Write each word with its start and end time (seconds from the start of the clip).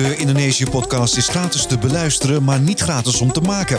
De 0.00 0.16
Indonesië-podcast 0.16 1.16
is 1.16 1.28
gratis 1.28 1.66
te 1.66 1.78
beluisteren, 1.78 2.44
maar 2.44 2.60
niet 2.60 2.80
gratis 2.80 3.20
om 3.20 3.32
te 3.32 3.40
maken. 3.40 3.78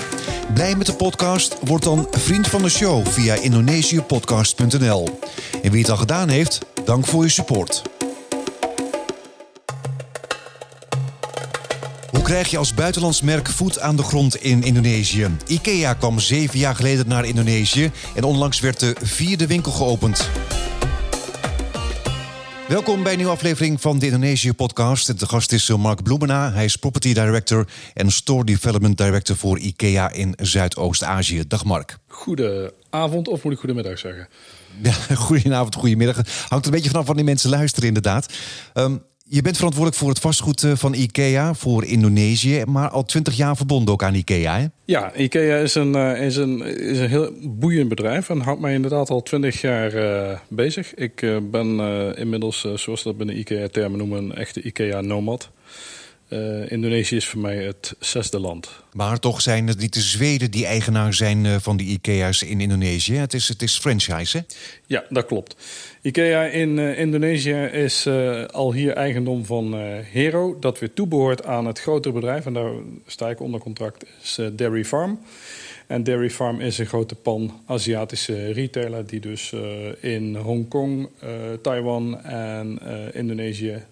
Blij 0.54 0.76
met 0.76 0.86
de 0.86 0.94
podcast? 0.94 1.56
Word 1.66 1.84
dan 1.84 2.08
vriend 2.12 2.48
van 2.48 2.62
de 2.62 2.70
show 2.70 3.08
via 3.08 3.36
indonesiëpodcast.nl. 3.36 5.20
En 5.64 5.72
wie 5.72 5.82
het 5.82 5.90
al 5.90 5.98
gedaan 5.98 6.30
heeft, 6.30 6.60
dank 6.86 7.06
voor 7.06 7.24
je 7.24 7.30
support. 7.30 7.82
Hoe 12.10 12.22
krijg 12.22 12.48
je 12.48 12.58
als 12.58 12.74
buitenlands 12.74 13.22
merk 13.22 13.50
voet 13.50 13.80
aan 13.80 13.96
de 13.96 14.04
grond 14.04 14.36
in 14.36 14.64
Indonesië? 14.64 15.28
IKEA 15.48 15.94
kwam 15.94 16.20
zeven 16.20 16.60
jaar 16.60 16.76
geleden 16.76 17.08
naar 17.08 17.26
Indonesië 17.26 17.92
en 18.16 18.24
onlangs 18.24 18.60
werd 18.60 18.80
de 18.80 18.96
vierde 19.02 19.48
winkel 19.48 19.72
geopend. 19.72 20.30
Welkom 22.72 23.04
bij 23.04 23.12
een 23.12 23.18
nieuwe 23.18 23.34
aflevering 23.34 23.82
van 23.82 24.00
de 24.00 24.06
Indonesië 24.06 24.54
podcast. 24.54 25.20
De 25.20 25.26
gast 25.26 25.52
is 25.52 25.70
Mark 25.70 26.04
Bloemena. 26.04 26.52
Hij 26.52 26.66
is 26.66 26.76
Property 26.76 27.14
Director 27.14 27.68
en 27.94 28.12
Store 28.12 28.44
Development 28.46 28.98
Director 28.98 29.36
voor 29.36 29.60
IKEA 29.60 30.12
in 30.12 30.34
Zuidoost-Azië. 30.38 31.48
Dag 31.48 31.66
Mark. 31.66 31.98
Goedenavond 32.08 33.28
of 33.28 33.44
moet 33.44 33.54
ik 33.54 33.60
goedemiddag 33.60 34.00
zeggen? 34.00 34.28
Ja, 34.82 34.92
goedenavond, 35.16 35.76
goedemiddag. 35.76 36.18
Hangt 36.48 36.66
een 36.66 36.72
beetje 36.72 36.90
vanaf 36.90 37.06
van 37.06 37.16
die 37.16 37.26
mensen 37.26 37.50
luisteren 37.50 37.88
inderdaad. 37.88 38.34
Um, 38.74 39.04
je 39.34 39.42
bent 39.42 39.56
verantwoordelijk 39.56 40.02
voor 40.02 40.10
het 40.10 40.20
vastgoed 40.20 40.64
eh, 40.64 40.72
van 40.76 40.94
IKEA 40.94 41.54
voor 41.54 41.86
Indonesië, 41.86 42.64
maar 42.68 42.90
al 42.90 43.04
twintig 43.04 43.34
jaar 43.34 43.58
verbonden 43.58 43.94
ook 43.94 44.04
aan 44.04 44.16
IKEA. 44.16 44.60
Hè? 44.60 44.66
Ja, 44.86 45.16
IKEA 45.16 45.58
is 45.58 45.76
een, 45.76 45.96
eh, 45.96 46.26
is, 46.26 46.36
een, 46.36 46.62
is 46.62 47.00
een 47.00 47.10
heel 47.10 47.32
boeiend 47.42 47.90
bedrijf 47.90 48.30
en 48.30 48.40
houdt 48.40 48.62
mij 48.62 48.74
inderdaad 48.74 49.10
al 49.10 49.24
twintig 49.24 49.62
jaar 49.62 49.94
uh, 49.94 50.38
bezig. 50.48 50.94
Ik 50.94 51.40
ben 51.52 51.80
inmiddels, 52.18 52.68
zoals 52.76 53.04
dat 53.04 53.18
binnen 53.18 53.38
IKEA-termen 53.38 53.98
noemen, 53.98 54.24
een 54.24 54.36
echte 54.36 54.62
IKEA-nomad. 54.62 55.50
Uh, 56.34 56.72
Indonesië 56.72 57.16
is 57.16 57.28
voor 57.28 57.42
mij 57.42 57.64
het 57.64 57.96
zesde 58.00 58.40
land. 58.40 58.70
Maar 58.94 59.20
toch 59.20 59.42
zijn 59.42 59.68
het 59.68 59.80
niet 59.80 59.94
de 59.94 60.02
Zweden 60.02 60.52
die 60.52 60.66
eigenaar 60.66 61.14
zijn 61.14 61.46
uh, 61.46 61.56
van 61.60 61.78
die 61.78 61.88
IKEA's 61.88 62.42
in 62.42 62.62
Indonesië. 62.62 63.16
Het 63.16 63.34
is, 63.34 63.48
het 63.48 63.62
is 63.62 63.80
franchise, 63.80 64.38
hè? 64.38 64.44
Ja, 64.86 65.04
dat 65.10 65.26
klopt. 65.26 65.56
IKEA 66.02 66.46
in 66.46 66.78
uh, 66.78 67.00
Indonesië 67.00 67.54
is 67.64 68.08
al 68.52 68.74
hier 68.74 68.94
eigendom 68.94 69.46
van 69.46 69.74
Hero. 70.12 70.60
Dat 70.60 70.80
weer 70.80 70.94
toebehoort 70.94 71.46
aan 71.46 71.66
het 71.66 71.80
grotere 71.80 72.14
bedrijf. 72.14 72.46
En 72.46 72.54
daar 72.54 72.72
sta 73.06 73.30
ik 73.30 73.40
onder 73.40 73.60
contract, 73.60 74.06
is 74.22 74.40
Dairy 74.54 74.86
Farm. 74.86 75.20
En 75.88 76.04
Dairy 76.04 76.30
Farm 76.30 76.60
is 76.60 76.78
een 76.78 76.86
grote 76.86 77.16
pan-Aziatische 77.16 78.52
retailer... 78.52 79.08
die 79.08 79.20
dus 79.20 79.54
in 80.00 80.36
Hongkong, 80.36 81.10
Taiwan 81.62 82.24
en 82.24 82.80
Indonesië 83.14 83.84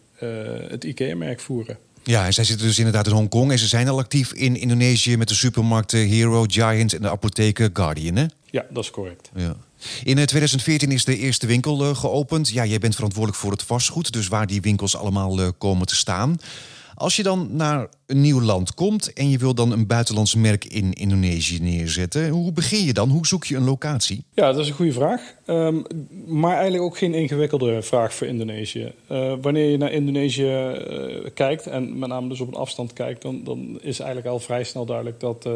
het 0.70 0.84
IKEA-merk 0.84 1.40
voeren. 1.40 1.78
Ja, 2.10 2.26
en 2.26 2.34
zij 2.34 2.44
zitten 2.44 2.68
dus 2.68 2.78
inderdaad 2.78 3.08
in 3.08 3.14
Hongkong. 3.14 3.52
En 3.52 3.60
ze 3.60 3.68
zijn 3.68 3.88
al 3.88 4.00
actief 4.00 4.34
in 4.34 4.56
Indonesië 4.56 5.18
met 5.18 5.28
de 5.28 5.34
supermarkten 5.34 6.08
Hero, 6.08 6.46
Giant 6.48 6.94
en 6.94 7.02
de 7.02 7.10
apotheken 7.10 7.70
Guardian, 7.74 8.16
hè? 8.16 8.26
Ja, 8.46 8.66
dat 8.70 8.84
is 8.84 8.92
correct. 8.92 9.30
Ja. 9.36 9.56
In 10.04 10.26
2014 10.26 10.92
is 10.92 11.06
de 11.06 11.18
eerste 11.18 11.48
winkel 11.48 11.90
uh, 11.90 11.96
geopend. 11.96 12.50
Ja, 12.50 12.66
jij 12.66 12.80
bent 12.80 12.96
verantwoordelijk 12.96 13.42
voor 13.42 13.52
het 13.52 13.64
vastgoed, 13.64 14.14
dus 14.14 14.28
waar 14.28 14.48
die 14.48 14.62
winkels 14.62 14.96
allemaal 14.96 15.40
uh, 15.40 15.48
komen 15.58 15.88
te 15.88 15.96
staan. 15.96 16.40
Als 17.00 17.16
je 17.16 17.24
dan 17.24 17.48
naar 17.52 17.88
een 18.06 18.22
nieuw 18.22 18.42
land 18.42 18.74
komt 18.74 19.14
en 19.14 19.30
je 19.30 19.38
wil 19.38 19.54
dan 19.54 19.72
een 19.72 19.88
buitenlands 19.88 20.36
merk 20.36 20.66
in 20.66 20.94
Indonesië 20.94 21.60
neerzetten, 21.60 22.30
hoe 22.30 22.52
begin 22.52 22.86
je 22.86 22.94
dan? 22.94 23.10
Hoe 23.10 23.28
zoek 23.28 23.46
je 23.46 23.56
een 23.56 23.64
locatie? 23.64 24.24
Ja, 24.34 24.52
dat 24.52 24.62
is 24.62 24.70
een 24.70 24.76
goede 24.76 24.94
vraag. 24.94 25.22
Um, 25.46 25.84
maar 26.28 26.54
eigenlijk 26.54 26.84
ook 26.84 26.98
geen 26.98 27.14
ingewikkelde 27.14 27.82
vraag 27.82 28.14
voor 28.14 28.28
Indonesië. 28.28 28.92
Uh, 29.12 29.34
wanneer 29.42 29.70
je 29.70 29.78
naar 29.78 29.92
Indonesië 29.92 30.44
uh, 30.44 31.26
kijkt, 31.34 31.68
en 31.68 32.00
met 32.00 32.10
name 32.10 32.30
dus 32.30 32.42
op 32.42 32.48
een 32.48 32.54
afstand 32.54 32.94
kijkt, 32.94 33.22
dan, 33.22 33.44
dan 33.44 33.80
is 33.82 34.00
eigenlijk 34.00 34.30
al 34.30 34.40
vrij 34.40 34.64
snel 34.64 34.86
duidelijk 34.86 35.20
dat. 35.20 35.46
Uh, 35.46 35.54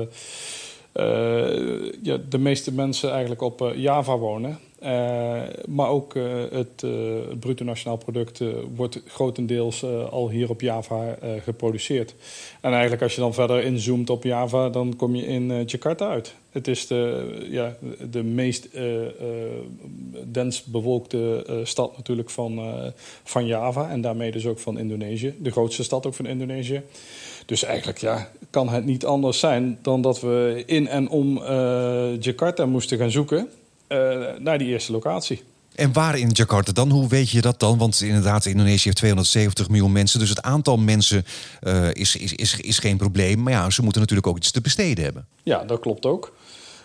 ja, 2.02 2.18
de 2.30 2.38
meeste 2.38 2.74
mensen 2.74 3.12
eigenlijk 3.12 3.42
op 3.42 3.62
uh, 3.62 3.76
Java 3.76 4.18
wonen. 4.18 4.60
Uh, 4.84 4.90
maar 5.68 5.88
ook 5.88 6.14
het, 6.52 6.86
bruto 7.40 7.64
nationaal 7.64 7.98
product 7.98 8.42
wordt 8.76 9.02
grotendeels 9.08 9.86
al 10.10 10.30
hier 10.30 10.50
op 10.50 10.62
Java 10.62 11.18
geproduceerd. 11.44 12.16
En 12.62 12.72
eigenlijk 12.72 13.02
als 13.02 13.16
je 13.16 13.22
dan 13.22 13.34
verder 13.34 13.64
inzoomt 13.64 14.10
op 14.10 14.24
Java, 14.24 14.70
dan 14.70 14.96
kom 14.96 15.16
je 15.16 15.26
in 15.26 15.64
Jakarta 15.66 16.10
uit. 16.10 16.34
Het 16.52 16.68
is 16.68 16.88
de, 16.88 17.28
ja, 17.50 17.78
de 18.10 18.24
meest 18.24 18.70
dens 20.26 20.64
bewolkte 20.64 21.46
stad 21.64 21.98
natuurlijk 21.98 22.30
van, 22.30 22.62
van 23.24 23.46
Java 23.46 23.90
en 23.90 24.02
daarmee 24.02 24.32
dus 24.32 24.48
ook 24.48 24.60
van 24.60 24.78
Indonesië. 24.78 25.36
De 25.40 25.52
grootste 25.52 25.84
stad 25.84 26.06
ook 26.06 26.14
van 26.14 26.26
Indonesië. 26.26 26.82
Dus 27.46 27.64
eigenlijk 27.64 27.98
ja, 27.98 28.30
kan 28.50 28.70
het 28.70 28.86
niet 28.86 29.06
anders 29.06 29.40
zijn 29.40 29.78
dan 29.82 30.02
dat 30.02 30.22
we 30.22 30.64
in 30.66 30.88
en 30.88 31.10
om 31.10 31.38
uh, 31.38 32.22
Jakarta 32.22 32.66
moesten 32.66 32.98
gaan 32.98 33.12
zoeken 33.12 33.50
uh, 33.88 33.98
naar 34.40 34.58
die 34.58 34.68
eerste 34.68 34.92
locatie. 34.92 35.42
En 35.76 35.94
waar 35.94 36.18
in 36.18 36.30
Jakarta 36.30 36.72
dan? 36.72 36.90
Hoe 36.90 37.08
weet 37.08 37.30
je 37.30 37.42
dat 37.42 37.60
dan? 37.60 37.78
Want 37.78 38.02
inderdaad, 38.02 38.46
Indonesië 38.46 38.84
heeft 38.84 38.98
270 38.98 39.70
miljoen 39.70 39.92
mensen. 39.92 40.20
Dus 40.20 40.30
het 40.30 40.42
aantal 40.42 40.78
mensen 40.78 41.26
uh, 41.64 41.88
is, 41.94 42.16
is, 42.16 42.34
is, 42.34 42.60
is 42.60 42.80
geen 42.80 42.98
probleem. 42.98 43.44
Maar 43.44 43.54
ja, 43.54 43.70
ze 43.70 43.84
moeten 43.84 44.02
natuurlijk 44.02 44.28
ook 44.28 44.38
iets 44.38 44.52
te 44.52 44.62
besteden 44.62 45.04
hebben. 45.04 45.26
Ja, 45.44 45.64
dat 45.64 45.80
klopt 45.80 46.06
ook. 46.06 46.34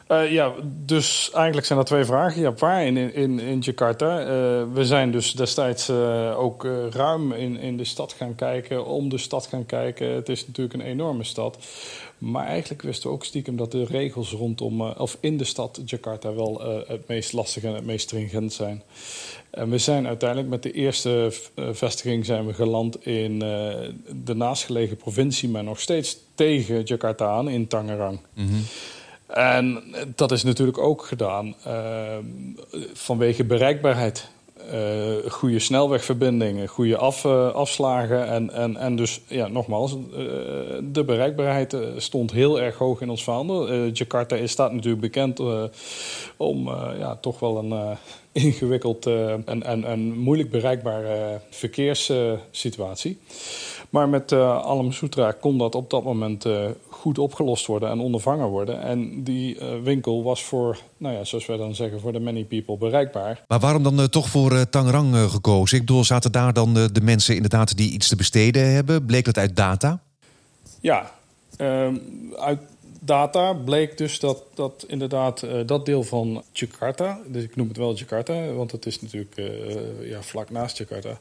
Uh, 0.08 0.32
ja, 0.32 0.52
dus 0.62 1.30
eigenlijk 1.32 1.66
zijn 1.66 1.78
er 1.78 1.84
twee 1.84 2.04
vragen. 2.04 2.40
Ja, 2.40 2.52
waar 2.52 2.86
in, 2.86 3.14
in, 3.14 3.40
in 3.40 3.58
Jakarta? 3.58 4.20
Uh, 4.20 4.26
we 4.72 4.84
zijn 4.84 5.10
dus 5.10 5.32
destijds 5.32 5.88
uh, 5.88 6.38
ook 6.38 6.66
ruim 6.90 7.32
in, 7.32 7.58
in 7.58 7.76
de 7.76 7.84
stad 7.84 8.12
gaan 8.12 8.34
kijken, 8.34 8.86
om 8.86 9.08
de 9.08 9.18
stad 9.18 9.46
gaan 9.46 9.66
kijken. 9.66 10.08
Het 10.08 10.28
is 10.28 10.46
natuurlijk 10.46 10.74
een 10.74 10.88
enorme 10.90 11.24
stad. 11.24 11.58
Maar 12.18 12.46
eigenlijk 12.46 12.82
wisten 12.82 13.08
we 13.08 13.14
ook 13.14 13.24
stiekem 13.24 13.56
dat 13.56 13.72
de 13.72 13.84
regels 13.84 14.32
rondom, 14.32 14.80
of 14.80 15.16
in 15.20 15.36
de 15.36 15.44
stad 15.44 15.80
Jakarta 15.84 16.34
wel 16.34 16.62
het 16.86 17.08
meest 17.08 17.32
lastig 17.32 17.62
en 17.62 17.74
het 17.74 17.86
meest 17.86 18.04
stringent 18.04 18.52
zijn. 18.52 18.82
En 19.50 19.70
we 19.70 19.78
zijn 19.78 20.06
uiteindelijk 20.06 20.48
met 20.48 20.62
de 20.62 20.72
eerste 20.72 21.32
vestiging 21.54 22.26
zijn 22.26 22.46
we 22.46 22.54
geland 22.54 23.06
in 23.06 23.38
de 24.24 24.34
naastgelegen 24.34 24.96
provincie, 24.96 25.48
maar 25.48 25.64
nog 25.64 25.80
steeds 25.80 26.18
tegen 26.34 26.82
Jakarta 26.82 27.26
aan, 27.26 27.48
in 27.48 27.66
Tangerang. 27.66 28.18
Mm. 28.34 28.64
En 29.28 29.82
dat 30.14 30.32
is 30.32 30.42
natuurlijk 30.42 30.78
ook 30.78 31.02
gedaan 31.02 31.54
uh, 31.66 31.72
vanwege 32.92 33.44
bereikbaarheid. 33.44 34.28
Uh, 34.72 35.30
goede 35.30 35.58
snelwegverbindingen, 35.58 36.68
goede 36.68 36.96
af, 36.96 37.24
uh, 37.24 37.48
afslagen. 37.48 38.28
En, 38.28 38.50
en, 38.50 38.76
en 38.76 38.96
dus, 38.96 39.20
ja, 39.26 39.48
nogmaals, 39.48 39.96
de 40.82 41.04
bereikbaarheid 41.06 41.76
stond 41.96 42.32
heel 42.32 42.60
erg 42.60 42.76
hoog 42.76 43.00
in 43.00 43.10
ons 43.10 43.24
vaandel. 43.24 43.86
Jakarta 43.86 44.36
is, 44.36 44.50
staat 44.50 44.72
natuurlijk 44.72 45.00
bekend 45.00 45.40
om 46.36 46.68
ja, 46.98 47.18
toch 47.20 47.38
wel 47.38 47.58
een 47.58 47.96
ingewikkeld 48.32 49.06
en, 49.06 49.62
en, 49.62 49.84
en 49.84 50.18
moeilijk 50.18 50.50
bereikbare 50.50 51.40
verkeerssituatie. 51.50 53.18
Maar 53.90 54.08
met 54.08 54.32
uh, 54.32 54.40
Alam 54.40 54.92
Sutra 54.92 55.32
kon 55.32 55.58
dat 55.58 55.74
op 55.74 55.90
dat 55.90 56.04
moment 56.04 56.46
uh, 56.46 56.64
goed 56.88 57.18
opgelost 57.18 57.66
worden 57.66 57.90
en 57.90 58.00
ondervangen 58.00 58.46
worden. 58.46 58.82
En 58.82 59.24
die 59.24 59.54
uh, 59.54 59.66
winkel 59.82 60.22
was 60.22 60.44
voor, 60.44 60.78
nou 60.96 61.14
ja, 61.14 61.24
zoals 61.24 61.46
wij 61.46 61.56
dan 61.56 61.74
zeggen, 61.74 62.00
voor 62.00 62.12
de 62.12 62.20
many 62.20 62.44
people 62.44 62.76
bereikbaar. 62.76 63.44
Maar 63.48 63.58
waarom 63.60 63.82
dan 63.82 64.08
toch 64.08 64.28
voor 64.28 64.68
Tangerang 64.70 65.16
gekozen? 65.16 65.78
Ik 65.78 65.86
bedoel, 65.86 66.04
zaten 66.04 66.32
daar 66.32 66.52
dan 66.52 66.74
de 66.74 67.00
mensen 67.02 67.34
inderdaad 67.34 67.76
die 67.76 67.90
iets 67.90 68.08
te 68.08 68.16
besteden 68.16 68.72
hebben? 68.72 69.06
Bleek 69.06 69.24
dat 69.24 69.38
uit 69.38 69.56
data? 69.56 70.00
Ja, 70.80 71.10
ehm, 71.56 71.96
uit 72.36 72.60
data 73.08 73.52
bleek 73.52 73.98
dus 73.98 74.20
dat, 74.20 74.42
dat 74.54 74.84
inderdaad 74.88 75.42
uh, 75.42 75.60
dat 75.66 75.86
deel 75.86 76.02
van 76.02 76.42
Jakarta, 76.52 77.20
dus 77.26 77.42
ik 77.42 77.56
noem 77.56 77.68
het 77.68 77.76
wel 77.76 77.94
Jakarta, 77.94 78.52
want 78.52 78.72
het 78.72 78.86
is 78.86 79.00
natuurlijk 79.00 79.36
uh, 79.36 80.10
ja, 80.10 80.22
vlak 80.22 80.50
naast 80.50 80.78
Jakarta, 80.78 81.20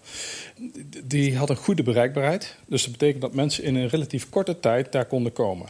die 1.03 1.37
had 1.37 1.49
een 1.49 1.55
goede 1.55 1.83
bereikbaarheid. 1.83 2.55
Dus 2.65 2.83
dat 2.83 2.91
betekent 2.91 3.21
dat 3.21 3.33
mensen 3.33 3.63
in 3.63 3.75
een 3.75 3.87
relatief 3.87 4.29
korte 4.29 4.59
tijd 4.59 4.91
daar 4.91 5.05
konden 5.05 5.33
komen. 5.33 5.67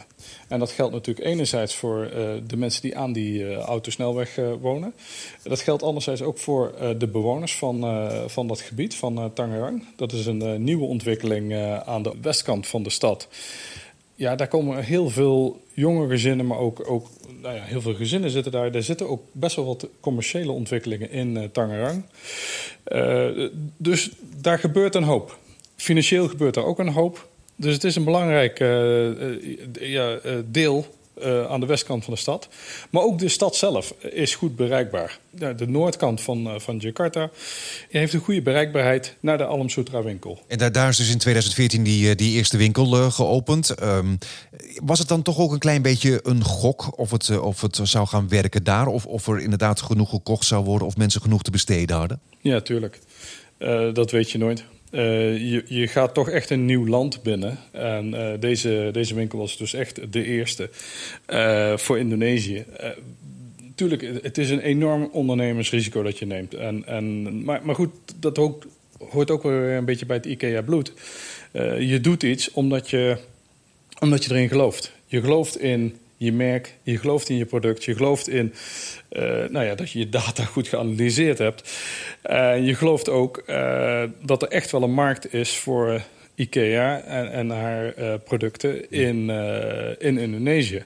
En 0.48 0.58
dat 0.58 0.70
geldt 0.70 0.92
natuurlijk 0.92 1.26
enerzijds 1.26 1.74
voor 1.74 2.04
uh, 2.04 2.30
de 2.46 2.56
mensen 2.56 2.82
die 2.82 2.96
aan 2.96 3.12
die 3.12 3.54
autosnelweg 3.56 4.38
wonen. 4.60 4.94
Dat 5.42 5.60
geldt 5.60 5.82
anderzijds 5.82 6.22
ook 6.22 6.38
voor 6.38 6.74
de 6.98 7.06
bewoners 7.06 7.56
van, 7.56 8.10
van 8.26 8.46
dat 8.46 8.60
gebied, 8.60 8.94
van 8.94 9.32
Tangerang. 9.34 9.84
Dat 9.96 10.12
is 10.12 10.26
een 10.26 10.64
nieuwe 10.64 10.84
ontwikkeling 10.84 11.54
aan 11.84 12.02
de 12.02 12.12
westkant 12.20 12.66
van 12.66 12.82
de 12.82 12.90
stad 12.90 13.28
ja, 14.18 14.36
daar 14.36 14.48
komen 14.48 14.84
heel 14.84 15.10
veel 15.10 15.60
jonge 15.74 16.08
gezinnen, 16.08 16.46
maar 16.46 16.58
ook, 16.58 16.90
ook 16.90 17.06
nou 17.42 17.54
ja, 17.54 17.62
heel 17.62 17.80
veel 17.80 17.94
gezinnen 17.94 18.30
zitten 18.30 18.52
daar. 18.52 18.74
Er 18.74 18.82
zitten 18.82 19.08
ook 19.08 19.22
best 19.32 19.56
wel 19.56 19.64
wat 19.64 19.88
commerciële 20.00 20.52
ontwikkelingen 20.52 21.10
in 21.10 21.36
uh, 21.36 21.44
Tangerang. 21.52 22.02
Uh, 22.88 23.48
dus 23.76 24.10
daar 24.40 24.58
gebeurt 24.58 24.94
een 24.94 25.02
hoop. 25.02 25.38
Financieel 25.76 26.28
gebeurt 26.28 26.56
er 26.56 26.64
ook 26.64 26.78
een 26.78 26.88
hoop. 26.88 27.28
Dus 27.56 27.72
het 27.74 27.84
is 27.84 27.96
een 27.96 28.04
belangrijk 28.04 28.60
uh, 28.60 29.10
ja, 29.72 30.18
deel 30.44 30.86
aan 31.48 31.60
de 31.60 31.66
westkant 31.66 32.04
van 32.04 32.14
de 32.14 32.20
stad. 32.20 32.48
Maar 32.90 33.02
ook 33.02 33.18
de 33.18 33.28
stad 33.28 33.56
zelf 33.56 33.94
is 34.00 34.34
goed 34.34 34.56
bereikbaar. 34.56 35.18
de 35.30 35.66
noordkant 35.66 36.20
van, 36.20 36.60
van 36.60 36.76
Jakarta 36.76 37.30
heeft 37.88 38.12
een 38.12 38.20
goede 38.20 38.42
bereikbaarheid 38.42 39.16
naar 39.20 39.38
de 39.38 39.44
Alam 39.44 39.68
Sutra 39.68 40.02
winkel. 40.02 40.38
En 40.48 40.58
daar, 40.58 40.72
daar 40.72 40.88
is 40.88 40.96
dus 40.96 41.10
in 41.10 41.18
2014 41.18 41.82
die, 41.82 42.14
die 42.14 42.36
eerste 42.36 42.56
winkel 42.56 43.10
geopend. 43.10 43.70
Ehm, 43.70 44.16
was 44.84 44.98
het 44.98 45.08
dan 45.08 45.22
toch 45.22 45.38
ook 45.38 45.52
een 45.52 45.58
klein 45.58 45.82
beetje 45.82 46.20
een 46.22 46.44
gok 46.44 46.98
of 46.98 47.10
het, 47.10 47.40
of 47.40 47.60
het 47.60 47.80
zou 47.82 48.06
gaan 48.06 48.28
werken 48.28 48.64
daar? 48.64 48.86
Of, 48.86 49.06
of 49.06 49.26
er 49.26 49.40
inderdaad 49.40 49.80
genoeg 49.80 50.10
gekocht 50.10 50.46
zou 50.46 50.64
worden 50.64 50.86
of 50.86 50.96
mensen 50.96 51.20
genoeg 51.20 51.42
te 51.42 51.50
besteden 51.50 51.96
hadden? 51.96 52.20
Ja, 52.40 52.60
tuurlijk. 52.60 52.98
dat 53.92 54.10
weet 54.10 54.30
je 54.30 54.38
nooit. 54.38 54.64
Uh, 54.90 55.00
je, 55.50 55.64
je, 55.66 55.88
gaat 55.88 56.14
toch 56.14 56.28
echt 56.28 56.50
een 56.50 56.64
nieuw 56.64 56.86
land 56.86 57.22
binnen. 57.22 57.58
En 57.70 58.14
uh, 58.14 58.30
deze, 58.40 58.88
deze 58.92 59.14
winkel 59.14 59.38
was 59.38 59.56
dus 59.56 59.74
echt 59.74 60.12
de 60.12 60.24
eerste 60.24 60.70
uh, 61.28 61.76
voor 61.76 61.98
Indonesië. 61.98 62.64
tuurlijk, 63.74 64.02
het 64.22 64.38
is 64.38 64.50
een 64.50 64.60
enorm 64.60 65.08
ondernemersrisico 65.12 66.02
dat 66.02 66.18
je 66.18 66.26
neemt. 66.26 66.54
En, 66.54 66.86
en, 66.86 67.44
maar, 67.44 67.60
maar 67.64 67.74
goed, 67.74 67.90
dat 68.16 68.38
ook, 68.38 68.66
hoort 69.10 69.30
ook 69.30 69.42
weer 69.42 69.76
een 69.76 69.84
beetje 69.84 70.06
bij 70.06 70.16
het 70.16 70.26
IKEA-bloed. 70.26 70.92
je 71.78 71.98
doet 72.00 72.22
iets 72.22 72.50
omdat 72.50 72.90
je, 72.90 73.16
omdat 74.00 74.24
je 74.24 74.30
erin 74.30 74.48
gelooft. 74.48 74.92
Je 75.06 75.20
gelooft 75.20 75.60
in 75.60 75.96
je 76.18 76.32
merk, 76.32 76.74
je 76.82 76.98
gelooft 76.98 77.28
in 77.28 77.36
je 77.36 77.44
product, 77.44 77.84
je 77.84 77.94
gelooft 77.94 78.28
in 78.28 78.54
uh, 79.12 79.22
nou 79.48 79.64
ja, 79.64 79.74
dat 79.74 79.90
je 79.90 79.98
je 79.98 80.08
data 80.08 80.44
goed 80.44 80.68
geanalyseerd 80.68 81.38
hebt. 81.38 81.70
Uh, 82.30 82.66
je 82.66 82.74
gelooft 82.74 83.08
ook 83.08 83.42
uh, 83.46 84.02
dat 84.22 84.42
er 84.42 84.48
echt 84.48 84.70
wel 84.70 84.82
een 84.82 84.92
markt 84.92 85.32
is 85.34 85.56
voor 85.56 86.02
IKEA 86.34 87.00
en, 87.00 87.32
en 87.32 87.50
haar 87.50 88.18
producten 88.18 88.90
in, 88.90 89.30
in 89.98 90.18
Indonesië. 90.18 90.84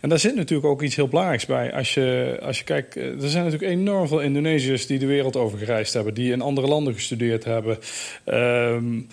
En 0.00 0.08
daar 0.08 0.18
zit 0.18 0.34
natuurlijk 0.34 0.68
ook 0.68 0.82
iets 0.82 0.96
heel 0.96 1.08
belangrijks 1.08 1.46
bij. 1.46 1.72
Als 1.72 1.94
je, 1.94 2.38
als 2.42 2.58
je 2.58 2.64
kijkt, 2.64 2.96
er 2.96 3.14
zijn 3.18 3.44
natuurlijk 3.44 3.72
enorm 3.72 4.08
veel 4.08 4.20
Indonesiërs 4.20 4.86
die 4.86 4.98
de 4.98 5.06
wereld 5.06 5.36
over 5.36 5.58
gereisd 5.58 5.94
hebben, 5.94 6.14
die 6.14 6.32
in 6.32 6.40
andere 6.40 6.66
landen 6.66 6.94
gestudeerd 6.94 7.44
hebben. 7.44 7.78
Um, 8.26 9.06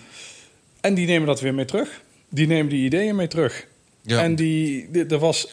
en 0.80 0.94
die 0.94 1.06
nemen 1.06 1.26
dat 1.26 1.40
weer 1.40 1.54
mee 1.54 1.64
terug. 1.64 2.02
Die 2.28 2.46
nemen 2.46 2.68
die 2.68 2.84
ideeën 2.84 3.16
mee 3.16 3.28
terug. 3.28 3.66
Ja. 4.08 4.22
En 4.22 4.34
die, 4.34 4.88
er 5.08 5.18
was 5.18 5.48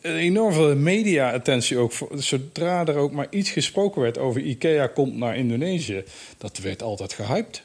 enorm 0.00 0.52
veel 0.52 0.76
media-attentie 0.76 1.78
ook. 1.78 1.92
Zodra 2.14 2.86
er 2.86 2.96
ook 2.96 3.12
maar 3.12 3.26
iets 3.30 3.50
gesproken 3.50 4.02
werd 4.02 4.18
over 4.18 4.40
IKEA 4.40 4.86
komt 4.86 5.16
naar 5.16 5.36
Indonesië, 5.36 6.04
dat 6.38 6.58
werd 6.58 6.82
altijd 6.82 7.12
gehyped. 7.12 7.62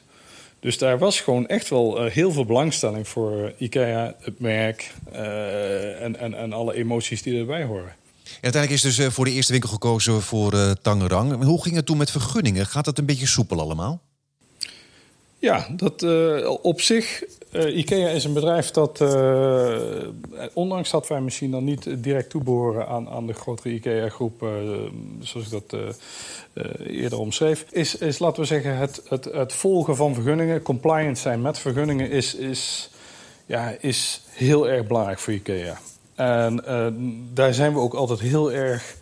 Dus 0.60 0.78
daar 0.78 0.98
was 0.98 1.20
gewoon 1.20 1.46
echt 1.46 1.68
wel 1.68 2.04
uh, 2.04 2.12
heel 2.12 2.32
veel 2.32 2.44
belangstelling 2.44 3.08
voor 3.08 3.52
IKEA, 3.58 4.14
het 4.20 4.40
merk 4.40 4.92
uh, 5.12 6.02
en, 6.02 6.18
en, 6.18 6.34
en 6.34 6.52
alle 6.52 6.74
emoties 6.74 7.22
die 7.22 7.38
erbij 7.38 7.64
horen. 7.64 7.88
En 8.24 8.32
uiteindelijk 8.40 8.82
is 8.82 8.96
dus 8.96 9.06
uh, 9.06 9.12
voor 9.12 9.24
de 9.24 9.30
eerste 9.30 9.52
winkel 9.52 9.70
gekozen 9.70 10.22
voor 10.22 10.54
uh, 10.54 10.70
Tangerang. 10.82 11.44
Hoe 11.44 11.62
ging 11.62 11.76
het 11.76 11.86
toen 11.86 11.96
met 11.96 12.10
vergunningen? 12.10 12.66
Gaat 12.66 12.84
dat 12.84 12.98
een 12.98 13.06
beetje 13.06 13.26
soepel 13.26 13.60
allemaal? 13.60 14.02
Ja, 15.38 15.68
dat 15.76 16.02
op 16.62 16.80
zich 16.80 17.22
uh, 17.52 17.76
IKEA 17.76 18.08
is 18.08 18.24
een 18.24 18.32
bedrijf 18.32 18.70
dat, 18.70 19.00
uh, 19.00 19.78
ondanks 20.52 20.90
dat 20.90 21.08
wij 21.08 21.20
misschien 21.20 21.50
dan 21.50 21.64
niet 21.64 22.02
direct 22.02 22.30
toebehoren 22.30 22.88
aan, 22.88 23.08
aan 23.08 23.26
de 23.26 23.32
grotere 23.32 23.74
IKEA-groep, 23.74 24.42
uh, 24.42 24.50
zoals 25.20 25.52
ik 25.52 25.52
dat 25.68 25.96
eerder 26.86 27.18
omschreef, 27.18 27.66
is, 27.70 27.96
is, 27.96 28.18
laten 28.18 28.40
we 28.42 28.46
zeggen, 28.46 28.76
het, 28.76 29.02
het, 29.08 29.24
het 29.24 29.52
volgen 29.52 29.96
van 29.96 30.14
vergunningen, 30.14 30.62
compliant 30.62 31.18
zijn 31.18 31.42
met 31.42 31.58
vergunningen, 31.58 32.10
is, 32.10 32.34
is, 32.34 32.90
ja, 33.46 33.74
is 33.80 34.22
heel 34.30 34.68
erg 34.68 34.86
belangrijk 34.86 35.18
voor 35.18 35.32
IKEA. 35.32 35.78
En 36.14 36.64
daar 37.34 37.54
zijn 37.54 37.72
we 37.72 37.78
ook 37.78 37.94
altijd 37.94 38.20
heel 38.20 38.52
erg 38.52 38.98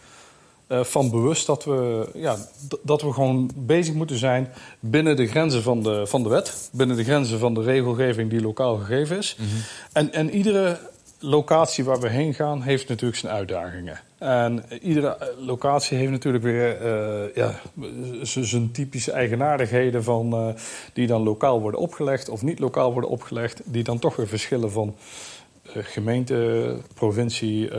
uh, 0.69 0.85
van 0.85 1.11
bewust 1.11 1.47
dat 1.47 1.65
we, 1.65 2.09
ja, 2.15 2.37
dat 2.82 3.03
we 3.03 3.12
gewoon 3.12 3.50
bezig 3.56 3.94
moeten 3.94 4.19
zijn 4.19 4.53
binnen 4.81 5.17
de 5.17 5.26
grenzen 5.26 5.62
van 5.62 5.82
de, 5.82 6.06
van 6.06 6.23
de 6.23 6.29
wet, 6.29 6.70
binnen 6.73 6.97
de 6.97 7.05
grenzen 7.05 7.38
van 7.38 7.55
de 7.55 7.62
regelgeving 7.62 8.31
die 8.31 8.41
lokaal 8.41 8.76
gegeven 8.76 9.17
is. 9.17 9.37
Mm 9.38 9.47
-hmm. 9.47 9.61
en, 9.93 10.12
en 10.12 10.31
iedere 10.31 10.79
locatie 11.20 11.85
waar 11.85 12.00
we 12.00 12.09
heen 12.09 12.35
gaan, 12.35 12.62
heeft 12.62 12.88
natuurlijk 12.88 13.19
zijn 13.19 13.32
uitdagingen. 13.32 14.00
En 14.19 14.65
iedere 14.82 15.35
locatie 15.38 15.99
heeft 15.99 16.11
natuurlijk 16.11 16.44
weer 16.44 16.82
uh, 16.82 17.35
ja, 17.35 17.61
zijn 18.23 18.71
typische 18.71 19.12
eigenaardigheden 19.12 20.05
van, 20.05 20.49
uh, 20.49 20.55
die 20.93 21.06
dan 21.06 21.23
lokaal 21.23 21.61
worden 21.61 21.81
opgelegd 21.81 22.29
of 22.29 22.43
niet 22.43 22.59
lokaal 22.59 22.93
worden 22.93 23.11
opgelegd, 23.11 23.61
die 23.64 23.85
dan 23.85 23.99
toch 23.99 24.17
weer 24.17 24.29
verschillen 24.29 24.71
van 24.71 24.97
gemeente, 25.64 26.76
provincie, 26.94 27.71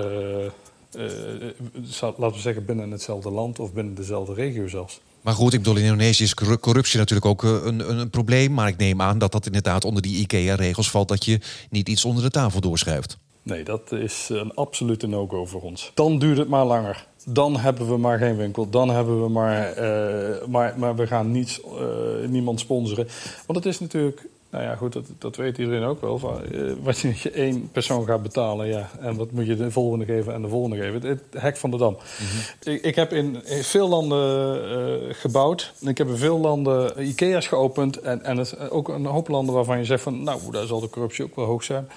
laten 2.17 2.31
we 2.31 2.39
zeggen, 2.39 2.65
binnen 2.65 2.91
hetzelfde 2.91 3.31
land 3.31 3.59
of 3.59 3.73
binnen 3.73 3.95
dezelfde 3.95 4.33
regio 4.33 4.67
zelfs. 4.67 5.01
Maar 5.21 5.33
goed, 5.33 5.53
ik 5.53 5.59
bedoel, 5.59 5.75
in 5.75 5.83
Indonesië 5.83 6.23
is 6.23 6.33
corruptie 6.33 6.97
natuurlijk 6.97 7.25
ook 7.25 7.43
een, 7.43 7.89
een, 7.89 7.99
een, 7.99 8.09
probleem. 8.09 8.53
Maar 8.53 8.67
ik 8.67 8.77
neem 8.77 9.01
aan 9.01 9.17
dat 9.17 9.31
dat 9.31 9.45
inderdaad 9.45 9.85
onder 9.85 10.01
die 10.01 10.17
IKEA-regels 10.17 10.91
valt... 10.91 11.07
dat 11.07 11.25
je 11.25 11.39
niet 11.69 11.89
iets 11.89 12.05
onder 12.05 12.23
de 12.23 12.29
tafel 12.29 12.61
doorschuift. 12.61 13.17
Nee, 13.43 13.63
dat 13.63 13.91
is 13.91 14.29
een 14.29 14.53
absolute 14.53 15.07
no-go 15.07 15.45
voor 15.45 15.61
ons. 15.61 15.91
Dan 15.93 16.19
duurt 16.19 16.37
het 16.37 16.47
maar 16.47 16.65
langer. 16.65 17.07
Dan 17.25 17.57
hebben 17.57 17.87
we 17.87 17.97
maar 17.97 18.17
geen 18.17 18.37
winkel. 18.37 18.69
Dan 18.69 18.89
hebben 18.89 19.23
we 19.23 19.29
maar... 19.29 19.77
Uh, 19.77 20.47
maar, 20.47 20.73
maar 20.77 20.95
we 20.95 21.07
gaan 21.07 21.31
niets, 21.31 21.59
uh, 21.59 22.27
niemand 22.27 22.59
sponsoren. 22.59 23.07
Want 23.45 23.63
het 23.63 23.73
is 23.73 23.79
natuurlijk 23.79 24.27
nou 24.49 24.63
ja, 24.63 24.75
goed, 24.75 24.93
dat, 24.93 25.05
dat 25.17 25.35
weet 25.35 25.57
iedereen 25.57 25.83
ook 25.83 26.01
wel. 26.01 26.19
Van, 26.19 26.41
uh, 26.51 26.73
wat 26.81 26.99
je 26.99 27.31
één 27.31 27.69
persoon 27.71 28.05
gaat 28.05 28.23
betalen, 28.23 28.67
ja. 28.67 28.89
En 28.99 29.15
wat 29.15 29.31
moet 29.31 29.45
je 29.45 29.55
de 29.55 29.71
volgende 29.71 30.05
geven 30.05 30.33
en 30.33 30.41
de 30.41 30.47
volgende 30.47 30.77
geven. 30.77 31.09
Het, 31.09 31.21
hek 31.31 31.57
van 31.57 31.71
de 31.71 31.77
dam. 31.77 31.93
Mhm. 31.93 32.69
ik, 32.71 32.83
ik, 32.83 32.95
heb 32.95 33.13
in, 33.13 33.41
veel 33.45 33.89
landen 33.89 34.61
uh, 35.07 35.13
gebouwd. 35.13 35.73
Ik 35.79 35.97
heb 35.97 36.07
in 36.07 36.17
veel 36.17 36.39
landen 36.39 37.07
IKEA's 37.07 37.47
geopend. 37.47 37.97
En, 37.97 38.23
en 38.23 38.37
het, 38.37 38.69
ook 38.69 38.87
een 38.87 39.05
hoop 39.05 39.27
landen 39.27 39.55
waarvan 39.55 39.77
je 39.77 39.85
zegt 39.85 40.03
van... 40.03 40.23
nou, 40.23 40.51
daar 40.51 40.67
zal 40.67 40.79
de 40.79 40.89
corruptie 40.89 41.25
ook 41.25 41.35
wel 41.35 41.45
hoog 41.45 41.63
zijn. 41.63 41.89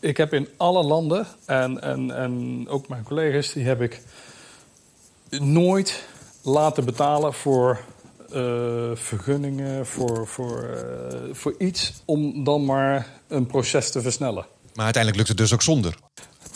Ik 0.00 0.16
heb 0.16 0.32
in 0.32 0.48
alle 0.56 0.82
landen, 0.82 1.26
en, 1.46 1.82
en, 1.82 2.16
en 2.16 2.64
ook 2.68 2.88
mijn 2.88 3.02
collega's... 3.02 3.52
die 3.52 3.64
heb 3.64 3.80
ik 3.80 4.02
nooit 5.40 6.04
laten 6.42 6.84
betalen 6.84 7.32
voor 7.32 7.80
uh, 8.34 8.96
vergunningen, 8.96 9.86
voor, 9.86 10.26
voor, 10.26 10.70
uh, 10.70 11.34
voor 11.34 11.54
iets 11.58 11.92
om 12.04 12.44
dan 12.44 12.64
maar 12.64 13.08
een 13.28 13.46
proces 13.46 13.90
te 13.90 14.00
versnellen. 14.00 14.46
Maar 14.74 14.84
uiteindelijk 14.84 15.16
lukt 15.16 15.28
het 15.28 15.38
dus 15.38 15.52
ook 15.52 15.62
zonder. 15.62 15.94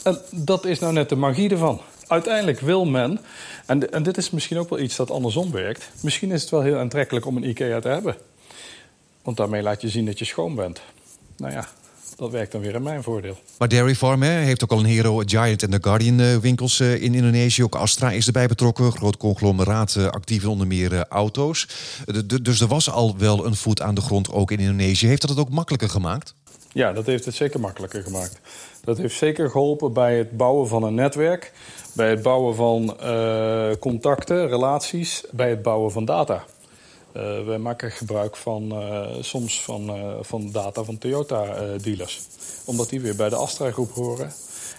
En 0.02 0.18
dat 0.30 0.64
is 0.64 0.78
nou 0.78 0.92
net 0.92 1.08
de 1.08 1.16
magie 1.16 1.50
ervan. 1.50 1.80
Uiteindelijk 2.06 2.60
wil 2.60 2.84
men, 2.84 3.20
en, 3.66 3.92
en 3.92 4.02
dit 4.02 4.16
is 4.16 4.30
misschien 4.30 4.58
ook 4.58 4.70
wel 4.70 4.78
iets 4.78 4.96
dat 4.96 5.10
andersom 5.10 5.50
werkt, 5.50 5.90
misschien 6.00 6.30
is 6.30 6.40
het 6.40 6.50
wel 6.50 6.62
heel 6.62 6.78
aantrekkelijk 6.78 7.26
om 7.26 7.36
een 7.36 7.48
IKEA 7.48 7.80
te 7.80 7.88
hebben. 7.88 8.16
Want 9.22 9.36
daarmee 9.36 9.62
laat 9.62 9.80
je 9.80 9.88
zien 9.88 10.06
dat 10.06 10.18
je 10.18 10.24
schoon 10.24 10.54
bent. 10.54 10.80
Nou 11.36 11.52
ja, 11.52 11.68
dat 12.16 12.30
werkt 12.30 12.52
dan 12.52 12.60
weer 12.60 12.74
in 12.74 12.82
mijn 12.82 13.02
voordeel. 13.02 13.36
Maar 13.58 13.68
Dairy 13.68 13.94
Farm 13.94 14.22
hè, 14.22 14.30
heeft 14.30 14.64
ook 14.64 14.70
al 14.70 14.78
een 14.78 14.84
Hero, 14.84 15.22
Giant 15.26 15.62
en 15.62 15.70
The 15.70 15.78
Guardian 15.80 16.20
uh, 16.20 16.36
winkels 16.36 16.80
uh, 16.80 17.02
in 17.02 17.14
Indonesië. 17.14 17.64
Ook 17.64 17.74
Astra 17.74 18.10
is 18.10 18.26
erbij 18.26 18.46
betrokken. 18.46 18.92
Groot 18.92 19.16
conglomeraat, 19.16 19.94
uh, 19.98 20.06
actief 20.06 20.42
in 20.42 20.48
onder 20.48 20.66
meer 20.66 21.08
auto's. 21.08 21.68
dus 22.42 22.60
er 22.60 22.66
was 22.66 22.90
al 22.90 23.14
wel 23.18 23.46
een 23.46 23.56
voet 23.56 23.82
aan 23.82 23.94
de 23.94 24.00
grond 24.00 24.32
ook 24.32 24.50
in 24.50 24.58
Indonesië. 24.58 25.06
Heeft 25.06 25.20
dat 25.20 25.30
het 25.30 25.38
ook 25.38 25.50
makkelijker 25.50 25.88
gemaakt? 25.88 26.34
Ja, 26.72 26.92
dat 26.92 27.06
heeft 27.06 27.24
het 27.24 27.34
zeker 27.34 27.60
makkelijker 27.60 28.02
gemaakt. 28.02 28.40
Dat 28.84 28.98
heeft 28.98 29.16
zeker 29.16 29.50
geholpen 29.50 29.92
bij 29.92 30.18
het 30.18 30.36
bouwen 30.36 30.68
van 30.68 30.82
een 30.82 30.94
netwerk. 30.94 31.52
Bij 31.92 32.10
het 32.10 32.22
bouwen 32.22 32.54
van 32.54 32.96
contacten, 33.78 34.48
relaties. 34.48 35.24
Bij 35.30 35.50
het 35.50 35.62
bouwen 35.62 35.92
van 35.92 36.04
data. 36.04 36.44
Uh, 37.16 37.44
wij 37.44 37.58
maken 37.58 37.90
gebruik 37.90 38.36
van, 38.36 38.82
uh, 38.82 39.06
soms 39.20 39.62
van, 39.62 39.96
uh, 39.96 40.16
van 40.20 40.50
data 40.50 40.82
van 40.82 40.98
Toyota-dealers. 40.98 42.20
omdat 42.64 42.88
die 42.88 43.00
weer 43.00 43.16
bij 43.16 43.28
de 43.28 43.36
Astra-groep 43.36 43.90
horen. 43.90 44.32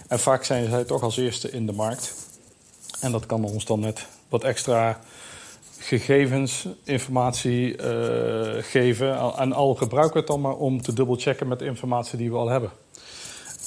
En 0.08 0.18
vaak 0.18 0.44
zijn 0.44 0.70
zij 0.70 0.84
toch 0.84 1.02
als 1.02 1.16
eerste 1.16 1.50
in 1.50 1.66
de 1.66 1.72
markt. 1.72 2.14
En 3.00 3.12
dat 3.12 3.26
kan 3.26 3.44
ons 3.44 3.64
dan 3.64 3.80
net 3.80 4.06
wat 4.28 4.44
extra 4.44 5.00
gegevens, 5.78 6.66
informatie 6.84 7.78
geven. 8.62 9.36
En 9.36 9.52
al 9.52 9.74
gebruiken 9.74 10.12
we 10.12 10.18
het 10.18 10.28
dan 10.28 10.40
maar 10.40 10.56
om 10.56 10.82
te 10.82 10.92
dubbelchecken 10.92 11.48
met 11.48 11.58
de 11.58 11.64
informatie 11.64 12.18
die 12.18 12.30
we 12.30 12.36
al 12.36 12.48
hebben. 12.48 12.70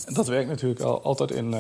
En 0.05 0.13
dat 0.13 0.27
werkt 0.27 0.49
natuurlijk 0.49 0.81
al, 0.81 1.01
altijd 1.01 1.31
in 1.31 1.53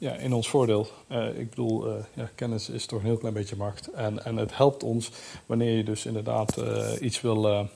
ja, 0.00 0.12
in 0.12 0.32
ons 0.32 0.48
voordeel. 0.48 0.86
Uh, 1.08 1.38
ik 1.38 1.50
bedoel, 1.50 1.86
uh, 1.86 1.94
ja, 2.14 2.30
kennis 2.34 2.68
is 2.68 2.86
toch 2.86 3.00
een 3.00 3.06
heel 3.06 3.16
klein 3.16 3.34
beetje 3.34 3.56
macht. 3.56 3.90
En, 3.90 4.24
en 4.24 4.36
het 4.36 4.56
helpt 4.56 4.82
ons 4.82 5.10
wanneer 5.46 5.76
je 5.76 5.84
dus 5.84 6.06
inderdaad 6.06 6.58
uh, 6.58 6.88
iets 7.00 7.20
wil 7.20 7.68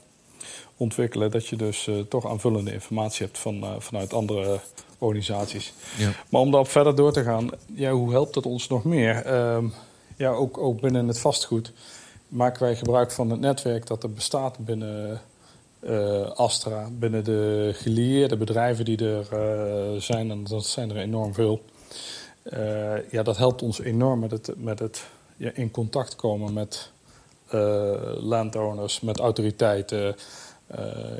ontwikkelen, 0.77 1.31
dat 1.31 1.47
je 1.47 1.57
dus 1.57 1.91
toch 2.09 2.27
aanvullende 2.27 2.73
informatie 2.73 3.27
hebt 3.27 3.39
van, 3.39 3.65
vanuit 3.79 4.13
andere 4.13 4.61
organisaties. 4.99 5.73
Ja. 5.99 6.11
Maar 6.29 6.41
om 6.41 6.51
daarop 6.51 6.69
verder 6.69 6.97
door 6.97 7.13
te 7.13 7.23
gaan, 7.23 7.51
ja, 7.75 7.91
hoe 7.91 8.11
helpt 8.11 8.35
dat 8.35 8.47
ons 8.47 8.69
nog 8.69 8.85
meer? 8.85 9.27
Ehm, 9.27 9.67
ja, 10.17 10.31
ook, 10.31 10.59
ook 10.59 10.81
binnen 10.81 11.09
het 11.09 11.19
vastgoed 11.19 11.73
maken 12.29 12.63
wij 12.63 12.77
gebruik 12.77 13.13
van 13.13 13.31
het 13.31 13.41
netwerk 13.41 13.87
dat 13.87 14.03
er 14.03 14.13
bestaat 14.13 14.59
binnen 14.59 15.21
Astra, 16.35 16.89
binnen 16.99 17.25
de 17.25 17.71
gelieerde 17.75 18.37
bedrijven 18.37 18.85
die 18.85 19.07
er 19.09 19.27
zijn, 20.03 20.31
en 20.31 20.45
dat 20.45 20.67
zijn 20.67 20.91
er 20.91 20.97
enorm 20.97 21.35
veel. 21.35 21.61
Ja, 23.11 23.23
dat 23.23 23.37
helpt 23.37 23.63
ons 23.63 23.81
enorm 23.81 24.21
met 24.21 24.31
het, 24.31 24.53
met 24.57 24.79
het 24.79 25.05
ja, 25.37 25.51
in 25.55 25.71
contact 25.71 26.17
komen 26.17 26.53
met 26.53 26.91
landowners, 28.17 29.01
met 29.01 29.19
autoriteiten. 29.19 30.17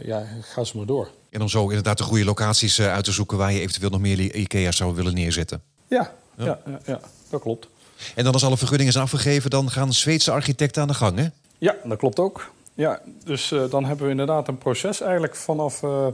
ja, 0.03 0.27
ga 0.41 0.65
ze 0.65 0.77
maar 0.77 0.87
door. 0.87 1.09
En 1.31 1.41
om 1.41 1.49
zo 1.49 1.69
inderdaad 1.69 1.99
de 1.99 2.05
goede 2.05 2.25
locaties 2.25 2.81
uit 2.81 3.05
te 3.05 3.13
zoeken 3.13 3.39
waar 3.39 3.53
je 3.53 3.61
eventueel 3.61 3.91
nog 3.91 4.01
meer 4.01 4.19
IKEA 4.19 4.73
zou 4.73 4.95
willen 4.95 5.15
neerzetten. 5.15 5.63
Ja, 5.87 6.13
ja. 6.37 6.45
ja, 6.67 6.81
ja 6.85 7.01
dat 7.31 7.41
klopt. 7.41 7.69
En 8.15 8.25
dan 8.25 8.33
als 8.33 8.45
alle 8.45 8.57
vergunningen 8.57 8.93
zijn 8.93 9.05
afgegeven, 9.05 9.51
dan 9.51 9.71
gaan 9.71 9.93
Zweedse 9.93 10.31
architecten 10.31 10.83
aan 10.83 10.89
de 10.89 10.95
gang, 10.95 11.19
hè? 11.19 11.27
Ja, 11.59 11.77
dat 11.85 11.99
klopt 11.99 12.19
ook. 12.19 12.53
Ja, 12.75 13.01
dus 13.25 13.51
uh, 13.51 13.71
dan 13.71 13.85
hebben 13.85 14.05
we 14.05 14.11
inderdaad 14.11 14.49
een 14.49 14.59
proces 14.59 15.01
eigenlijk 15.01 15.37
vanaf 15.37 15.83
uh, 15.83 16.07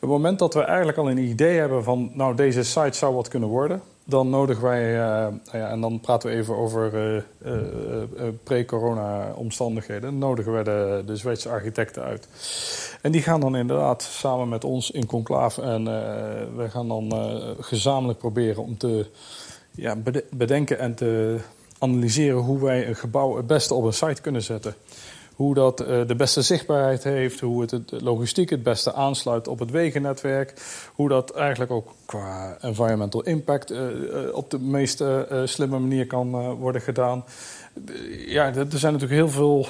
het 0.00 0.08
moment 0.08 0.38
dat 0.38 0.54
we 0.54 0.62
eigenlijk 0.62 0.98
al 0.98 1.10
een 1.10 1.18
idee 1.18 1.58
hebben 1.58 1.84
van, 1.84 2.10
nou, 2.14 2.36
deze 2.36 2.62
site 2.62 2.96
zou 2.96 3.14
wat 3.14 3.28
kunnen 3.28 3.48
worden. 3.48 3.82
Dan 4.10 4.30
nodigen 4.30 4.62
wij, 4.62 4.92
uh, 4.92 5.26
ja, 5.52 5.68
en 5.70 5.80
dan 5.80 6.00
praten 6.00 6.30
we 6.30 6.36
even 6.36 6.56
over 6.56 7.24
pre-corona 8.42 9.32
omstandigheden, 9.34 10.02
dan 10.02 10.18
nodigen 10.18 10.52
wij 10.52 10.62
de, 10.62 11.02
de 11.06 11.16
Zweedse 11.16 11.48
architecten 11.48 12.02
uit. 12.02 12.28
En 13.02 13.12
die 13.12 13.22
gaan 13.22 13.40
dan 13.40 13.56
inderdaad 13.56 14.02
samen 14.02 14.48
met 14.48 14.64
ons 14.64 14.90
in 14.90 15.06
conclave 15.06 15.62
en 15.62 15.84
we 16.56 16.66
gaan 16.70 16.88
dan 16.88 17.12
gezamenlijk 17.60 18.18
proberen 18.18 18.62
om 18.62 18.76
te 18.76 19.06
ja, 19.70 19.96
bedenken 20.30 20.78
en 20.78 20.94
te 20.94 21.38
analyseren 21.78 22.38
hoe 22.38 22.64
wij 22.64 22.88
een 22.88 22.96
gebouw 22.96 23.36
het 23.36 23.46
beste 23.46 23.74
op 23.74 23.84
een 23.84 23.92
site 23.92 24.20
kunnen 24.20 24.42
zetten. 24.42 24.74
Hoe 25.38 25.54
dat 25.54 25.80
uh, 25.80 25.86
de 26.06 26.14
beste 26.16 26.42
zichtbaarheid 26.42 27.04
heeft, 27.04 27.40
hoe 27.40 27.60
het, 27.60 27.82
logistiek 28.02 28.50
het 28.50 28.62
beste 28.62 28.94
aansluit 28.94 29.48
op 29.48 29.58
het 29.58 29.70
wegennetwerk. 29.70 30.54
Hoe 30.94 31.08
dat 31.08 31.30
eigenlijk 31.30 31.70
ook 31.70 31.92
qua 32.06 32.56
environmental 32.60 33.22
impact 33.22 33.70
uh, 33.70 33.78
op 34.32 34.50
de 34.50 34.58
meest 34.58 35.04
slimme 35.44 35.78
manier 35.78 36.06
kan 36.06 36.54
worden 36.54 36.80
gedaan. 36.80 37.24
ja, 38.26 38.44
er 38.54 38.66
zijn 38.68 38.92
natuurlijk 38.92 39.20
heel 39.20 39.30
veel 39.30 39.66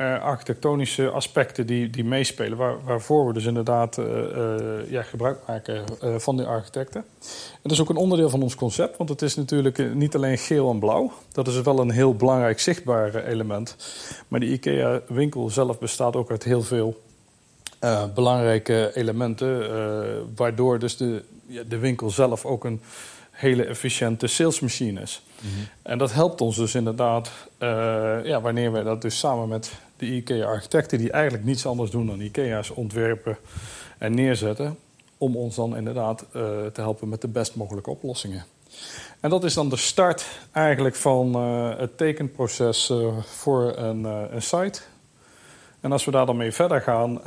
uh, 0.00 0.22
architectonische 0.22 1.10
aspecten 1.10 1.66
die, 1.66 1.90
die 1.90 2.04
meespelen, 2.04 2.58
waar, 2.58 2.84
waarvoor 2.84 3.26
we 3.26 3.32
dus 3.32 3.44
inderdaad 3.44 3.98
uh, 3.98 4.06
uh, 4.06 4.90
ja, 4.90 5.02
gebruik 5.02 5.38
maken 5.46 5.84
van 6.20 6.36
die 6.36 6.46
architecten. 6.46 7.04
En 7.20 7.60
dat 7.62 7.72
is 7.72 7.80
ook 7.80 7.88
een 7.88 7.96
onderdeel 7.96 8.30
van 8.30 8.42
ons 8.42 8.54
concept, 8.54 8.96
want 8.96 9.08
het 9.08 9.22
is 9.22 9.34
natuurlijk 9.34 9.94
niet 9.94 10.14
alleen 10.14 10.38
geel 10.38 10.70
en 10.70 10.78
blauw. 10.78 11.12
Dat 11.32 11.48
is 11.48 11.60
wel 11.60 11.78
een 11.78 11.90
heel 11.90 12.14
belangrijk 12.14 12.60
zichtbaar 12.60 13.14
element. 13.14 13.76
Maar 14.28 14.40
de 14.40 14.46
IKEA-winkel 14.46 15.50
zelf 15.50 15.78
bestaat 15.78 16.16
ook 16.16 16.30
uit 16.30 16.44
heel 16.44 16.62
veel 16.62 17.02
belangrijke 18.14 18.90
elementen, 18.94 20.34
waardoor 20.36 20.78
dus 20.78 20.96
de, 20.96 21.22
ja, 21.46 21.62
de 21.68 21.78
winkel 21.78 22.10
zelf 22.10 22.44
ook 22.44 22.64
een 22.64 22.80
hele 23.38 23.64
efficiënte 23.64 24.26
salesmachine 24.26 25.00
is. 25.00 25.22
Mhm. 25.40 25.48
En 25.82 25.98
dat 25.98 26.12
helpt 26.12 26.40
ons 26.40 26.56
dus 26.56 26.74
inderdaad, 26.74 27.30
ja, 28.24 28.40
wanneer 28.40 28.72
we 28.72 28.82
dat 28.82 29.02
dus 29.02 29.18
samen 29.18 29.48
met 29.48 29.72
de 29.96 30.06
IKEA-architecten 30.06 30.98
die 30.98 31.10
eigenlijk 31.10 31.44
niets 31.44 31.66
anders 31.66 31.90
doen 31.90 32.06
dan 32.06 32.20
IKEA's 32.20 32.70
ontwerpen 32.70 33.38
en 33.98 34.14
neerzetten. 34.14 34.78
Om 35.18 35.36
ons 35.36 35.54
dan 35.54 35.76
inderdaad 35.76 36.22
uh, 36.22 36.42
te 36.72 36.80
helpen 36.80 37.08
met 37.08 37.20
de 37.20 37.28
best 37.28 37.54
mogelijke 37.54 37.90
oplossingen. 37.90 38.44
En 39.20 39.30
dat 39.30 39.44
is 39.44 39.54
dan 39.54 39.68
de 39.68 39.76
start 39.76 40.24
eigenlijk 40.52 40.94
van 40.94 41.36
uh, 41.36 41.78
het 41.78 41.96
tekenproces 41.96 42.92
voor 43.24 43.76
een, 43.76 44.04
een, 44.04 44.42
site. 44.42 44.80
En 45.80 45.92
als 45.92 46.04
we 46.04 46.10
daar 46.10 46.26
dan 46.26 46.36
mee 46.36 46.52
verder 46.52 46.80
gaan, 46.80 47.20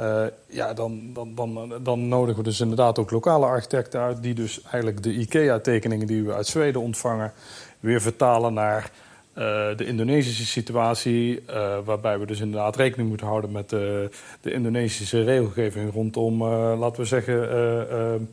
ja, 0.48 0.74
dan, 0.74 1.02
dan, 1.14 1.36
dan, 1.36 1.74
dan 1.84 2.08
nodigen 2.08 2.44
we 2.44 2.50
dus 2.50 2.60
inderdaad 2.60 3.00
ook 3.00 3.12
lokale 3.12 3.46
architecten 3.46 4.00
uit. 4.00 4.24
Die 4.24 4.34
dus 4.34 4.62
eigenlijk 4.62 5.04
de 5.04 5.14
IKEA-tekeningen 5.14 6.08
die 6.08 6.24
we 6.24 6.34
uit 6.34 6.48
Zweden 6.48 6.82
ontvangen, 6.82 7.34
weer 7.80 8.02
vertalen 8.02 8.54
naar 8.54 8.92
uh, 9.38 9.44
de 9.78 9.86
Indonesische 9.86 10.46
situatie, 10.46 11.44
uh, 11.50 11.78
waarbij 11.86 12.20
we 12.20 12.26
dus 12.26 12.40
inderdaad 12.40 12.76
rekening 12.76 13.10
moeten 13.10 13.28
houden 13.28 13.52
met 13.52 13.70
de, 13.70 14.10
de 14.42 14.52
Indonesische 14.52 15.24
regelgeving 15.24 15.94
rondom, 15.94 16.44
laten 16.78 17.02
we 17.02 17.08
zeggen, 17.08 18.30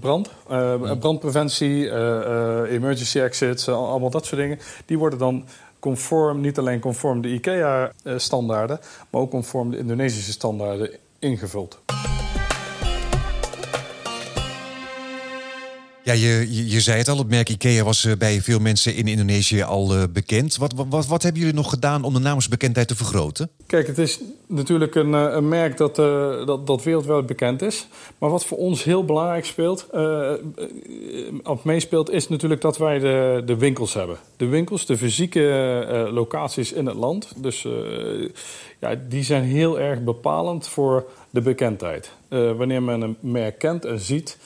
brand, 0.00 0.30
brandpreventie, 1.00 1.90
emergency 2.68 3.20
exits, 3.20 3.68
allemaal 3.68 4.10
dat 4.10 4.26
soort 4.26 4.40
dingen. 4.40 4.58
Die 4.86 4.98
worden 4.98 5.18
dan 5.18 5.44
conform, 5.80 6.40
niet 6.40 6.58
alleen 6.58 6.80
conform 6.80 7.20
de 7.20 7.28
IKEA-standaarden, 7.28 8.80
maar 9.10 9.20
ook 9.20 9.30
conform 9.30 9.70
de 9.70 9.78
Indonesische 9.78 10.32
standaarden 10.32 10.90
ingevuld. 11.18 11.80
Ja, 16.10 16.16
je, 16.16 16.68
je, 16.70 16.80
zei 16.80 16.98
het 16.98 17.08
al, 17.08 17.18
het 17.18 17.28
merk 17.28 17.48
IKEA 17.48 17.84
was 17.84 18.04
eh, 18.04 18.12
bij 18.18 18.40
veel 18.40 18.58
mensen 18.58 18.94
in 18.94 19.06
Indonesië 19.06 19.62
al 19.62 19.96
uh, 19.96 20.02
bekend. 20.12 20.56
Wat, 20.56 20.72
wat, 20.88 21.06
wat 21.06 21.22
hebben 21.22 21.40
jullie 21.40 21.56
nog 21.56 21.70
gedaan 21.70 22.04
om 22.04 22.12
de 22.12 22.18
naamsbekendheid 22.18 22.88
te 22.88 22.96
vergroten? 22.96 23.50
Kijk, 23.66 23.86
het 23.86 23.98
is 23.98 24.20
natuurlijk 24.46 24.94
een, 24.94 25.14
eh, 25.14 25.26
een 25.30 25.48
merk 25.48 25.76
dat, 25.76 25.96
dat, 26.46 26.66
dat 26.66 26.82
wereldwijd 26.82 27.26
bekend 27.26 27.62
is. 27.62 27.86
Maar 28.18 28.30
wat 28.30 28.44
voor 28.44 28.58
ons 28.58 28.84
heel 28.84 29.04
belangrijk 29.04 29.44
speelt, 29.44 29.86
uh, 29.94 30.32
of 31.42 31.64
meespeelt, 31.64 32.10
is 32.10 32.28
natuurlijk 32.28 32.60
dat 32.60 32.78
wij 32.78 32.98
de, 32.98 33.42
de 33.46 33.56
winkels 33.56 33.94
hebben. 33.94 34.16
De 34.36 34.46
winkels, 34.46 34.86
de 34.86 34.96
fysieke 34.96 36.08
locaties 36.12 36.72
in 36.72 36.86
het 36.86 36.96
land. 36.96 37.32
Dus 37.36 37.66
ja, 38.80 38.94
die 39.08 39.22
zijn 39.22 39.42
heel 39.42 39.80
erg 39.80 40.02
bepalend 40.02 40.68
voor 40.68 41.04
de 41.30 41.40
bekendheid. 41.40 42.10
wanneer 42.28 42.82
men 42.82 43.00
een 43.00 43.16
merk 43.20 43.58
kent 43.58 43.84
en 43.84 44.00
ziet 44.00 44.38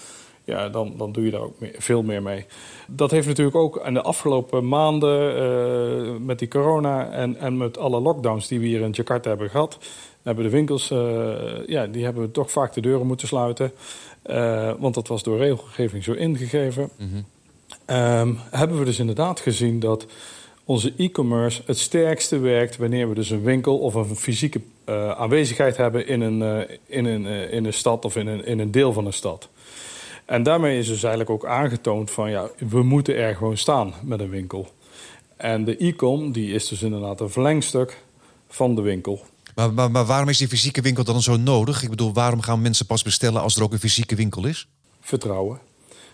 ja, 0.45 0.69
dan, 0.69 0.95
dan 0.97 1.13
doe 1.13 1.25
je 1.25 1.31
daar 1.31 1.41
ook 1.41 1.61
meer, 1.61 1.75
veel 1.79 2.03
meer 2.03 2.23
mee. 2.23 2.47
Dat 2.87 3.11
heeft 3.11 3.27
natuurlijk 3.27 3.57
ook 3.57 3.87
in 3.87 3.95
de 3.95 4.03
afgelopen 4.03 4.69
maanden 4.69 5.37
uh, 5.37 6.17
met 6.21 6.39
die 6.39 6.49
corona 6.49 7.11
en, 7.11 7.37
en 7.37 7.57
met 7.57 7.79
alle 7.79 8.01
lockdowns 8.01 8.49
die 8.49 8.61
we 8.61 8.67
hier 8.67 8.81
in 8.81 8.91
Jakarta 8.91 9.29
hebben 9.29 9.51
gehad, 9.51 9.79
hebben 10.23 10.45
de 10.45 10.51
winkels, 10.51 10.91
uh, 10.91 11.67
ja, 11.67 11.87
die 11.87 12.05
hebben 12.05 12.31
toch 12.31 12.51
vaak 12.51 12.73
de 12.73 12.81
deuren 12.81 13.07
moeten 13.07 13.29
sluiten. 13.29 13.73
Uh, 14.27 14.73
want 14.79 14.95
dat 14.95 15.09
was 15.09 15.23
door 15.23 15.39
regelgeving 15.39 16.05
zo 16.05 16.13
ingegeven. 16.13 16.91
Mm 16.97 17.25
um, 17.87 18.39
hebben 18.51 18.79
we 18.79 18.85
dus 18.85 18.99
inderdaad 18.99 19.41
gezien 19.41 19.81
dat 19.81 20.07
onze 20.65 20.93
e-commerce 20.97 21.63
het 21.67 21.79
sterkste 21.79 22.39
werkt 22.39 22.77
wanneer 22.77 23.09
we 23.09 23.15
dus 23.15 23.31
een 23.31 23.43
winkel 23.43 23.79
of 23.79 23.95
een 23.95 24.17
fysieke 24.17 24.61
aanwezigheid 25.17 25.77
hebben 25.77 26.07
in 26.07 26.21
een, 26.21 26.67
in, 26.87 27.05
een, 27.05 27.27
in 27.27 27.65
een 27.65 27.73
stad 27.73 28.05
of 28.05 28.17
in 28.17 28.27
een, 28.27 28.45
in 28.45 28.59
een 28.59 28.71
deel 28.71 28.93
van 28.93 29.07
een 29.07 29.13
stad. 29.13 29.49
En 30.25 30.43
daarmee 30.43 30.79
is 30.79 30.87
dus 30.87 31.03
eigenlijk 31.03 31.31
ook 31.31 31.47
aangetoond 31.47 32.11
van 32.11 32.31
ja, 32.31 32.51
we 32.59 32.83
moeten 32.83 33.17
er 33.17 33.37
gewoon 33.37 33.57
staan 33.57 33.95
met 34.03 34.21
een 34.21 34.31
winkel. 34.31 34.69
En 35.37 35.65
de 35.65 35.85
e-com 35.85 36.33
die 36.33 36.55
is 36.55 36.69
dus 36.69 36.83
inderdaad 36.83 37.21
een 37.21 37.31
verlengstuk 37.31 38.03
van 38.49 38.75
de 38.75 38.83
winkel. 38.83 39.25
Maar, 39.55 39.73
maar, 39.73 39.91
maar, 39.91 40.05
waarom 40.05 40.29
is 40.29 40.39
die 40.39 40.49
fysieke 40.49 40.81
winkel 40.81 41.05
dan 41.05 41.23
zo 41.23 41.37
nodig? 41.37 41.83
Ik 41.83 41.91
bedoel, 41.91 42.13
waarom 42.13 42.41
gaan 42.41 42.63
mensen 42.63 42.87
pas 42.87 43.03
bestellen 43.03 43.43
als 43.43 43.57
er 43.57 43.63
ook 43.63 43.73
een 43.73 43.79
fysieke 43.79 44.15
winkel 44.15 44.47
is? 44.47 44.69
Vertrouwen. 45.01 45.59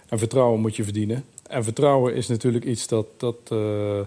En 0.08 0.18
vertrouwen 0.18 0.60
moet 0.60 0.76
je 0.76 0.84
verdienen. 0.84 1.24
En 1.46 1.64
vertrouwen 1.64 2.14
is 2.14 2.26
natuurlijk 2.26 2.64
iets 2.64 2.86
dat, 2.86 3.06
dat 3.16 3.36
uh, 3.52 4.00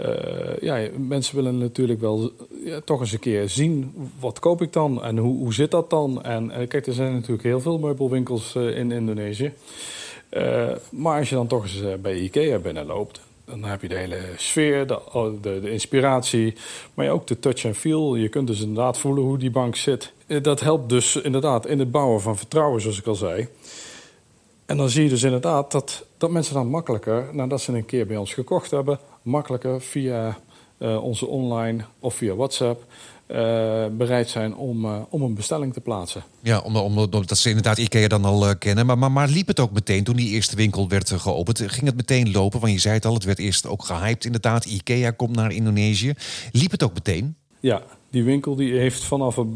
uh, 0.00 0.58
ja, 0.60 0.88
mensen 0.96 1.36
willen 1.36 1.58
natuurlijk 1.58 2.00
wel 2.00 2.30
ja, 2.64 2.80
toch 2.80 3.00
eens 3.00 3.12
een 3.12 3.18
keer 3.18 3.48
zien 3.48 3.94
wat 4.20 4.38
koop 4.38 4.62
ik 4.62 4.72
dan 4.72 5.04
en 5.04 5.18
hoe, 5.18 5.36
hoe 5.38 5.54
zit 5.54 5.70
dat 5.70 5.90
dan. 5.90 6.22
En 6.22 6.44
uh, 6.44 6.68
kijk, 6.68 6.86
er 6.86 6.92
zijn 6.92 7.12
natuurlijk 7.12 7.42
heel 7.42 7.60
veel 7.60 7.78
meubelwinkels 7.78 8.54
uh, 8.54 8.76
in 8.76 8.92
Indonesië. 8.92 9.52
maar 10.90 11.18
als 11.18 11.28
je 11.28 11.34
dan 11.34 11.46
toch 11.46 11.62
eens 11.62 12.00
bij 12.00 12.18
Ikea 12.18 12.58
binnenloopt, 12.58 13.20
dan 13.44 13.64
heb 13.64 13.82
je 13.82 13.88
de 13.88 13.96
hele 13.96 14.20
sfeer, 14.36 14.86
de, 14.86 15.12
oh, 15.12 15.42
de, 15.42 15.60
de, 15.60 15.70
inspiratie, 15.70 16.54
maar 16.94 17.08
ook 17.08 17.26
de 17.26 17.38
touch 17.38 17.64
and 17.64 17.76
feel. 17.76 18.14
Je 18.14 18.28
kunt 18.28 18.46
dus 18.46 18.60
inderdaad 18.60 18.98
voelen 18.98 19.24
hoe 19.24 19.38
die 19.38 19.50
bank 19.50 19.76
zit. 19.76 20.12
Dat 20.42 20.60
helpt 20.60 20.88
dus 20.88 21.16
inderdaad 21.16 21.66
in 21.66 21.78
het 21.78 21.90
bouwen 21.90 22.20
van 22.20 22.36
vertrouwen, 22.36 22.80
zoals 22.80 22.98
ik 22.98 23.06
al 23.06 23.14
zei. 23.14 23.48
En 24.66 24.76
dan 24.76 24.88
zie 24.88 25.02
je 25.02 25.08
dus 25.08 25.22
inderdaad 25.22 25.72
dat, 25.72 26.06
dat 26.16 26.30
mensen 26.30 26.54
dan 26.54 26.66
makkelijker, 26.66 27.28
nadat 27.32 27.60
ze 27.60 27.72
een 27.72 27.86
keer 27.86 28.06
bij 28.06 28.16
ons 28.16 28.34
gekocht 28.34 28.70
hebben, 28.70 28.98
makkelijker 29.22 29.80
via 29.80 30.38
uh, 30.78 31.02
onze 31.02 31.26
online 31.26 31.84
of 31.98 32.14
via 32.14 32.34
WhatsApp 32.34 32.84
uh, 33.32 33.86
bereid 33.90 34.28
zijn 34.28 34.56
om, 34.56 34.84
uh, 34.84 35.00
om 35.08 35.22
een 35.22 35.34
bestelling 35.34 35.72
te 35.72 35.80
plaatsen. 35.80 36.22
Ja, 36.40 36.60
omdat 36.60 36.82
om, 36.82 36.98
om, 36.98 37.24
ze 37.34 37.48
inderdaad 37.48 37.78
IKEA 37.78 38.08
dan 38.08 38.24
al 38.24 38.56
kennen. 38.56 38.86
Maar, 38.86 38.98
maar, 38.98 39.12
maar, 39.12 39.28
liep 39.28 39.46
het 39.46 39.60
ook 39.60 39.72
meteen 39.72 40.04
toen 40.04 40.16
die 40.16 40.28
eerste 40.28 40.56
winkel 40.56 40.88
werd 40.88 41.10
geopend? 41.10 41.58
Ging 41.58 41.86
het 41.86 41.96
meteen 41.96 42.30
lopen? 42.30 42.60
Want 42.60 42.72
je 42.72 42.78
zei 42.78 42.94
het 42.94 43.04
al, 43.04 43.14
het 43.14 43.24
werd 43.24 43.38
eerst 43.38 43.66
ook 43.66 43.84
gehyped 43.84 44.24
inderdaad. 44.24 44.64
IKEA 44.64 45.10
komt 45.10 45.36
naar 45.36 45.52
Indonesië. 45.52 46.14
Liep 46.52 46.70
het 46.70 46.82
ook 46.82 46.94
meteen? 46.94 47.36
Ja, 47.60 47.82
die 48.10 48.24
winkel 48.24 48.54
die 48.56 48.78
heeft 48.78 49.04
vanaf 49.04 49.36
het 49.36 49.48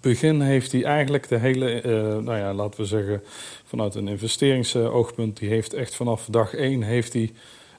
begin 0.00 0.40
heeft 0.40 0.72
hij 0.72 0.84
eigenlijk 0.84 1.28
de 1.28 1.38
hele, 1.38 1.82
nou 2.24 2.38
ja, 2.38 2.54
laten 2.54 2.80
we 2.80 2.86
zeggen, 2.86 3.22
vanuit 3.64 3.94
een 3.94 4.08
investeringsoogpunt, 4.08 5.36
die 5.36 5.48
heeft 5.48 5.72
echt 5.72 5.94
vanaf 5.94 6.26
dag 6.30 6.54
één 6.54 6.82
heeft 6.82 7.12
hij 7.12 7.32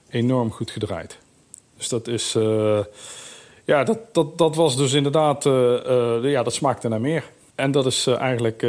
enorm 0.10 0.51
goed 0.51 0.72
gedraaid. 0.72 1.17
Dus 1.80 1.90
dat 1.90 2.08
is. 2.08 2.36
Uh, 2.38 2.80
ja, 3.66 3.84
dat, 3.84 4.00
dat, 4.12 4.38
dat 4.38 4.56
was 4.56 4.78
dus 4.78 4.94
inderdaad. 4.94 5.46
Uh, 5.46 5.54
uh, 5.54 6.32
ja, 6.32 6.44
dat 6.44 6.54
smaakte 6.54 6.88
naar 6.88 7.02
meer. 7.02 7.24
En 7.56 7.72
dat 7.72 7.86
is 7.86 8.08
eigenlijk. 8.08 8.62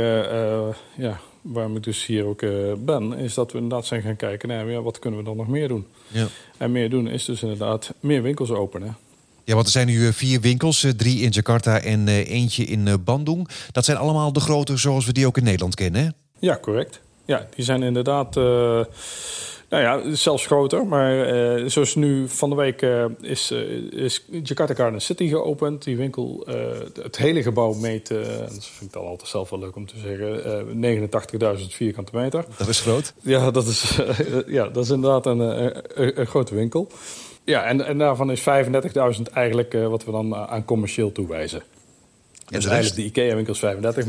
ja, 0.96 1.20
waarom 1.40 1.76
ik 1.76 1.82
dus 1.82 2.06
hier 2.06 2.24
ook 2.24 2.40
ben, 2.78 3.12
is 3.12 3.34
dat 3.34 3.52
we 3.52 3.58
inderdaad 3.58 3.86
zijn 3.86 4.02
gaan 4.02 4.16
kijken, 4.16 4.48
nou, 4.48 4.70
ja, 4.70 4.82
wat 4.82 4.98
kunnen 4.98 5.18
we 5.18 5.24
dan 5.24 5.36
nog 5.36 5.48
meer 5.48 5.68
doen? 5.68 5.86
Ja. 6.08 6.26
En 6.56 6.72
meer 6.72 6.90
doen 6.90 7.08
is 7.08 7.24
dus 7.24 7.42
inderdaad 7.42 7.94
meer 8.00 8.22
winkels 8.22 8.50
openen. 8.50 8.96
Ja, 9.44 9.54
want 9.54 9.66
er 9.66 9.72
zijn 9.72 9.86
nu 9.86 10.12
vier 10.12 10.40
winkels, 10.40 10.86
drie 10.96 11.20
in 11.20 11.30
Jakarta 11.30 11.80
en 11.80 12.08
eentje 12.08 12.64
in 12.64 13.04
Bandung. 13.04 13.48
Dat 13.72 13.84
zijn 13.84 13.96
allemaal 13.96 14.32
de 14.32 14.40
grote 14.40 14.76
zoals 14.76 15.06
we 15.06 15.12
die 15.12 15.26
ook 15.26 15.36
in 15.36 15.44
Nederland 15.44 15.74
kennen, 15.74 16.02
hè? 16.02 16.08
Ja, 16.38 16.58
correct. 16.62 17.00
Ja, 17.24 17.46
die 17.54 17.64
zijn 17.64 17.82
inderdaad... 17.82 18.36
Nou 19.70 19.82
ja, 19.82 20.14
zelfs 20.14 20.46
groter. 20.46 20.86
Maar 20.86 21.34
uh, 21.60 21.68
zoals 21.68 21.94
nu 21.94 22.28
van 22.28 22.50
de 22.50 22.56
week 22.56 22.82
uh, 22.82 23.04
is, 23.20 23.50
uh, 23.50 23.92
is 23.92 24.24
Jakarta 24.42 24.74
Garden 24.74 25.00
City 25.00 25.28
geopend. 25.28 25.84
Die 25.84 25.96
winkel, 25.96 26.46
het 27.02 27.16
hele 27.16 27.42
gebouw 27.42 27.72
meet, 27.72 28.08
dat 28.08 28.66
vind 28.66 28.80
ik 28.80 28.92
dan 28.92 29.06
altijd 29.06 29.28
zelf 29.28 29.50
wel 29.50 29.58
leuk 29.58 29.76
om 29.76 29.86
te 29.86 29.94
zeggen, 29.98 31.58
89.000 31.58 31.66
vierkante 31.66 32.16
meter. 32.16 32.44
Dat 32.56 32.68
is 32.68 32.80
groot. 32.80 33.14
Ja, 33.20 33.50
dat 33.50 33.66
is, 33.66 34.00
ja, 34.46 34.68
dat 34.68 34.84
is 34.84 34.90
inderdaad 34.90 35.26
een, 35.26 35.38
een, 35.38 36.20
een 36.20 36.26
grote 36.26 36.54
winkel. 36.54 36.88
Ja, 37.44 37.64
en, 37.64 37.86
en 37.86 37.98
daarvan 37.98 38.30
is 38.30 38.40
35.000 38.40 39.22
eigenlijk 39.32 39.72
wat 39.72 40.04
we 40.04 40.10
dan 40.10 40.34
aan 40.36 40.64
commercieel 40.64 41.12
toewijzen. 41.12 41.62
dus 42.48 42.64
eigenlijk 42.64 42.96
de 42.96 43.04
IKEA-winkels 43.04 43.58
35. 43.58 44.06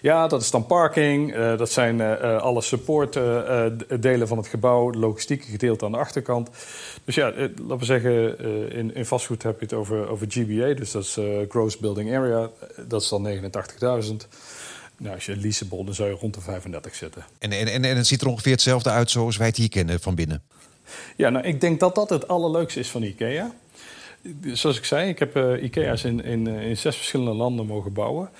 Ja, 0.00 0.26
dat 0.26 0.42
is 0.42 0.50
dan 0.50 0.66
parking. 0.66 1.36
Uh, 1.36 1.58
dat 1.58 1.70
zijn 1.70 1.98
uh, 1.98 2.42
alle 2.42 2.60
supportdelen 2.60 4.28
van 4.28 4.36
het 4.36 4.46
gebouw. 4.46 4.92
Logistieke 4.92 5.46
gedeelte 5.50 5.84
aan 5.84 5.92
de 5.92 5.98
achterkant. 5.98 6.50
Dus 7.04 7.14
ja, 7.14 7.32
laten 7.36 7.78
we 7.78 7.84
zeggen, 7.84 8.38
in, 8.72 8.94
in 8.94 9.06
vastgoed 9.06 9.42
heb 9.42 9.58
je 9.58 9.64
het 9.64 9.74
over, 9.74 10.08
over 10.08 10.26
GBA. 10.30 10.74
Dus 10.74 10.90
dat 10.90 11.02
is 11.02 11.18
Gross 11.48 11.78
Building 11.78 12.16
Area. 12.16 12.50
Dat 12.88 13.02
is 13.02 13.08
dan 13.08 13.26
89.000. 13.26 14.28
Nou, 15.00 15.14
als 15.14 15.26
je 15.26 15.36
leasable, 15.36 15.84
dan 15.84 15.94
zou 15.94 16.08
je 16.08 16.14
rond 16.14 16.34
de 16.34 16.40
35 16.40 16.94
zitten. 16.94 17.24
En, 17.38 17.52
en, 17.52 17.66
en, 17.66 17.84
en 17.84 17.96
het 17.96 18.06
ziet 18.06 18.20
er 18.20 18.28
ongeveer 18.28 18.52
hetzelfde 18.52 18.90
uit 18.90 19.10
zoals 19.10 19.36
wij 19.36 19.46
het 19.46 19.56
hier 19.56 19.68
kennen 19.68 20.00
van 20.00 20.14
binnen? 20.14 20.42
Ja, 21.16 21.30
nou, 21.30 21.44
ik 21.44 21.60
denk 21.60 21.80
dat 21.80 21.94
dat 21.94 22.10
het 22.10 22.28
allerleukste 22.28 22.80
is 22.80 22.90
van 22.90 23.02
IKEA. 23.02 23.54
Zoals 24.52 24.78
ik 24.78 24.84
zei, 24.84 25.08
ik 25.08 25.18
heb 25.18 25.36
uh, 25.36 25.62
IKEA's 25.62 26.04
in, 26.04 26.24
in, 26.24 26.46
in 26.46 26.76
zes 26.76 26.96
verschillende 26.96 27.34
landen 27.34 27.66
mogen 27.66 27.92
bouwen. 27.92 28.30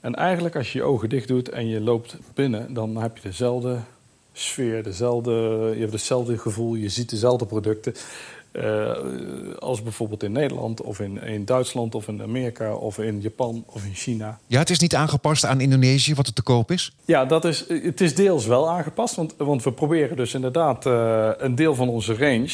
En 0.00 0.14
eigenlijk 0.14 0.56
als 0.56 0.72
je 0.72 0.78
je 0.78 0.84
ogen 0.84 1.08
dicht 1.08 1.28
doet 1.28 1.48
en 1.48 1.68
je 1.68 1.80
loopt 1.80 2.16
binnen, 2.34 2.74
dan 2.74 2.96
heb 2.96 3.16
je 3.16 3.22
dezelfde 3.22 3.78
sfeer, 4.32 4.82
dezelfde, 4.82 5.32
je 5.74 5.80
hebt 5.80 5.92
hetzelfde 5.92 6.38
gevoel, 6.38 6.74
je 6.74 6.88
ziet 6.88 7.10
dezelfde 7.10 7.46
producten. 7.46 7.94
Uh, 8.52 8.92
als 9.58 9.82
bijvoorbeeld 9.82 10.22
in 10.22 10.32
Nederland 10.32 10.82
of 10.82 11.00
in, 11.00 11.22
in 11.22 11.44
Duitsland 11.44 11.94
of 11.94 12.08
in 12.08 12.22
Amerika 12.22 12.74
of 12.74 12.98
in 12.98 13.20
Japan 13.20 13.64
of 13.66 13.84
in 13.84 13.94
China. 13.94 14.38
Ja, 14.46 14.58
het 14.58 14.70
is 14.70 14.78
niet 14.78 14.94
aangepast 14.94 15.44
aan 15.44 15.60
Indonesië 15.60 16.14
wat 16.14 16.26
er 16.26 16.32
te 16.32 16.42
koop 16.42 16.70
is? 16.70 16.92
Ja, 17.04 17.24
dat 17.24 17.44
is, 17.44 17.64
het 17.68 18.00
is 18.00 18.14
deels 18.14 18.46
wel 18.46 18.70
aangepast. 18.70 19.14
Want, 19.14 19.34
want 19.36 19.62
we 19.62 19.72
proberen 19.72 20.16
dus 20.16 20.34
inderdaad 20.34 20.86
uh, 20.86 21.30
een 21.36 21.54
deel 21.54 21.74
van 21.74 21.88
onze 21.88 22.14
range 22.14 22.50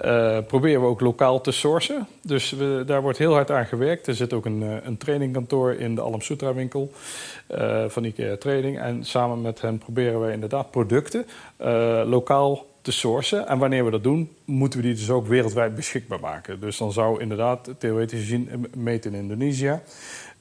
uh, 0.00 0.38
proberen 0.46 0.80
we 0.80 0.86
ook 0.86 1.00
lokaal 1.00 1.40
te 1.40 1.52
sourcen. 1.52 2.06
Dus 2.22 2.50
we, 2.50 2.82
daar 2.86 3.02
wordt 3.02 3.18
heel 3.18 3.32
hard 3.32 3.50
aan 3.50 3.66
gewerkt. 3.66 4.06
Er 4.06 4.14
zit 4.14 4.32
ook 4.32 4.44
een, 4.44 4.62
eh, 4.62 4.76
een 4.82 4.96
trainingkantoor 4.96 5.72
in 5.72 5.94
de 5.94 6.00
Alam 6.00 6.20
Sutra 6.20 6.54
winkel 6.54 6.92
uh, 7.50 7.84
van 7.88 8.04
IKEA 8.04 8.36
Training. 8.36 8.78
En 8.78 9.04
samen 9.04 9.42
met 9.42 9.60
hen 9.60 9.78
proberen 9.78 10.26
we 10.26 10.32
inderdaad 10.32 10.70
producten 10.70 11.26
lokaal 12.06 12.66
te 12.82 12.92
sourcen. 12.92 13.46
En 13.48 13.58
wanneer 13.58 13.84
we 13.84 13.90
dat 13.90 14.02
doen, 14.02 14.30
moeten 14.44 14.80
we 14.80 14.86
die 14.86 14.94
dus 14.94 15.10
ook 15.10 15.26
wereldwijd 15.26 15.74
beschikbaar 15.74 16.20
maken. 16.20 16.60
Dus 16.60 16.76
dan 16.76 16.92
zou 16.92 17.20
inderdaad 17.20 17.70
theoretisch 17.78 18.20
gezien 18.20 18.66
meten 18.76 19.14
in 19.14 19.20
Indonesië. 19.20 19.80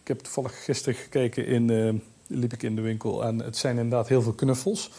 Ik 0.01 0.07
heb 0.07 0.19
toevallig 0.19 0.63
gisteren 0.63 1.00
gekeken 1.00 1.45
in 1.45 2.01
liep 2.27 2.53
ik 2.53 2.63
in 2.63 2.75
de 2.75 2.81
winkel 2.81 3.24
en 3.24 3.39
het 3.39 3.57
zijn 3.57 3.77
inderdaad 3.77 4.07
heel 4.07 4.22
veel 4.22 4.33
knuffels 4.33 4.91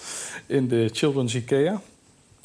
in 0.46 0.68
de 0.68 0.88
Children's 0.92 1.34
IKEA 1.34 1.80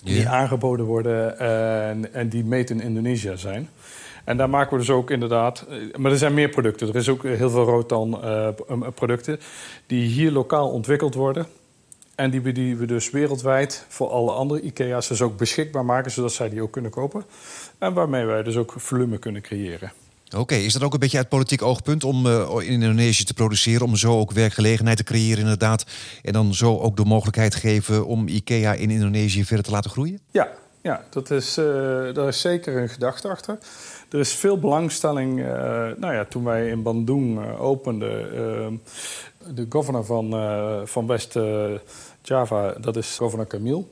die 0.04 0.28
aangeboden 0.28 0.86
worden 0.86 1.40
eh, 1.40 1.90
en, 1.90 2.14
en 2.14 2.30
die 2.30 2.46
made 2.46 2.74
in 2.74 2.82
Indonesië 2.82 3.32
zijn. 3.36 3.70
En 4.24 4.38
daar 4.38 4.50
maken 4.50 4.72
we 4.72 4.78
dus 4.78 4.90
ook 4.90 5.12
inderdaad. 5.12 5.66
Eh, 5.70 5.78
maar 5.98 6.12
er 6.12 6.18
zijn 6.18 6.34
meer 6.34 6.50
producten. 6.50 6.88
Er 6.88 6.96
is 6.96 7.10
ook 7.10 7.24
heel 7.24 7.50
veel 7.50 7.64
rotan 7.64 8.22
uh, 8.24 8.48
producten 8.96 9.40
die 9.86 10.08
hier 10.08 10.32
lokaal 10.32 10.70
ontwikkeld 10.70 11.14
worden. 11.14 11.48
En 12.16 12.30
die, 12.30 12.52
die 12.52 12.76
we 12.76 12.86
dus 12.86 13.10
wereldwijd 13.10 13.86
voor 13.88 14.10
alle 14.10 14.32
andere 14.32 14.62
IKEA's 14.62 15.08
dus 15.08 15.22
ook 15.22 15.38
beschikbaar 15.38 15.86
maken, 15.86 16.12
zodat 16.12 16.32
zij 16.32 16.50
die 16.50 16.62
ook 16.62 16.72
kunnen 16.72 16.92
kopen. 16.92 17.24
En 17.78 17.94
waarmee 17.94 18.26
wij 18.26 18.44
dus 18.44 18.58
ook 18.58 18.74
volume 18.78 19.18
kunnen 19.18 19.42
creëren. 19.42 19.92
Oké, 20.38 20.56
is 20.56 20.74
dat 20.74 20.84
ook 20.84 20.94
een 20.94 21.00
beetje 21.00 21.18
uit 21.18 21.30
politiek 21.30 21.62
oogpunt 21.62 22.04
om 22.04 22.26
uh, 22.26 22.50
in 22.60 22.82
Indonesië 22.82 23.24
te 23.24 23.34
produceren, 23.34 23.86
om 23.86 23.96
zo 23.96 24.20
ook 24.20 24.32
werkgelegenheid 24.32 24.98
te 24.98 25.04
creëren 25.04 25.40
inderdaad, 25.40 25.86
en 26.22 26.34
dan 26.34 26.54
zo 26.54 26.78
ook 26.78 26.98
de 26.98 27.06
mogelijkheid 27.06 27.56
geven 27.56 28.06
om 28.06 28.28
IKEA 28.28 28.74
in 28.74 28.90
Indonesië 28.90 29.46
verder 29.46 29.66
te 29.66 29.72
laten 29.72 29.92
groeien? 29.92 30.20
Ja, 30.32 30.48
ja 30.82 31.04
dat 31.10 31.32
is, 31.32 31.58
uh, 31.58 31.66
daar 32.14 32.28
is 32.28 32.42
zeker 32.42 32.78
een 32.78 32.90
gedachte 32.90 33.28
achter. 33.28 33.58
Er 34.10 34.20
is 34.20 34.34
veel 34.34 34.60
belangstelling. 34.60 35.40
Uh, 35.40 35.46
nou 35.98 36.14
ja, 36.14 36.26
toen 36.26 36.44
wij 36.44 36.70
in 36.70 36.84
Bandung 36.84 37.58
openden, 37.58 38.82
de 39.54 39.66
governor 39.70 40.06
van, 40.06 40.34
van 40.88 41.08
West 41.08 41.38
Java, 42.22 42.74
dat 42.82 42.96
is 42.96 43.16
governor 43.18 43.48
Camille. 43.48 43.84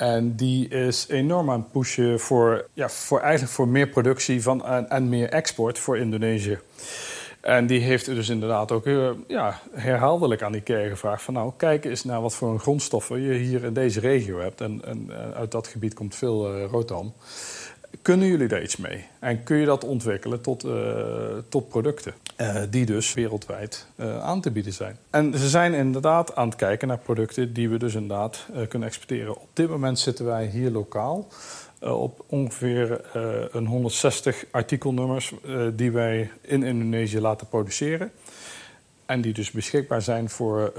En 0.00 0.36
die 0.36 0.68
is 0.68 1.06
enorm 1.08 1.50
aan 1.50 1.60
het 1.60 1.72
pushen 1.72 2.20
voor, 2.20 2.66
ja, 2.72 2.88
voor, 2.88 3.20
eigenlijk 3.20 3.52
voor 3.52 3.68
meer 3.68 3.88
productie 3.88 4.42
van, 4.42 4.64
en, 4.64 4.90
en 4.90 5.08
meer 5.08 5.28
export 5.28 5.78
voor 5.78 5.98
Indonesië. 5.98 6.58
En 7.40 7.66
die 7.66 7.80
heeft 7.80 8.04
dus 8.04 8.28
inderdaad 8.28 8.72
ook 8.72 8.86
uh, 8.86 9.10
ja, 9.28 9.60
herhaaldelijk 9.72 10.42
aan 10.42 10.54
IKEA 10.54 10.88
gevraagd: 10.88 11.22
van 11.22 11.34
nou, 11.34 11.52
kijk 11.56 11.84
eens 11.84 12.04
naar 12.04 12.20
wat 12.20 12.34
voor 12.34 12.58
grondstoffen 12.58 13.20
je 13.20 13.32
hier 13.32 13.64
in 13.64 13.72
deze 13.72 14.00
regio 14.00 14.38
hebt. 14.38 14.60
En, 14.60 14.80
en 14.84 15.10
uit 15.34 15.50
dat 15.50 15.66
gebied 15.66 15.94
komt 15.94 16.14
veel 16.14 16.56
uh, 16.56 16.64
rotan. 16.70 17.12
Kunnen 18.02 18.28
jullie 18.28 18.48
daar 18.48 18.62
iets 18.62 18.76
mee? 18.76 19.04
En 19.18 19.42
kun 19.42 19.56
je 19.56 19.66
dat 19.66 19.84
ontwikkelen 19.84 20.40
tot, 20.40 20.66
tot 21.48 21.68
producten 21.68 22.14
uh, 22.40 22.62
die 22.70 22.86
dus 22.86 23.14
wereldwijd 23.14 23.86
uh, 23.96 24.22
aan 24.22 24.40
te 24.40 24.50
bieden 24.50 24.72
zijn? 24.72 24.98
En 25.10 25.38
ze 25.38 25.48
zijn 25.48 25.74
inderdaad 25.74 26.36
aan 26.36 26.48
het 26.48 26.56
kijken 26.56 26.88
naar 26.88 26.98
producten 26.98 27.52
die 27.52 27.68
we 27.68 27.78
dus 27.78 27.94
inderdaad 27.94 28.46
kunnen 28.68 28.88
exporteren. 28.88 29.36
Op 29.36 29.48
dit 29.52 29.68
moment 29.68 29.98
zitten 29.98 30.24
wij 30.24 30.46
hier 30.46 30.70
lokaal 30.70 31.28
op 31.80 32.24
ongeveer 32.26 33.00
een 33.52 33.66
160 33.66 34.44
artikelnummers 34.50 35.34
die 35.74 35.90
wij 35.90 36.30
in 36.40 36.62
Indonesië 36.62 37.20
laten 37.20 37.48
produceren. 37.48 38.10
En 39.06 39.20
die 39.20 39.32
dus 39.32 39.50
beschikbaar 39.50 40.02
zijn 40.02 40.30
voor 40.30 40.72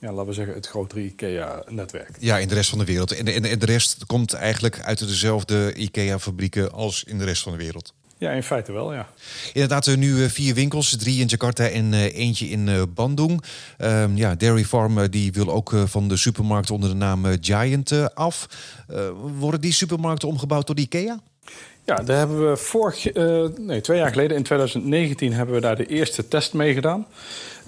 ja, 0.00 0.12
laten 0.12 0.26
we 0.26 0.32
zeggen, 0.32 0.54
het 0.54 0.66
grotere 0.66 1.00
IKEA-netwerk. 1.00 2.10
Ja, 2.18 2.38
in 2.38 2.48
de 2.48 2.54
rest 2.54 2.70
van 2.70 2.78
de 2.78 2.84
wereld. 2.84 3.12
En 3.12 3.24
de, 3.24 3.32
en 3.32 3.58
de 3.58 3.66
rest 3.66 4.06
komt 4.06 4.32
eigenlijk 4.32 4.80
uit 4.80 4.98
dezelfde 4.98 5.74
IKEA-fabrieken 5.74 6.72
als 6.72 7.04
in 7.04 7.18
de 7.18 7.24
rest 7.24 7.42
van 7.42 7.52
de 7.52 7.58
wereld. 7.58 7.94
Ja, 8.20 8.30
in 8.30 8.42
feite 8.42 8.72
wel, 8.72 8.94
ja. 8.94 9.08
Inderdaad, 9.52 9.86
er 9.86 9.98
nu 9.98 10.22
eh, 10.22 10.30
vier 10.30 10.54
winkels, 10.54 10.96
drie 10.96 11.20
in 11.20 11.26
Jakarta 11.26 11.68
en 11.68 11.92
uh, 11.92 12.16
eentje 12.16 12.46
in 12.46 12.92
Bandung. 12.94 13.44
Um, 13.78 14.16
ja, 14.16 14.34
Dairy 14.34 14.64
Farm 14.64 15.08
die 15.08 15.32
wil 15.32 15.50
ook 15.50 15.74
van 15.84 16.08
de 16.08 16.16
supermarkt 16.16 16.70
onder 16.70 16.88
de 16.88 16.94
naam 16.94 17.24
Giant 17.40 18.14
af. 18.14 18.46
worden 19.38 19.60
die 19.60 19.72
supermarkten 19.72 20.28
omgebouwd 20.28 20.66
door 20.66 20.78
IKEA? 20.78 21.20
Ja, 21.84 21.96
daar 21.96 22.18
hebben 22.18 22.50
we 22.50 22.56
vorig, 22.56 23.12
nee, 23.58 23.80
twee 23.80 23.98
jaar 23.98 24.10
geleden, 24.10 24.36
in 24.36 24.42
2019, 24.42 25.32
hebben 25.32 25.54
we 25.54 25.60
daar 25.60 25.76
de 25.76 25.86
eerste 25.86 26.28
test 26.28 26.52
mee 26.52 26.74
gedaan. 26.74 27.06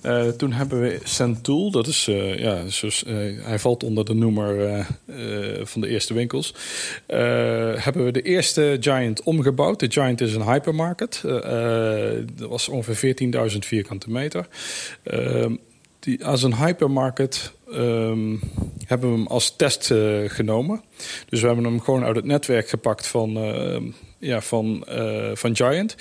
Uh, 0.02 0.28
toen 0.28 0.52
hebben 0.52 0.80
we 0.80 1.00
Centool, 1.04 1.70
dat 1.70 1.86
is, 1.86 2.08
uh, 2.08 2.38
ja, 2.38 2.62
uh, 2.82 3.44
hij 3.44 3.58
valt 3.58 3.84
onder 3.84 4.04
de 4.04 4.14
noemer 4.14 4.86
van 5.62 5.80
de 5.80 5.88
eerste 5.88 6.14
winkels. 6.14 6.54
hebben 7.76 8.04
we 8.04 8.10
de 8.10 8.22
eerste 8.22 8.76
Giant 8.80 9.22
omgebouwd. 9.22 9.80
De 9.80 9.90
Giant 9.90 10.20
is 10.20 10.34
een 10.34 10.50
hypermarket. 10.50 11.20
dat 12.34 12.48
was 12.48 12.68
ongeveer 12.68 13.16
14.000 13.50 13.58
vierkante 13.58 14.10
meter. 14.10 14.46
die, 15.98 16.24
als 16.26 16.42
een 16.42 16.56
hypermarket 16.56 17.52
um, 17.72 18.40
hebben 18.86 19.10
we 19.10 19.16
hem 19.16 19.26
als 19.26 19.56
test 19.56 19.94
genomen. 20.26 20.82
Dus 21.28 21.40
we 21.40 21.46
hebben 21.46 21.64
hem 21.64 21.80
gewoon 21.80 22.04
uit 22.04 22.16
het 22.16 22.24
netwerk 22.24 22.68
gepakt 22.68 23.06
van 23.06 23.38
ja, 24.18 24.40
van, 24.40 24.84
van 25.34 25.56
Giant. 25.56 25.96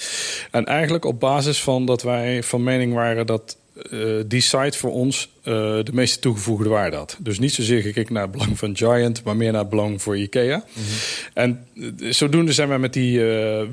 En 0.52 0.66
eigenlijk 0.66 1.06
op 1.06 1.20
basis 1.20 1.64
van 1.64 1.86
dat 1.86 2.02
wij 2.02 2.44
van 2.44 2.64
mening 2.64 2.94
waren 2.94 3.26
dat 3.26 3.58
uh, 3.90 4.22
die 4.28 4.42
site 4.42 4.78
voor 4.78 4.92
ons 4.92 5.30
uh, 5.40 5.54
de 5.84 5.92
meeste 5.94 6.20
toegevoegde 6.20 6.70
waarde 6.70 6.96
had. 6.96 7.18
Dus 7.20 7.40
niet 7.40 7.54
zozeer 7.54 7.82
gekeken 7.82 8.14
naar 8.14 8.24
het 8.24 8.32
belang 8.32 8.58
van 8.60 8.78
Giant, 8.78 9.24
maar 9.24 9.36
meer 9.36 9.52
naar 9.52 9.62
het 9.62 9.70
belang 9.70 10.02
voor 10.02 10.18
IKEA. 10.18 10.56
Mm 10.56 10.64
-hmm. 10.74 10.94
En 11.34 11.66
uh, 11.74 12.12
zodoende 12.12 12.54
zijn 12.54 12.68
wij 12.68 12.80
met 12.80 12.94
die 12.94 13.20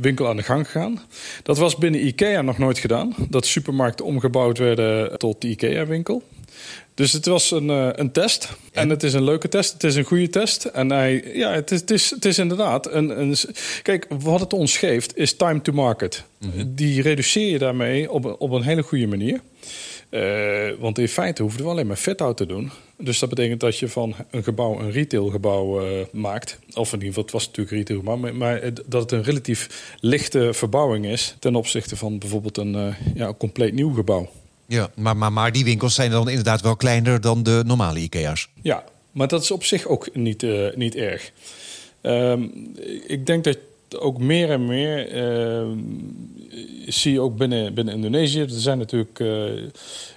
winkel 0.00 0.28
aan 0.28 0.36
de 0.36 0.42
gang 0.42 0.66
gegaan. 0.66 1.00
Dat 1.42 1.58
was 1.58 1.76
binnen 1.76 2.06
IKEA 2.06 2.42
nog 2.42 2.58
nooit 2.58 2.78
gedaan. 2.78 3.14
Dat 3.28 3.46
supermarkten 3.46 4.04
omgebouwd 4.04 4.58
werden 4.58 5.18
tot 5.18 5.40
de 5.40 5.48
IKEA-winkel. 5.48 6.22
Dus 6.94 7.12
het 7.12 7.26
was 7.26 7.50
een, 7.50 7.68
een 8.00 8.12
test. 8.12 8.48
En 8.72 8.88
het 8.88 9.02
is 9.02 9.12
een 9.12 9.24
leuke 9.24 9.48
test. 9.48 9.72
Het 9.72 9.84
is 9.84 9.94
een 9.94 10.04
goede 10.04 10.28
test. 10.28 10.64
En 10.64 10.90
hij, 10.90 11.24
ja, 11.34 11.52
het 11.52 11.70
is, 11.70 11.80
het 11.80 11.90
is, 11.90 12.10
het 12.10 12.24
is 12.24 12.38
inderdaad 12.38 12.92
een, 12.92 13.20
een. 13.20 13.36
Kijk, 13.82 14.06
wat 14.08 14.40
het 14.40 14.52
ons 14.52 14.76
geeft 14.76 15.16
is 15.16 15.36
time 15.36 15.60
to 15.60 15.72
market. 15.72 16.24
Mm 16.38 16.50
-hmm. 16.50 16.74
Die 16.74 17.02
reduceer 17.02 17.50
je 17.50 17.58
daarmee 17.58 18.10
op, 18.10 18.36
op 18.38 18.50
een 18.50 18.62
hele 18.62 18.82
goede 18.82 19.06
manier. 19.06 19.40
Want 20.78 20.98
in 20.98 21.08
feite 21.08 21.42
hoeven 21.42 21.62
we 21.62 21.68
alleen 21.68 21.86
maar 21.86 21.96
fit-out 21.96 22.36
te 22.36 22.46
doen. 22.46 22.70
Dus 22.96 23.18
dat 23.18 23.28
betekent 23.28 23.60
dat 23.60 23.78
je 23.78 23.88
van 23.88 24.14
een 24.30 24.42
gebouw 24.42 24.80
een 24.80 24.90
retailgebouw 24.90 25.82
uh, 25.82 26.04
maakt. 26.12 26.58
Of 26.74 26.92
in 26.92 26.92
ieder 26.92 27.08
geval, 27.08 27.22
het 27.22 27.32
was 27.32 27.46
natuurlijk 27.46 27.76
retailgebouw. 27.76 28.16
Maar, 28.16 28.34
maar 28.34 28.60
dat 28.86 29.02
het 29.02 29.12
een 29.12 29.22
relatief 29.22 29.94
lichte 30.00 30.52
verbouwing 30.52 31.06
is... 31.06 31.36
ten 31.38 31.54
opzichte 31.54 31.96
van 31.96 32.18
bijvoorbeeld 32.18 32.56
een, 32.56 32.74
uh, 32.74 32.94
ja, 33.14 33.26
een 33.26 33.36
compleet 33.36 33.72
nieuw 33.72 33.94
gebouw. 33.94 34.28
Ja, 34.66 34.90
maar, 34.94 35.16
maar, 35.16 35.32
maar 35.32 35.52
die 35.52 35.64
winkels 35.64 35.94
zijn 35.94 36.10
dan 36.10 36.28
inderdaad 36.28 36.60
wel 36.60 36.76
kleiner 36.76 37.20
dan 37.20 37.42
de 37.42 37.62
normale 37.66 37.98
IKEA's. 37.98 38.48
Ja, 38.62 38.84
maar 39.12 39.28
dat 39.28 39.42
is 39.42 39.50
op 39.50 39.64
zich 39.64 39.86
ook 39.86 40.14
niet, 40.14 40.42
uh, 40.42 40.74
niet 40.74 40.94
erg. 40.94 41.32
Um, 42.02 42.72
ik 43.06 43.26
denk 43.26 43.44
dat 43.44 43.58
ook 43.96 44.18
meer 44.18 44.50
en 44.50 44.66
meer 44.66 45.14
uh, 45.14 45.68
zie 46.86 47.12
je 47.12 47.20
ook 47.20 47.36
binnen, 47.36 47.74
binnen 47.74 47.94
Indonesië. 47.94 48.40
Er 48.40 48.50
zijn 48.50 48.78
natuurlijk 48.78 49.18
uh, 49.18 49.62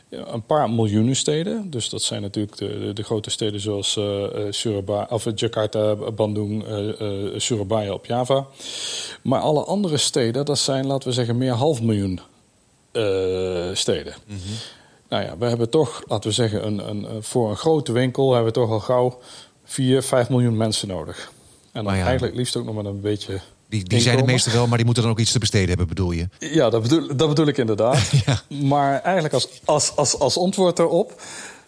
een 0.09 0.45
paar 0.45 0.69
miljoenen 0.69 1.15
steden. 1.15 1.69
Dus 1.69 1.89
dat 1.89 2.01
zijn 2.01 2.21
natuurlijk 2.21 2.57
de, 2.57 2.91
de 2.93 3.03
grote 3.03 3.29
steden 3.29 3.59
zoals 3.59 3.95
uh, 3.95 4.23
Surabaya, 4.49 5.07
of 5.09 5.27
Jakarta, 5.35 5.95
Bandung, 5.95 6.65
Surabaya 7.37 7.93
op 7.93 8.05
Java. 8.05 8.47
Maar 9.21 9.39
alle 9.39 9.63
andere 9.63 9.97
steden, 9.97 10.45
dat 10.45 10.59
zijn, 10.59 10.87
laten 10.87 11.07
we 11.07 11.13
zeggen, 11.13 11.37
meer 11.37 11.53
half 11.53 11.81
miljoen 11.81 12.19
steden. 13.73 14.13
Mm 14.27 14.37
-hmm. 14.45 14.55
Nou 15.09 15.23
ja, 15.23 15.37
we 15.37 15.45
hebben 15.45 15.69
toch, 15.69 16.03
laten 16.07 16.29
we 16.29 16.35
zeggen, 16.35 16.65
een, 16.65 16.89
een, 16.89 17.23
voor 17.23 17.49
een 17.49 17.55
grote 17.55 17.91
winkel 17.91 18.33
hebben 18.33 18.53
we 18.53 18.59
toch 18.59 18.69
al 18.69 18.79
gauw 18.79 19.19
4, 19.63 20.03
5 20.03 20.29
miljoen 20.29 20.57
mensen 20.57 20.87
nodig. 20.87 21.31
En 21.71 21.83
dan 21.83 21.95
ja. 21.95 22.03
eigenlijk 22.03 22.35
liefst 22.35 22.55
ook 22.55 22.65
nog 22.65 22.75
met 22.75 22.85
een 22.85 23.01
beetje. 23.01 23.39
Die, 23.71 23.83
die 23.83 23.99
zijn 23.99 24.17
de 24.17 24.23
meeste 24.23 24.51
wel, 24.51 24.67
maar 24.67 24.77
die 24.77 24.85
moeten 24.85 25.03
dan 25.03 25.11
ook 25.11 25.19
iets 25.19 25.31
te 25.31 25.39
besteden 25.39 25.67
hebben, 25.67 25.87
bedoel 25.87 26.11
je? 26.11 26.27
Ja, 26.39 26.69
dat 26.69 26.81
bedoel, 26.81 27.15
dat 27.15 27.27
bedoel 27.27 27.47
ik 27.47 27.57
inderdaad. 27.57 28.11
ja. 28.25 28.41
Maar 28.65 29.01
eigenlijk 29.01 29.33
als, 29.33 29.61
als, 29.65 29.95
als, 29.95 30.19
als 30.19 30.37
antwoord 30.37 30.77
daarop 30.77 31.21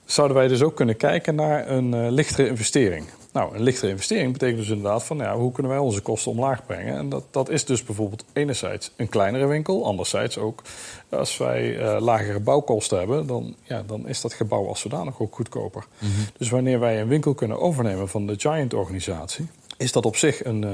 zouden 0.06 0.38
wij 0.38 0.48
dus 0.48 0.62
ook 0.62 0.76
kunnen 0.76 0.98
kijken 0.98 1.36
naar 1.36 1.70
een 1.70 1.94
uh, 1.94 2.12
lichtere 2.12 2.48
investering. 2.48 3.06
Nou, 3.32 3.56
een 3.56 3.64
lichtere 3.64 3.92
investering 3.92 4.32
betekent 4.32 4.58
dus 4.60 4.70
inderdaad 4.70 5.04
van 5.04 5.18
ja, 5.18 5.36
hoe 5.36 5.52
kunnen 5.52 5.72
wij 5.72 5.80
onze 5.80 6.02
kosten 6.02 6.32
omlaag 6.32 6.66
brengen? 6.66 6.98
En 6.98 7.10
dat, 7.10 7.24
dat 7.32 7.50
is 7.50 7.66
dus 7.66 7.84
bijvoorbeeld 7.84 8.26
enerzijds 8.34 8.92
een 8.96 9.10
kleinere 9.10 9.46
winkel, 9.46 9.86
anderzijds 9.86 10.38
ook 10.38 10.62
als 11.10 11.38
wij 11.38 11.78
uh, 11.78 11.98
lagere 12.00 12.40
bouwkosten 12.40 12.98
hebben, 12.98 13.28
dan, 13.28 13.56
ja, 13.64 13.84
dan 13.88 14.08
is 14.08 14.22
dat 14.22 14.34
gebouw 14.34 14.68
als 14.68 14.80
zodanig 14.80 15.20
ook 15.20 15.36
goedkoper. 15.36 15.86
Mm 16.00 16.10
-hmm. 16.16 16.26
Dus 16.38 16.50
wanneer 16.50 16.80
wij 16.80 17.02
een 17.02 17.08
winkel 17.08 17.34
kunnen 17.34 17.60
overnemen 17.60 18.10
van 18.10 18.28
de 18.28 18.36
Giant-organisatie, 18.38 19.48
is 19.78 19.92
dat 19.92 20.06
op 20.06 20.16
zich 20.16 20.46
een, 20.46 20.62
uh, 20.62 20.72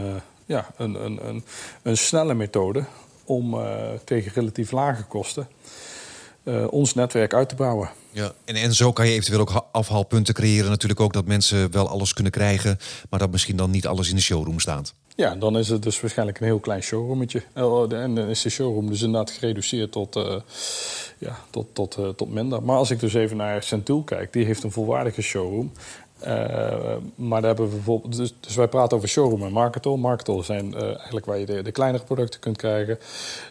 ja, 0.50 0.68
een, 0.78 1.06
een, 1.06 1.28
een, 1.28 1.44
een, 1.82 1.98
snelle 1.98 2.34
methode 2.34 2.84
om 3.24 3.54
uh, 3.54 3.92
tegen 4.04 4.32
relatief 4.34 4.72
lage 4.72 5.04
kosten 5.04 5.48
uh, 6.44 6.72
ons 6.72 6.94
netwerk 6.94 7.34
uit 7.34 7.50
te 7.50 7.56
bouwen. 7.56 7.90
Ja, 8.12 8.32
en, 8.46 8.56
en 8.56 8.74
zo 8.74 8.92
kan 8.92 9.08
je 9.08 9.14
eventueel 9.14 9.40
ook 9.40 9.68
afhaalpunten 9.72 10.34
creëren. 10.34 10.70
Natuurlijk 10.70 11.00
ook 11.00 11.14
dat 11.14 11.26
mensen 11.26 11.72
wel 11.72 11.88
alles 11.88 12.14
kunnen 12.14 12.32
krijgen, 12.32 12.78
maar 13.10 13.20
dat 13.20 13.32
misschien 13.32 13.56
dan 13.56 13.72
niet 13.72 13.88
alles 13.88 14.10
in 14.10 14.16
de 14.16 14.22
showroom 14.22 14.60
staat. 14.60 14.94
Ja, 15.16 15.36
dan 15.36 15.58
is 15.58 15.70
het 15.70 15.84
dus 15.84 16.02
waarschijnlijk 16.02 16.40
een 16.40 16.46
heel 16.46 16.60
klein 16.60 16.84
showroometje. 16.84 17.44
En 17.54 18.16
dan 18.16 18.28
is 18.28 18.42
de 18.42 18.50
showroom 18.50 18.90
dus 18.90 19.02
inderdaad 19.02 19.32
gereduceerd 19.32 19.92
tot, 19.92 20.16
uh, 20.16 20.36
ja, 21.18 21.40
tot, 21.50 21.68
tot, 21.74 21.98
uh, 22.00 22.08
tot 22.08 22.34
minder. 22.34 22.64
Maar 22.64 22.78
als 22.78 22.92
ik 22.92 23.00
dus 23.00 23.14
even 23.14 23.38
naar 23.38 23.64
Centuil 23.64 24.04
kijk, 24.04 24.34
die 24.34 24.46
heeft 24.46 24.64
een 24.64 24.72
volwaardige 24.72 25.22
showroom. 25.22 25.72
Uh, 26.24 26.28
maar 27.16 27.42
daar 27.42 27.50
hebben 27.50 27.70
we 27.70 27.76
bijvoorbeeld. 27.76 28.18
Dus, 28.18 28.34
dus, 28.40 28.56
wij 28.56 28.68
praten 28.68 28.98
over 28.98 29.10
showroom 29.10 29.44
en 29.44 29.52
marketal. 29.52 29.98
Marketal 29.98 30.44
zijn 30.44 30.74
uh, 30.76 30.82
eigenlijk 30.82 31.26
waar 31.26 31.38
je 31.38 31.46
de, 31.46 31.62
de, 31.62 31.72
kleinere 31.72 32.04
producten 32.04 32.40
kunt 32.40 32.58
krijgen. 32.58 33.00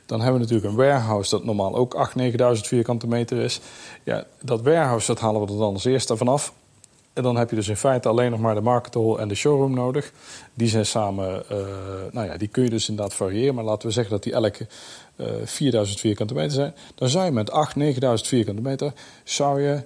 Dan 0.06 0.20
hebben 0.20 0.40
we 0.40 0.46
natuurlijk 0.46 0.70
een 0.70 0.86
warehouse 0.86 1.30
dat 1.30 1.44
normaal 1.44 1.76
ook 1.76 2.10
8.000, 2.16 2.22
9.000 2.22 2.36
vierkante 2.60 3.06
meter 3.06 3.38
is. 3.38 3.60
Ja, 4.02 4.24
dat 4.40 4.62
warehouse 4.62 5.06
dat 5.06 5.20
halen 5.20 5.40
we 5.40 5.52
er 5.52 5.58
dan 5.58 5.72
als 5.72 5.84
eerste 5.84 6.16
vanaf. 6.16 6.52
En 7.12 7.22
dan 7.22 7.36
heb 7.36 7.50
je 7.50 7.56
dus 7.56 7.68
in 7.68 7.76
feite 7.76 8.08
alleen 8.08 8.30
nog 8.30 8.40
maar 8.40 8.54
de 8.54 8.60
marketal 8.60 9.20
en 9.20 9.28
de 9.28 9.34
showroom 9.34 9.74
nodig. 9.74 10.12
Die 10.54 10.68
zijn 10.68 10.86
samen, 10.86 11.42
uh, 11.52 11.58
nou 12.12 12.26
ja, 12.26 12.36
die 12.36 12.48
kun 12.48 12.62
je 12.62 12.70
dus 12.70 12.88
inderdaad 12.88 13.14
variëren. 13.14 13.54
Maar 13.54 13.64
laten 13.64 13.88
we 13.88 13.94
zeggen 13.94 14.12
dat 14.12 14.22
die 14.22 14.32
elke 14.32 14.66
4000 15.44 16.00
vierkante 16.00 16.34
meter 16.34 16.52
zijn. 16.52 16.74
Dan 16.94 17.08
zou 17.08 17.24
je 17.24 17.30
met 17.30 17.50
8.000, 17.50 17.78
9.000 17.78 17.94
vierkante 18.14 18.62
meter 18.62 18.92
zou 19.24 19.62
je 19.62 19.82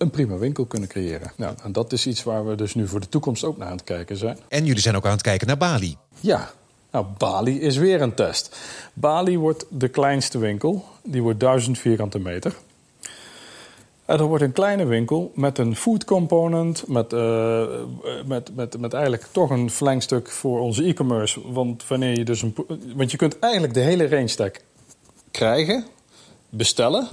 een 0.00 0.10
prima 0.10 0.36
winkel 0.36 0.64
kunnen 0.64 0.88
creëren. 0.88 1.32
Nou, 1.36 1.54
en 1.62 1.72
dat 1.72 1.92
is 1.92 2.06
iets 2.06 2.22
waar 2.22 2.46
we 2.46 2.54
dus 2.54 2.74
nu 2.74 2.88
voor 2.88 3.00
de 3.00 3.08
toekomst 3.08 3.44
ook 3.44 3.56
naar 3.56 3.66
aan 3.66 3.76
het 3.76 3.84
kijken 3.84 4.16
zijn. 4.16 4.38
En 4.48 4.64
jullie 4.64 4.82
zijn 4.82 4.96
ook 4.96 5.04
aan 5.04 5.10
het 5.10 5.22
kijken 5.22 5.46
naar 5.46 5.56
Bali. 5.56 5.96
Ja, 6.20 6.50
nou, 6.90 7.06
Bali 7.18 7.60
is 7.60 7.76
weer 7.76 8.02
een 8.02 8.14
test. 8.14 8.56
Bali 8.92 9.38
wordt 9.38 9.64
de 9.68 9.88
kleinste 9.88 10.38
winkel. 10.38 10.84
Die 11.02 11.22
wordt 11.22 11.40
1000 11.40 11.78
vierkante 11.78 12.18
meter. 12.18 12.56
En 14.04 14.18
er 14.18 14.24
wordt 14.24 14.44
een 14.44 14.52
kleine 14.52 14.84
winkel 14.84 15.32
met 15.34 15.58
een 15.58 15.76
food 15.76 16.04
component, 16.04 16.88
met, 16.88 17.12
uh, 17.12 17.66
met, 18.26 18.54
met, 18.56 18.80
met 18.80 18.92
eigenlijk 18.92 19.26
toch 19.32 19.50
een 19.50 19.70
verlengstuk 19.70 20.30
voor 20.30 20.60
onze 20.60 20.84
e-commerce. 20.84 21.52
Want 21.52 21.86
wanneer 21.86 22.18
je 22.18 22.24
dus 22.24 22.42
een. 22.42 22.54
Want 22.96 23.10
je 23.10 23.16
kunt 23.16 23.38
eigenlijk 23.38 23.74
de 23.74 23.80
hele 23.80 24.08
range 24.08 24.28
stack 24.28 24.60
krijgen, 25.30 25.86
bestellen. 26.48 27.08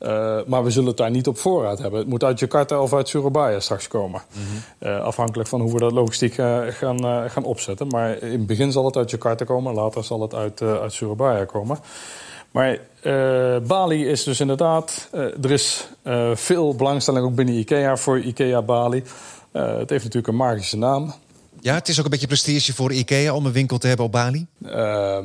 Uh, 0.00 0.38
maar 0.46 0.64
we 0.64 0.70
zullen 0.70 0.88
het 0.88 0.96
daar 0.96 1.10
niet 1.10 1.26
op 1.26 1.38
voorraad 1.38 1.78
hebben. 1.78 2.00
Het 2.00 2.08
moet 2.08 2.24
uit 2.24 2.38
Jakarta 2.38 2.80
of 2.80 2.92
uit 2.92 3.08
Surabaya 3.08 3.60
straks 3.60 3.88
komen. 3.88 4.22
Mm 4.32 4.42
-hmm. 4.42 4.88
uh, 4.88 5.00
afhankelijk 5.00 5.48
van 5.48 5.60
hoe 5.60 5.72
we 5.72 5.78
dat 5.78 5.92
logistiek 5.92 6.38
uh, 6.38 6.60
gaan, 6.68 7.30
gaan 7.30 7.44
opzetten. 7.44 7.88
Maar 7.88 8.22
in 8.22 8.30
het 8.30 8.46
begin 8.46 8.72
zal 8.72 8.84
het 8.84 8.96
uit 8.96 9.10
Jakarta 9.10 9.44
komen, 9.44 9.74
later 9.74 10.04
zal 10.04 10.20
het 10.20 10.34
uit, 10.34 10.62
uit 10.62 10.92
Surabaya 10.92 11.44
komen. 11.44 11.78
Maar 12.50 12.78
Bali 13.66 14.06
is 14.06 14.24
dus 14.24 14.40
inderdaad, 14.40 15.08
er 15.42 15.50
is 15.50 15.88
veel 16.34 16.74
belangstelling 16.74 17.26
ook 17.26 17.34
binnen 17.34 17.54
IKEA 17.54 17.96
voor 17.96 18.20
IKEA 18.20 18.62
Bali. 18.62 19.02
het 19.52 19.90
heeft 19.90 20.04
natuurlijk 20.04 20.26
een 20.26 20.36
magische 20.36 20.76
naam. 20.76 21.14
Ja, 21.60 21.74
het 21.74 21.88
is 21.88 21.98
ook 21.98 22.04
een 22.04 22.10
beetje 22.10 22.26
prestige 22.26 22.74
voor 22.74 22.92
IKEA 22.92 23.34
om 23.34 23.46
een 23.46 23.52
winkel 23.52 23.78
te 23.78 23.86
hebben 23.86 24.06
op 24.06 24.12
Bali? 24.12 24.46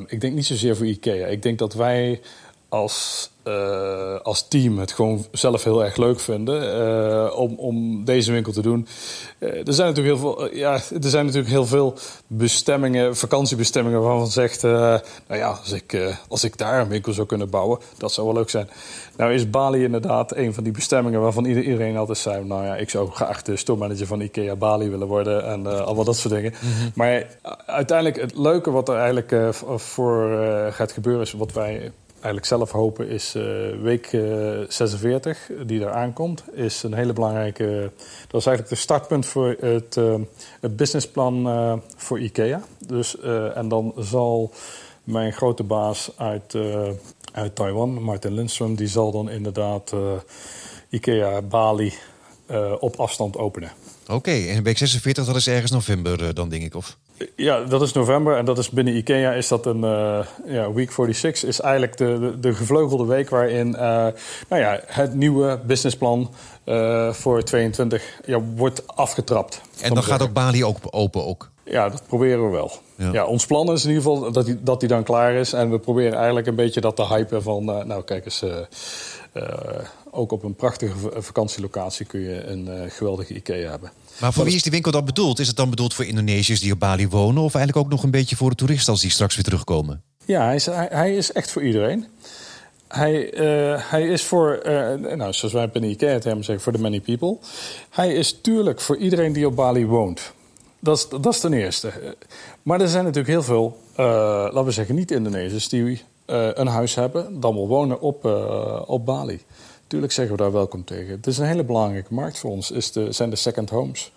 ik 0.08 0.22
denk 0.22 0.34
niet 0.34 0.46
zozeer 0.46 0.76
voor 0.76 0.86
IKEA. 0.86 1.28
Ik 1.28 1.44
denk 1.44 1.60
dat 1.60 1.74
wij 1.74 2.22
als, 2.70 3.31
uh, 3.44 4.20
als 4.24 4.48
team 4.48 4.80
het 4.80 4.92
gewoon 4.92 5.26
zelf 5.32 5.64
heel 5.64 5.84
erg 5.84 5.98
leuk 5.98 6.20
vinden 6.20 6.82
uh, 6.82 7.38
om, 7.40 7.56
om 7.58 8.06
deze 8.06 8.32
winkel 8.32 8.52
te 8.52 8.62
doen. 8.62 8.88
Uh, 9.40 9.68
er 9.68 9.74
zijn 9.74 9.88
natuurlijk 9.88 10.18
heel 10.18 10.18
veel, 10.18 10.56
ja, 10.56 10.74
er 10.74 11.10
zijn 11.10 11.26
natuurlijk 11.26 11.52
heel 11.52 11.66
veel 11.66 11.94
bestemmingen, 12.28 13.16
vakantiebestemmingen 13.16 14.02
waarvan 14.02 14.28
zegt, 14.28 14.62
nou 14.62 15.02
ja, 15.28 15.48
als 15.48 15.72
ik, 15.72 16.18
als 16.28 16.44
ik 16.44 16.58
daar 16.58 16.82
een 16.82 16.88
winkel 16.88 17.14
zou 17.14 17.28
kunnen 17.28 17.50
bouwen, 17.50 17.80
dat 17.98 18.12
zou 18.12 18.28
wel 18.28 18.36
leuk 18.36 18.50
zijn. 18.50 18.70
Nou 19.18 19.34
is 19.34 19.50
Bali 19.50 19.84
inderdaad 19.84 20.36
een 20.36 20.54
van 20.54 20.64
die 20.64 20.74
bestemmingen 20.74 21.22
waarvan 21.22 21.46
iedereen 21.46 21.98
altijd 21.98 22.18
zei, 22.18 22.46
nou 22.46 22.66
ja, 22.66 22.76
ik 22.76 22.90
zou 22.90 23.12
graag 23.12 23.42
de 23.42 23.56
storemanager 23.56 24.08
van 24.08 24.22
IKEA 24.22 24.56
Bali 24.56 24.90
willen 24.90 25.08
worden 25.08 25.46
en 25.46 25.86
allemaal 25.86 26.06
dat 26.06 26.18
soort 26.18 26.34
dingen. 26.34 26.54
Mm 26.62 26.72
-hmm. 26.72 26.92
Maar 26.96 27.28
uiteindelijk 27.66 28.22
het 28.22 28.38
leuke 28.38 28.72
wat 28.72 28.90
er 28.90 28.96
eigenlijk 28.96 29.56
voor 29.76 30.30
gaat 30.72 30.92
gebeuren 30.92 31.22
is 31.22 31.32
wat 31.32 31.54
wij 31.54 31.92
eigenlijk 32.22 32.46
zelf 32.46 32.72
hopen 32.72 33.08
is 33.08 33.36
uh, 33.36 33.44
week 33.82 34.12
uh, 34.12 34.60
46 34.68 35.50
die 35.66 35.80
daar 35.80 35.94
aankomt. 35.94 36.44
Is 36.54 36.84
een 36.84 36.94
hele 36.94 37.14
belangrijke. 37.14 37.92
Dat 38.28 38.40
is 38.42 38.46
eigenlijk 38.46 38.70
de 38.70 38.76
startpunt 38.76 39.26
voor 39.26 39.56
het, 39.60 39.96
het 40.60 40.76
businessplan 40.76 41.82
voor 41.96 42.20
IKEA. 42.20 42.64
Dus, 42.88 43.20
en 43.56 43.68
dan 43.68 43.94
zal 43.98 44.52
mijn 45.04 45.34
grote 45.34 45.64
baas 45.64 46.12
uit, 46.18 46.56
uit 47.34 47.56
Taiwan, 47.56 48.04
Martin 48.04 48.34
Lindström, 48.34 48.76
die 48.76 48.88
zal 48.88 49.12
dan 49.12 49.30
inderdaad 49.30 49.94
IKEA 50.90 51.42
Bali 51.42 51.94
op 52.80 53.00
afstand 53.00 53.38
openen. 53.38 53.72
Oké, 54.04 54.14
okay, 54.14 54.50
en 54.50 54.64
week 54.64 54.78
46, 54.78 55.26
dat 55.26 55.36
is 55.36 55.48
ergens 55.48 55.72
november 55.72 56.34
dan, 56.34 56.50
denk 56.50 56.64
ik, 56.64 56.76
of? 56.76 56.98
Ja, 57.36 57.64
dat 57.64 57.82
is 57.82 57.92
november 57.92 58.38
en 58.38 58.46
dat 58.46 58.58
is 58.58 58.70
binnen 58.70 58.96
IKEA 58.96 59.34
is 59.34 59.48
dat 59.48 59.66
een 59.66 59.84
uh, 59.84 60.20
ja, 60.46 60.72
week 60.74 60.92
46 60.92 61.44
is 61.44 61.60
eigenlijk 61.60 61.98
de, 61.98 62.20
de, 62.20 62.40
de 62.40 62.54
gevleugelde 62.54 63.06
week 63.06 63.30
waarin 63.30 63.68
uh, 63.68 63.80
nou 64.50 64.62
ja, 64.62 64.80
het 64.86 65.14
nieuwe 65.14 65.60
businessplan 65.66 66.30
uh, 66.66 67.14
voor 67.14 67.44
22 67.44 68.20
ja, 68.26 68.40
wordt 68.56 68.88
afgetrapt. 68.88 69.62
En 69.82 69.94
dan 69.94 70.04
gaat 70.04 70.22
ook 70.22 70.34
Bali 70.34 70.66
ook 70.66 70.78
open 70.90 71.26
ook? 71.26 71.50
Ja, 71.64 71.90
dat 71.90 72.04
proberen 72.08 72.46
we 72.46 72.52
wel. 72.52 72.72
Ja. 72.96 73.12
ja. 73.12 73.26
ons 73.26 73.46
plan 73.46 73.72
is 73.72 73.84
in 73.84 73.90
ieder 73.90 74.04
geval 74.04 74.32
dat 74.32 74.46
die, 74.46 74.64
dat 74.64 74.80
die 74.80 74.90
dan 74.90 75.04
klaar 75.04 75.34
is. 75.34 75.54
En 75.54 75.72
we 75.72 75.80
proberen 75.80 76.14
eigenlijk 76.18 76.48
een 76.48 76.56
beetje 76.56 76.82
dat 76.82 76.96
te 76.96 77.08
hypen 77.08 77.44
van... 77.44 77.66
nou, 77.66 78.04
kijk 78.04 78.26
eens, 78.26 78.44
ook 80.12 80.32
op 80.32 80.44
een 80.44 80.56
prachtige 80.56 80.94
vakantielocatie 81.16 82.06
kun 82.06 82.20
je 82.20 82.46
een 82.46 82.90
geweldige 82.90 83.34
IKEA 83.34 83.70
hebben. 83.70 83.92
Maar 84.20 84.34
voor 84.34 84.46
wie 84.46 84.56
is 84.56 84.64
die 84.64 84.72
winkel 84.72 84.92
dan 84.92 85.06
bedoeld? 85.06 85.40
Is 85.40 85.48
het 85.48 85.56
dan 85.56 85.70
bedoeld 85.70 85.94
voor 85.94 86.06
Indonesiërs 86.06 86.60
die 86.60 86.72
op 86.72 86.80
Bali 86.80 87.08
wonen... 87.08 87.44
of 87.44 87.56
eigenlijk 87.56 87.86
ook 87.86 87.92
nog 87.92 88.04
een 88.04 88.12
beetje 88.12 88.36
voor 88.36 88.50
de 88.50 88.56
toeristen 88.56 88.92
als 88.92 89.02
die 89.02 89.12
straks 89.12 89.36
weer 89.36 89.44
terugkomen? 89.44 90.02
Ja, 90.26 90.46
hij 90.46 90.56
is, 90.56 90.66
hij, 90.66 91.16
is 91.16 91.32
echt 91.32 91.52
voor 91.52 91.64
iedereen. 91.64 92.06
Hij, 92.88 93.34
uh, 93.34 93.82
hij 93.90 94.08
is 94.08 94.24
voor, 94.24 94.62
uh, 94.66 94.94
nou, 95.16 95.34
zoals 95.34 95.54
wij 95.54 95.70
binnen 95.70 95.92
IKEA 95.92 96.10
het 96.10 96.24
zeggen, 96.24 96.62
voor 96.62 96.74
the 96.74 96.80
many 96.80 97.00
people. 97.00 97.38
Hij 97.90 98.14
is 98.14 98.42
tuurlijk 98.42 98.82
voor 98.82 98.98
iedereen 98.98 99.34
die 99.34 99.48
op 99.48 99.56
Bali 99.56 99.86
woont. 99.86 100.34
Dat 100.80 100.98
is, 100.98 101.08
dat 101.22 101.34
is 101.34 101.40
ten 101.40 101.54
eerste. 101.54 102.16
Maar 102.62 102.82
er 102.82 102.88
zijn 102.88 103.04
natuurlijk 103.04 103.34
heel 103.34 103.44
veel, 103.44 103.78
uh, 103.92 104.06
laten 104.06 104.66
we 104.66 104.72
zeggen, 104.72 104.96
niet-Indonesiërs... 104.96 105.70
die 105.70 106.02
een 106.26 106.68
huis 106.68 106.96
hebben, 106.96 107.40
dan 107.40 107.56
wel 107.56 107.68
wonen 107.68 108.02
op, 108.02 108.26
op 108.88 109.06
Bali. 109.06 109.42
Tuurlijk 109.92 110.14
zeggen 110.14 110.36
we 110.36 110.42
daar 110.42 110.52
welkom 110.52 110.84
tegen. 110.84 111.12
Het 111.12 111.28
is 111.28 111.38
een 111.38 111.46
hele 111.46 111.64
belangrijke 111.64 112.14
markt 112.14 112.40
voor 112.40 112.52
ons, 112.52 112.72
is 112.72 112.92
de, 112.92 113.12
zijn 113.12 113.30
de 113.30 113.36
second 113.36 113.70
homes. 113.70 114.12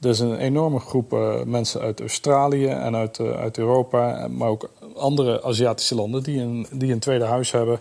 Er 0.00 0.08
is 0.08 0.18
een 0.18 0.36
enorme 0.36 0.78
groep 0.78 1.12
uh, 1.12 1.42
mensen 1.42 1.80
uit 1.80 2.00
Australië 2.00 2.66
en 2.66 2.96
uit, 2.96 3.18
uh, 3.18 3.30
uit 3.30 3.58
Europa, 3.58 4.28
maar 4.28 4.48
ook 4.48 4.70
andere 4.96 5.42
Aziatische 5.42 5.94
landen 5.94 6.22
die 6.22 6.40
een, 6.40 6.66
die 6.72 6.92
een 6.92 6.98
tweede 6.98 7.24
huis 7.24 7.50
hebben 7.50 7.80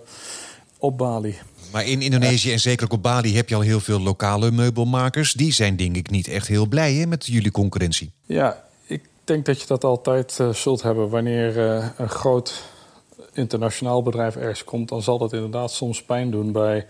op 0.78 0.98
Bali. 0.98 1.36
Maar 1.72 1.86
in 1.86 2.02
Indonesië 2.02 2.52
en 2.52 2.60
zeker 2.60 2.86
ook 2.86 2.94
op 2.94 3.04
Bali 3.04 3.36
heb 3.36 3.50
je 3.50 3.56
al 3.56 3.62
heel 3.62 3.80
veel 3.80 4.00
lokale 4.00 4.52
meubelmakers. 4.52 5.34
Die 5.34 5.54
zijn 5.54 5.76
denk 5.76 5.96
ik 5.96 6.10
niet 6.10 6.28
echt 6.28 6.48
heel 6.48 6.66
blij 6.66 6.94
hè, 6.94 7.06
met 7.06 7.26
jullie 7.26 7.52
concurrentie. 7.52 8.12
Ja, 8.26 8.64
ik 8.86 9.02
denk 9.24 9.46
dat 9.46 9.62
je 9.62 9.68
dat 9.68 9.84
altijd 9.84 10.38
uh, 10.42 10.54
zult 10.54 10.82
hebben 10.82 11.10
wanneer 11.10 11.58
een 11.98 12.10
groot 12.10 12.64
internationaal 13.34 14.04
bedrijf 14.04 14.36
ergens 14.36 14.64
komt, 14.64 14.90
dan 14.90 15.02
zal 15.02 15.18
dat 15.18 15.34
inderdaad 15.34 15.72
soms 15.72 16.04
pijn 16.04 16.32
doen 16.32 16.52
bij 16.52 16.86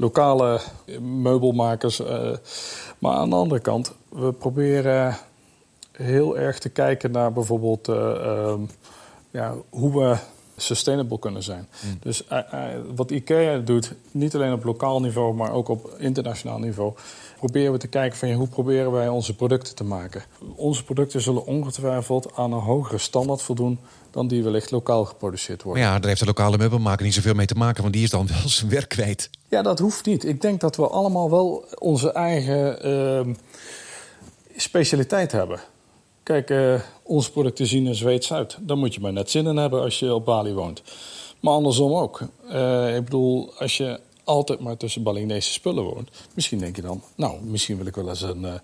lokale 0.00 0.60
meubelmakers. 1.00 2.00
Uh, 2.00 2.32
maar 2.98 3.12
aan 3.12 3.30
de 3.30 3.36
andere 3.36 3.60
kant, 3.60 3.92
we 4.08 4.32
proberen 4.32 5.16
heel 5.92 6.38
erg 6.38 6.58
te 6.58 6.68
kijken 6.68 7.10
naar 7.10 7.32
bijvoorbeeld 7.32 7.88
uh, 7.88 7.96
uh, 7.96 8.54
ja, 9.30 9.54
hoe 9.70 9.98
we 9.98 10.16
sustainable 10.56 11.18
kunnen 11.18 11.42
zijn. 11.42 11.68
Mm. 11.84 11.98
Dus 12.00 12.24
wat 12.94 13.10
IKEA 13.10 13.58
doet, 13.58 13.92
niet 14.10 14.34
alleen 14.34 14.52
op 14.52 14.64
lokaal 14.64 15.00
niveau, 15.00 15.34
maar 15.34 15.52
ook 15.52 15.68
op 15.68 15.94
internationaal 15.98 16.58
niveau, 16.58 16.92
proberen 17.38 17.72
we 17.72 17.78
te 17.78 17.88
kijken 17.88 18.18
van 18.18 18.28
ja, 18.28 18.34
hoe 18.34 18.48
proberen 18.48 18.92
wij 18.92 19.08
onze 19.08 19.36
producten 19.36 19.74
te 19.74 19.84
maken. 19.84 20.22
Onze 20.56 20.84
producten 20.84 21.20
zullen 21.20 21.46
ongetwijfeld 21.46 22.36
aan 22.36 22.52
een 22.52 22.58
hogere 22.58 22.98
standaard 22.98 23.42
voldoen 23.42 23.78
dan 24.10 24.28
die 24.28 24.42
wellicht 24.42 24.70
lokaal 24.70 25.04
geproduceerd 25.04 25.62
worden. 25.62 25.82
Maar 25.82 25.92
ja, 25.92 25.98
daar 25.98 26.08
heeft 26.08 26.20
de 26.20 26.26
lokale 26.26 26.58
meubelmaker 26.58 27.04
niet 27.04 27.14
zoveel 27.14 27.34
mee 27.34 27.46
te 27.46 27.54
maken, 27.54 27.82
want 27.82 27.94
die 27.94 28.02
is 28.02 28.10
dan 28.10 28.26
wel 28.26 28.48
zijn 28.48 28.70
werk 28.70 28.88
kwijt. 28.88 29.30
Ja, 29.48 29.62
dat 29.62 29.78
hoeft 29.78 30.06
niet. 30.06 30.24
Ik 30.24 30.40
denk 30.40 30.60
dat 30.60 30.76
we 30.76 30.88
allemaal 30.88 31.30
wel 31.30 31.64
onze 31.78 32.12
eigen 32.12 32.88
uh, 33.28 33.34
specialiteit 34.56 35.32
hebben. 35.32 35.60
Kijk, 36.22 36.50
uh, 36.50 36.80
onze 37.02 37.32
producten 37.32 37.66
zien 37.66 37.86
er 37.86 37.96
Zweeds 37.96 38.32
uit. 38.32 38.58
Daar 38.60 38.76
moet 38.76 38.94
je 38.94 39.00
maar 39.00 39.12
net 39.12 39.30
zin 39.30 39.46
in 39.46 39.56
hebben 39.56 39.80
als 39.80 39.98
je 39.98 40.14
op 40.14 40.24
Bali 40.24 40.52
woont. 40.52 40.82
Maar 41.40 41.52
andersom 41.52 41.92
ook. 41.92 42.20
Uh, 42.52 42.96
ik 42.96 43.04
bedoel, 43.04 43.52
als 43.58 43.76
je 43.76 44.00
altijd 44.24 44.60
maar 44.60 44.76
tussen 44.76 45.02
Balinese 45.02 45.52
spullen 45.52 45.84
woont, 45.84 46.10
misschien 46.34 46.58
denk 46.58 46.76
je 46.76 46.82
dan, 46.82 47.02
nou, 47.14 47.42
misschien 47.42 47.76
wil 47.76 47.86
ik 47.86 47.94
wel 47.94 48.08
eens 48.08 48.22
een, 48.22 48.42
uh, 48.42 48.54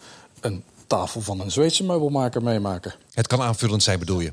een 0.41 0.63
tafel 0.87 1.21
van 1.21 1.41
een 1.41 1.51
Zweedse 1.51 1.85
meubelmaker 1.85 2.43
meemaken. 2.43 2.95
Het 3.11 3.27
kan 3.27 3.41
aanvullend 3.43 3.83
zijn, 3.83 3.99
bedoel 3.99 4.21
je? 4.21 4.33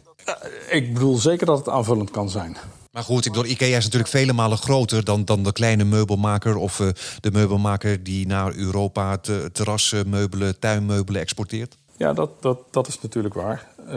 ik 0.69 0.93
bedoel 0.93 1.17
zeker 1.17 1.45
dat 1.45 1.57
het 1.57 1.69
aanvullend 1.69 2.11
kan 2.11 2.29
zijn. 2.29 2.57
Maar 2.93 3.03
goed, 3.03 3.25
ik 3.25 3.31
bedoel, 3.31 3.51
IKEA 3.51 3.77
is 3.77 3.83
natuurlijk 3.83 4.11
vele 4.11 4.33
malen 4.33 4.57
groter 4.57 5.03
dan, 5.03 5.25
dan 5.25 5.43
de 5.43 5.51
kleine 5.51 5.83
meubelmaker 5.83 6.55
of 6.55 6.79
uh, 6.79 6.87
de 7.19 7.31
meubelmaker 7.31 8.03
die 8.03 8.27
naar 8.27 8.55
Europa 8.55 9.17
te, 9.17 9.49
terrassen, 9.51 10.09
meubelen, 10.09 10.59
tuinmeubelen 10.59 11.21
exporteert. 11.21 11.77
Ja, 11.97 12.13
dat, 12.13 12.29
dat, 12.39 12.59
dat 12.71 12.87
is 12.87 13.01
natuurlijk 13.01 13.33
waar. 13.33 13.67
Uh, 13.79 13.93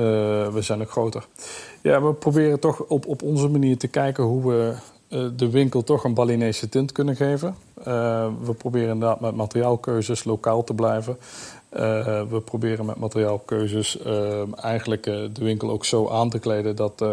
we 0.52 0.58
zijn 0.60 0.80
ook 0.80 0.90
groter. 0.90 1.26
Ja, 1.82 2.02
we 2.02 2.12
proberen 2.12 2.60
toch 2.60 2.80
op, 2.80 3.06
op 3.06 3.22
onze 3.22 3.48
manier 3.48 3.78
te 3.78 3.88
kijken 3.88 4.24
hoe 4.24 4.48
we 4.48 4.74
uh, 5.08 5.26
de 5.36 5.50
winkel 5.50 5.84
toch 5.84 6.04
een 6.04 6.14
Balinese 6.14 6.68
tint 6.68 6.92
kunnen 6.92 7.16
geven. 7.16 7.56
we 8.44 8.54
proberen 8.58 8.92
inderdaad 8.92 9.20
met 9.20 9.34
materiaalkeuzes 9.34 10.24
lokaal 10.24 10.64
te 10.64 10.74
blijven. 10.74 11.18
Uh, 11.72 12.22
we 12.28 12.40
proberen 12.40 12.86
met 12.86 12.96
materiaalkeuzes 12.96 13.98
uh, 14.06 14.64
eigenlijk 14.64 15.06
uh, 15.06 15.14
de 15.32 15.44
winkel 15.44 15.70
ook 15.70 15.84
zo 15.84 16.08
aan 16.08 16.30
te 16.30 16.38
kleden 16.38 16.76
dat 16.76 17.04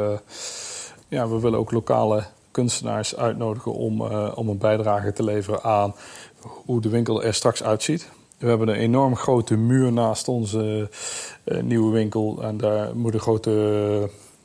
ja, 1.08 1.28
we 1.28 1.40
willen 1.40 1.60
ook 1.60 1.72
lokale 1.72 2.24
kunstenaars 2.52 3.16
uitnodigen 3.16 3.74
om, 3.74 4.02
om 4.36 4.50
een 4.50 4.58
bijdrage 4.58 5.14
te 5.14 5.24
leveren 5.24 5.64
aan 5.64 5.96
hoe 6.66 6.82
de 6.82 6.90
winkel 6.90 7.24
er 7.24 7.34
straks 7.34 7.64
uitziet. 7.64 8.10
We 8.38 8.48
hebben 8.48 8.68
een 8.68 8.76
enorm 8.76 9.16
grote 9.16 9.56
muur 9.56 9.94
naast 9.94 10.28
onze 10.28 10.90
nieuwe 11.62 11.92
winkel 11.92 12.38
en 12.42 12.58
daar 12.58 12.96
moet 12.96 13.14
een 13.14 13.20
grote, 13.20 13.52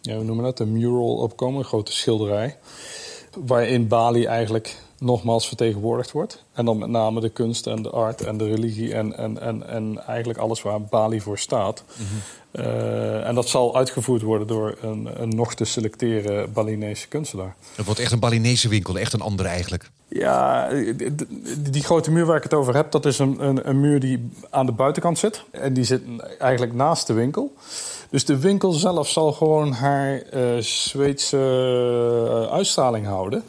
ja, 0.01 0.15
hoe 0.15 0.25
noemen 0.25 0.45
we 0.45 0.51
dat, 0.51 0.61
een 0.61 0.73
mural 0.73 1.17
op 1.17 1.37
komen, 1.37 1.59
een 1.59 1.65
grote 1.65 1.93
schilderij. 1.93 2.57
Waarin 3.47 3.89
Bali 3.89 4.25
eigenlijk 4.25 4.77
nogmaals 4.99 5.49
vertegenwoordigd 5.49 6.13
wordt. 6.13 6.45
En 6.53 6.65
dan 6.65 6.79
met 6.79 6.89
name 6.89 7.21
de 7.21 7.29
kunst 7.29 7.67
en 7.67 7.83
de 7.83 7.91
art 7.91 8.21
en 8.21 8.37
de 8.37 8.45
religie 8.45 8.95
en, 8.95 9.17
en, 9.17 9.41
en, 9.41 9.69
en 9.69 10.03
eigenlijk 10.07 10.39
alles 10.39 10.63
waar 10.63 10.83
Bali 10.83 11.21
voor 11.21 11.39
staat. 11.39 11.85
Mm 11.87 12.07
-hmm. 12.07 12.65
uh, 12.65 13.27
en 13.27 13.35
dat 13.35 13.49
zal 13.49 13.77
uitgevoerd 13.77 14.23
worden 14.23 14.47
door 14.47 14.77
een, 14.81 15.09
een 15.23 15.29
nog 15.29 15.55
te 15.55 15.65
selecteren 15.65 16.53
Balinese 16.53 17.09
kunstenaar. 17.09 17.55
Het 17.75 17.85
wordt 17.85 18.01
echt 18.01 18.13
een 18.13 18.19
Balinese 18.19 18.69
winkel, 18.69 18.99
echt 18.99 19.13
een 19.13 19.21
andere 19.21 19.49
eigenlijk. 19.49 19.91
Ja, 20.09 20.69
die, 20.69 21.15
die 21.71 21.83
grote 21.83 22.11
muur 22.11 22.27
waar 22.27 22.37
ik 22.37 22.43
het 22.43 22.55
over 22.55 22.75
heb, 22.75 22.91
dat 22.91 23.07
is 23.07 23.19
een, 23.19 23.45
een, 23.47 23.69
een 23.69 23.81
muur 23.81 24.01
die 24.01 24.29
aan 24.51 24.67
de 24.67 24.73
buitenkant 24.73 25.19
zit. 25.19 25.45
En 25.51 25.73
die 25.73 25.85
zit 25.85 26.03
eigenlijk 26.39 26.75
naast 26.75 27.07
de 27.07 27.13
winkel. 27.13 27.55
Dus 28.11 28.25
de 28.25 28.39
winkel 28.39 28.73
zelf 28.73 29.09
zal 29.09 29.33
gewoon 29.33 29.73
haar 29.73 30.23
uh, 30.35 30.61
Zweedse 30.61 31.37
uh, 32.47 32.53
uitstraling 32.53 33.07
houden. 33.07 33.43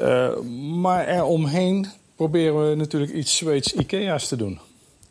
Uh, 0.00 0.40
maar 0.80 1.08
eromheen 1.08 1.86
proberen 2.16 2.68
we 2.68 2.74
natuurlijk 2.74 3.12
iets 3.12 3.36
Zweeds 3.36 3.72
Ikea's 3.72 4.28
te 4.28 4.36
doen. 4.36 4.58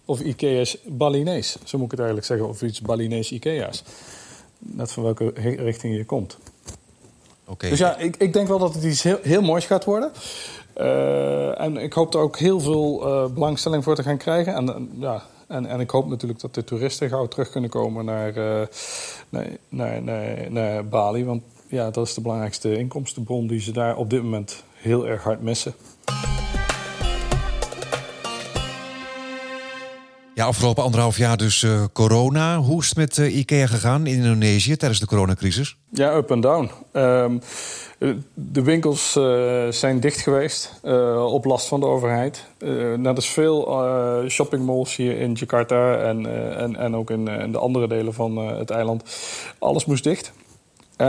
Of 0.05 0.19
Ikea's 0.19 0.77
Balinees, 0.85 1.57
zo 1.63 1.77
moet 1.77 1.85
ik 1.85 1.91
het 1.91 1.99
eigenlijk 1.99 2.27
zeggen. 2.27 2.47
Of 2.47 2.61
iets 2.61 2.81
Balinees 2.81 3.31
Ikea's. 3.31 3.83
Net 4.59 4.91
van 4.91 5.03
welke 5.03 5.31
richting 5.39 5.95
je 5.95 6.05
komt. 6.05 6.37
Okay. 7.45 7.69
Dus 7.69 7.79
ja, 7.79 7.97
ik, 7.97 8.15
ik 8.17 8.33
denk 8.33 8.47
wel 8.47 8.59
dat 8.59 8.73
het 8.73 8.83
iets 8.83 9.03
heel, 9.03 9.17
heel 9.21 9.41
moois 9.41 9.65
gaat 9.65 9.83
worden. 9.83 10.11
Uh, 10.77 11.61
en 11.61 11.77
ik 11.77 11.93
hoop 11.93 12.13
er 12.13 12.19
ook 12.19 12.37
heel 12.37 12.59
veel 12.59 13.07
uh, 13.07 13.33
belangstelling 13.33 13.83
voor 13.83 13.95
te 13.95 14.03
gaan 14.03 14.17
krijgen. 14.17 14.53
En, 14.53 14.89
ja, 14.99 15.23
en, 15.47 15.65
en 15.65 15.79
ik 15.79 15.89
hoop 15.89 16.09
natuurlijk 16.09 16.39
dat 16.39 16.53
de 16.53 16.63
toeristen 16.63 17.09
gauw 17.09 17.27
terug 17.27 17.49
kunnen 17.49 17.69
komen 17.69 18.05
naar, 18.05 18.37
uh, 18.37 18.65
naar, 19.29 19.47
naar, 19.69 20.01
naar, 20.01 20.51
naar 20.51 20.87
Bali. 20.87 21.25
Want 21.25 21.43
ja, 21.67 21.91
dat 21.91 22.07
is 22.07 22.13
de 22.13 22.21
belangrijkste 22.21 22.77
inkomstenbron 22.77 23.47
die 23.47 23.59
ze 23.59 23.71
daar 23.71 23.97
op 23.97 24.09
dit 24.09 24.23
moment 24.23 24.63
heel 24.83 25.07
erg 25.07 25.23
hard 25.23 25.41
missen. 25.41 25.73
Ja, 30.35 30.45
afgelopen 30.45 30.83
anderhalf 30.83 31.17
jaar 31.17 31.37
dus 31.37 31.61
uh, 31.61 31.83
corona. 31.93 32.57
Hoe 32.57 32.81
is 32.81 32.87
het 32.87 32.97
met 32.97 33.17
uh, 33.17 33.37
IKEA 33.37 33.67
gegaan 33.67 34.07
in 34.07 34.15
Indonesië 34.15 34.75
tijdens 34.75 34.99
de 34.99 35.05
coronacrisis? 35.05 35.77
Ja, 35.89 36.15
up 36.15 36.31
en 36.31 36.41
down. 36.41 36.71
Um, 36.93 37.41
de 38.33 38.61
winkels 38.61 39.15
uh, 39.15 39.67
zijn 39.67 39.99
dicht 39.99 40.21
geweest 40.21 40.79
op 41.27 41.45
last 41.45 41.67
van 41.67 41.79
de 41.79 41.85
overheid. 41.85 42.45
net 42.97 43.15
als 43.15 43.29
veel 43.29 43.83
shoppingmalls 44.29 44.95
hier 44.95 45.19
in 45.19 45.33
Jakarta 45.33 45.95
en, 45.95 46.25
en, 46.57 46.75
en 46.75 46.95
ook 46.95 47.09
in, 47.09 47.27
in, 47.27 47.51
de 47.51 47.57
andere 47.57 47.87
delen 47.87 48.13
van 48.13 48.37
het 48.37 48.69
eiland. 48.69 49.03
Alles 49.59 49.85
moest 49.85 50.03
dicht. 50.03 50.33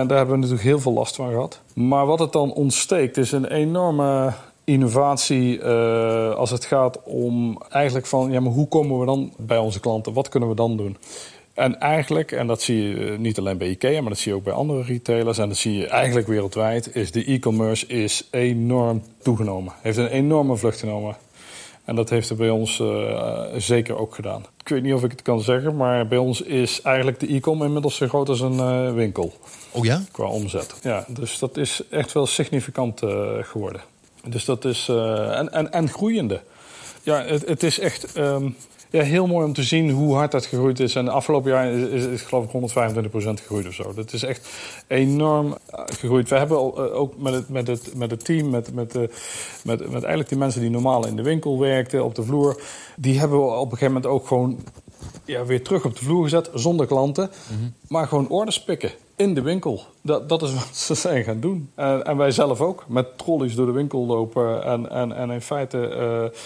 En 0.01 0.07
daar 0.07 0.17
hebben 0.17 0.35
we 0.35 0.41
natuurlijk 0.41 0.69
heel 0.69 0.81
veel 0.81 0.93
last 0.93 1.17
van 1.17 1.31
gehad. 1.31 1.61
Maar 1.75 2.07
wat 2.07 2.19
het 2.19 2.33
dan 2.33 2.53
ontsteekt 2.53 3.17
is 3.17 3.33
een 3.33 3.47
enorme 3.47 4.33
innovatie 4.65 5.59
uh, 5.59 6.35
als 6.35 6.51
het 6.51 6.65
gaat 6.65 7.03
om 7.03 7.63
eigenlijk 7.71 8.07
van... 8.07 8.31
ja, 8.31 8.41
maar 8.41 8.53
hoe 8.53 8.69
komen 8.69 8.99
we 8.99 9.07
dan 9.07 9.33
bij 9.37 9.59
onze 9.59 9.81
klanten? 9.81 10.13
Wat 10.13 10.29
kunnen 10.29 10.49
we 10.49 10.55
dan 10.55 10.77
doen? 10.77 10.97
En 11.55 11.81
eigenlijk, 11.81 12.33
en 12.33 12.47
dat 12.47 12.63
zie 12.63 12.83
je 12.83 13.19
niet 13.19 13.39
alleen 13.39 13.59
bij 13.59 13.69
IKEA... 13.69 14.01
maar 14.01 14.11
dat 14.11 14.19
zie 14.19 14.33
je 14.33 14.39
ook 14.39 14.45
bij 14.45 14.53
andere 14.53 14.83
retailers... 14.83 15.39
en 15.39 15.49
dat 15.49 15.57
zie 15.57 15.77
je 15.77 15.87
eigenlijk 15.87 16.27
wereldwijd... 16.27 16.97
is 16.97 17.11
de 17.11 17.25
e-commerce 17.25 17.87
is 17.87 18.29
enorm 18.31 19.03
toegenomen. 19.23 19.73
Heeft 19.81 19.97
een 19.97 20.09
enorme 20.09 20.57
vlucht 20.57 20.79
genomen. 20.79 21.17
En 21.85 21.95
dat 21.95 22.11
heeft 22.11 22.31
er 22.31 22.37
bij 22.37 22.51
ons 22.51 22.79
uh, 22.79 23.41
zeker 23.57 23.99
ook 23.99 24.15
gedaan. 24.15 24.47
Ik 24.61 24.69
weet 24.69 24.83
niet 24.83 24.95
of 24.95 25.05
ik 25.05 25.11
het 25.11 25.23
kan 25.23 25.41
zeggen, 25.41 25.77
maar 25.77 26.07
bij 26.09 26.19
ons 26.19 26.41
is 26.41 26.83
eigenlijk 26.83 27.21
de 27.21 27.35
e-com 27.35 27.63
inmiddels 27.63 27.97
zo 27.97 28.09
groot 28.09 28.29
als 28.29 28.41
een 28.41 28.55
uh, 28.55 28.93
winkel. 28.93 29.33
Oh 29.71 29.85
ja? 29.85 30.03
Qua 30.13 30.27
omzet. 30.27 30.75
Ja, 30.83 31.05
dus 31.09 31.39
dat 31.39 31.57
is 31.57 31.83
echt 31.91 32.13
wel 32.13 32.27
significant 32.27 33.03
uh, 33.03 33.29
geworden. 33.41 33.81
Dus 34.29 34.45
dat 34.45 34.65
is. 34.65 34.89
en, 34.89 35.53
en, 35.53 35.73
en 35.73 35.89
groeiende. 35.89 36.41
Ja, 37.03 37.25
het, 37.25 37.49
het 37.49 37.63
is 37.63 37.79
echt. 37.79 38.17
Um, 38.17 38.57
ja, 38.95 39.03
heel 39.03 39.27
mooi 39.27 39.47
om 39.47 39.53
te 39.53 39.63
zien 39.63 39.91
hoe 39.91 40.15
hard 40.15 40.33
dat 40.33 40.47
gegroeid 40.47 40.81
is. 40.81 40.95
En 40.95 41.05
de 41.05 41.11
afgelopen 41.11 41.51
jaar 41.51 41.73
is, 41.73 41.89
is, 41.89 42.05
is 42.05 42.23
geloof 42.23 42.45
ik 42.45 42.71
125% 42.71 43.09
gegroeid 43.13 43.67
of 43.67 43.75
zo. 43.75 43.93
Dat 43.95 44.13
is 44.13 44.23
echt 44.23 44.49
enorm 44.87 45.57
gegroeid. 45.71 46.29
We 46.29 46.37
hebben 46.37 46.93
ook 46.95 47.19
met 47.19 47.35
het, 47.35 47.49
met 47.49 47.67
het, 47.67 47.95
met 47.95 48.11
het 48.11 48.25
team, 48.25 48.51
met, 48.51 48.75
met, 48.75 48.95
met, 49.65 49.81
met 49.81 49.93
eigenlijk 49.93 50.29
die 50.29 50.39
mensen 50.39 50.61
die 50.61 50.71
normaal 50.71 51.07
in 51.07 51.17
de 51.17 51.23
winkel 51.23 51.59
werkten, 51.59 52.05
op 52.05 52.15
de 52.15 52.23
vloer, 52.23 52.63
die 52.97 53.19
hebben 53.19 53.39
we 53.39 53.45
op 53.45 53.73
een 53.73 53.79
gegeven 53.79 53.93
moment 53.95 54.13
ook 54.13 54.27
gewoon 54.27 54.59
ja, 55.25 55.45
weer 55.45 55.63
terug 55.63 55.85
op 55.85 55.97
de 55.97 56.05
vloer 56.05 56.23
gezet, 56.23 56.51
zonder 56.55 56.87
klanten. 56.87 57.31
Mm 57.51 57.59
-hmm. 57.59 57.75
Maar 57.89 58.07
gewoon 58.07 58.29
orders 58.29 58.63
pikken 58.63 58.91
in 59.17 59.35
de 59.35 59.43
winkel. 59.43 59.83
Dat, 60.03 60.29
dat 60.29 60.43
is 60.43 60.55
wat 60.59 60.77
ze 60.77 60.95
zijn 60.95 61.25
gaan 61.25 61.41
doen. 61.41 61.71
En, 61.75 62.05
en 62.05 62.17
wij 62.17 62.31
zelf 62.31 62.61
ook, 62.61 62.85
met 62.89 63.19
trolleys 63.19 63.55
door 63.55 63.67
de 63.67 63.73
winkel 63.73 64.07
lopen 64.07 64.65
en, 64.65 64.91
en, 64.91 65.13
en 65.13 65.31
in 65.31 65.41
feite 65.41 65.79
uh, 65.79 66.39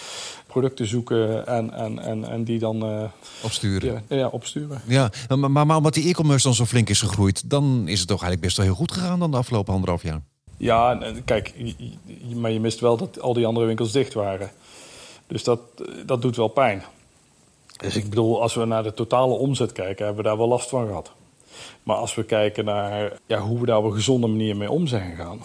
producten 0.49 0.87
zoeken 0.87 1.47
en, 1.47 1.73
en, 1.73 1.99
en, 1.99 2.29
en 2.29 2.43
die 2.43 2.59
dan... 2.59 2.91
Uh, 2.91 3.03
opsturen. 3.43 4.03
Ja, 4.09 4.15
ja, 4.17 4.27
opsturen. 4.27 4.81
Ja, 4.87 5.11
maar, 5.27 5.51
maar, 5.51 5.65
maar 5.65 5.77
omdat 5.77 5.93
die 5.93 6.09
e-commerce 6.09 6.43
dan 6.43 6.55
zo 6.55 6.65
flink 6.65 6.89
is 6.89 7.01
gegroeid... 7.01 7.49
dan 7.49 7.87
is 7.87 7.99
het 7.99 8.07
toch 8.07 8.21
eigenlijk 8.21 8.41
best 8.41 8.57
wel 8.57 8.65
heel 8.65 8.75
goed 8.75 8.91
gegaan 8.91 9.19
dan 9.19 9.31
de 9.31 9.37
afgelopen 9.37 9.73
anderhalf 9.73 10.03
jaar? 10.03 10.21
Ja, 10.57 10.99
kijk, 11.25 11.53
maar 12.35 12.51
je 12.51 12.59
mist 12.59 12.79
wel 12.79 12.97
dat 12.97 13.21
al 13.21 13.33
die 13.33 13.45
andere 13.45 13.65
winkels 13.65 13.91
dicht 13.91 14.13
waren. 14.13 14.51
Dus 15.27 15.43
dat, 15.43 15.59
dat 16.05 16.21
doet 16.21 16.35
wel 16.35 16.47
pijn. 16.47 16.83
Dus 17.77 17.95
ik 17.95 18.09
bedoel, 18.09 18.41
als 18.41 18.55
we 18.55 18.65
naar 18.65 18.83
de 18.83 18.93
totale 18.93 19.33
omzet 19.33 19.71
kijken, 19.71 20.05
hebben 20.05 20.23
we 20.23 20.29
daar 20.29 20.37
wel 20.37 20.47
last 20.47 20.69
van 20.69 20.87
gehad. 20.87 21.11
Maar 21.83 21.95
als 21.95 22.15
we 22.15 22.23
kijken 22.23 22.65
naar 22.65 23.13
ja, 23.25 23.39
hoe 23.39 23.59
we 23.59 23.65
daar 23.65 23.77
op 23.77 23.83
een 23.83 23.93
gezonde 23.93 24.27
manier 24.27 24.57
mee 24.57 24.71
om 24.71 24.87
zijn 24.87 25.09
gegaan. 25.09 25.39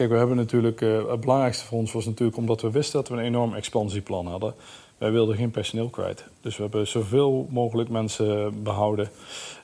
Kijk, 0.00 0.12
we 0.12 0.18
hebben 0.18 0.36
natuurlijk, 0.36 0.80
uh, 0.80 1.10
het 1.10 1.20
belangrijkste 1.20 1.64
voor 1.64 1.78
ons 1.78 1.92
was 1.92 2.04
natuurlijk 2.04 2.36
omdat 2.36 2.60
we 2.60 2.70
wisten 2.70 3.00
dat 3.00 3.08
we 3.08 3.14
een 3.14 3.24
enorm 3.24 3.54
expansieplan 3.54 4.26
hadden. 4.26 4.54
Wij 4.98 5.12
wilden 5.12 5.36
geen 5.36 5.50
personeel 5.50 5.88
kwijt. 5.88 6.24
Dus 6.40 6.56
we 6.56 6.62
hebben 6.62 6.86
zoveel 6.86 7.46
mogelijk 7.50 7.88
mensen 7.88 8.62
behouden. 8.62 9.10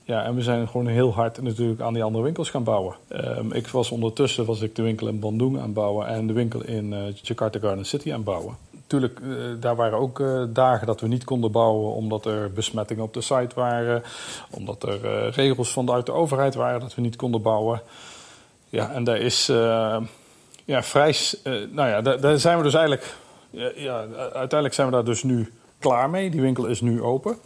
Ja, 0.04 0.24
en 0.24 0.34
we 0.34 0.42
zijn 0.42 0.68
gewoon 0.68 0.86
heel 0.86 1.12
hard 1.14 1.42
natuurlijk 1.42 1.80
aan 1.80 1.92
die 1.92 2.02
andere 2.02 2.24
winkels 2.24 2.50
gaan 2.50 2.64
bouwen. 2.64 2.94
Um, 3.08 3.52
ik 3.52 3.68
was 3.68 3.90
ondertussen 3.90 4.44
was 4.44 4.60
ik 4.60 4.74
de 4.74 4.82
winkel 4.82 5.06
in 5.06 5.18
Bandung 5.18 5.60
aan 5.60 5.72
bouwen 5.72 6.06
en 6.06 6.26
de 6.26 6.32
winkel 6.32 6.64
in 6.64 6.92
uh, 6.92 6.98
Jakarta 7.22 7.58
Garden 7.58 7.86
City 7.86 8.12
aan 8.12 8.24
bouwen. 8.24 8.56
Tuurlijk, 8.86 9.20
uh, 9.20 9.36
daar 9.60 9.76
waren 9.76 9.98
ook 9.98 10.22
dagen 10.54 10.86
dat 10.86 11.00
we 11.00 11.08
niet 11.08 11.24
konden 11.24 11.52
bouwen 11.52 11.92
omdat 11.92 12.26
er 12.26 12.52
besmettingen 12.52 13.04
op 13.04 13.14
de 13.14 13.20
site 13.20 13.54
waren. 13.54 14.02
Omdat 14.50 14.82
er 14.82 15.28
regels 15.30 15.70
vanuit 15.70 16.06
de 16.06 16.12
overheid 16.12 16.54
waren 16.54 16.80
dat 16.80 16.94
we 16.94 17.00
niet 17.00 17.16
konden 17.16 17.42
bouwen. 17.42 17.82
Ja, 18.68 18.92
en 18.92 19.04
daar 19.04 19.18
is 19.18 19.52
ja, 20.66 20.82
vrij... 20.82 21.16
nou 21.70 21.88
ja, 21.88 22.00
daar, 22.00 22.20
daar 22.20 22.38
zijn 22.38 22.56
we 22.56 22.62
dus 22.62 22.74
eigenlijk 22.74 23.14
ja, 23.76 24.06
uiteindelijk 24.16 24.74
zijn 24.74 24.86
we 24.86 24.92
daar 24.92 25.04
dus 25.04 25.22
nu 25.22 25.52
klaar 25.78 26.10
mee. 26.10 26.30
Die 26.30 26.40
winkel 26.40 26.66
is 26.66 26.80
nu 26.80 27.02
open. 27.02 27.36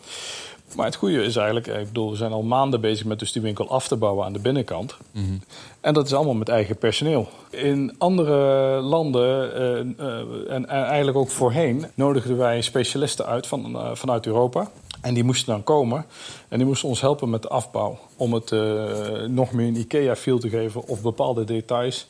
Maar 0.76 0.86
het 0.86 0.94
goede 0.94 1.22
is 1.22 1.36
eigenlijk, 1.36 1.66
ik 1.66 1.86
bedoel, 1.86 2.10
we 2.10 2.16
zijn 2.16 2.32
al 2.32 2.42
maanden 2.42 2.80
bezig 2.80 3.06
met 3.06 3.18
dus 3.18 3.32
die 3.32 3.42
winkel 3.42 3.68
af 3.68 3.88
te 3.88 3.96
bouwen 3.96 4.24
aan 4.24 4.32
de 4.32 4.38
binnenkant. 4.38 4.96
Mhm. 5.12 5.24
En 5.80 5.94
dat 5.94 6.06
is 6.06 6.14
allemaal 6.14 6.34
met 6.34 6.48
eigen 6.48 6.76
personeel. 6.76 7.28
In 7.50 7.94
andere 7.98 8.80
landen, 8.80 9.50
uh, 9.60 10.06
uh, 10.06 10.52
en, 10.52 10.68
en, 10.68 10.84
eigenlijk 10.84 11.16
ook 11.16 11.30
voorheen, 11.30 11.86
nodigden 11.94 12.36
wij 12.36 12.60
specialisten 12.60 13.26
uit 13.26 13.46
van, 13.46 13.76
uh, 13.76 13.90
vanuit 13.94 14.26
Europa. 14.26 14.70
En 15.00 15.14
die 15.14 15.24
moesten 15.24 15.52
dan 15.52 15.64
komen 15.64 16.06
en 16.48 16.58
die 16.58 16.66
moesten 16.66 16.88
ons 16.88 17.00
helpen 17.00 17.30
met 17.30 17.42
de 17.42 17.48
afbouw. 17.48 17.98
Om 18.16 18.32
het 18.32 18.50
nog 19.28 19.52
meer 19.52 19.66
een 19.66 19.76
IKEA-feel 19.76 20.38
te 20.38 20.48
geven 20.48 20.86
of 20.86 21.02
bepaalde 21.02 21.44
details. 21.44 22.06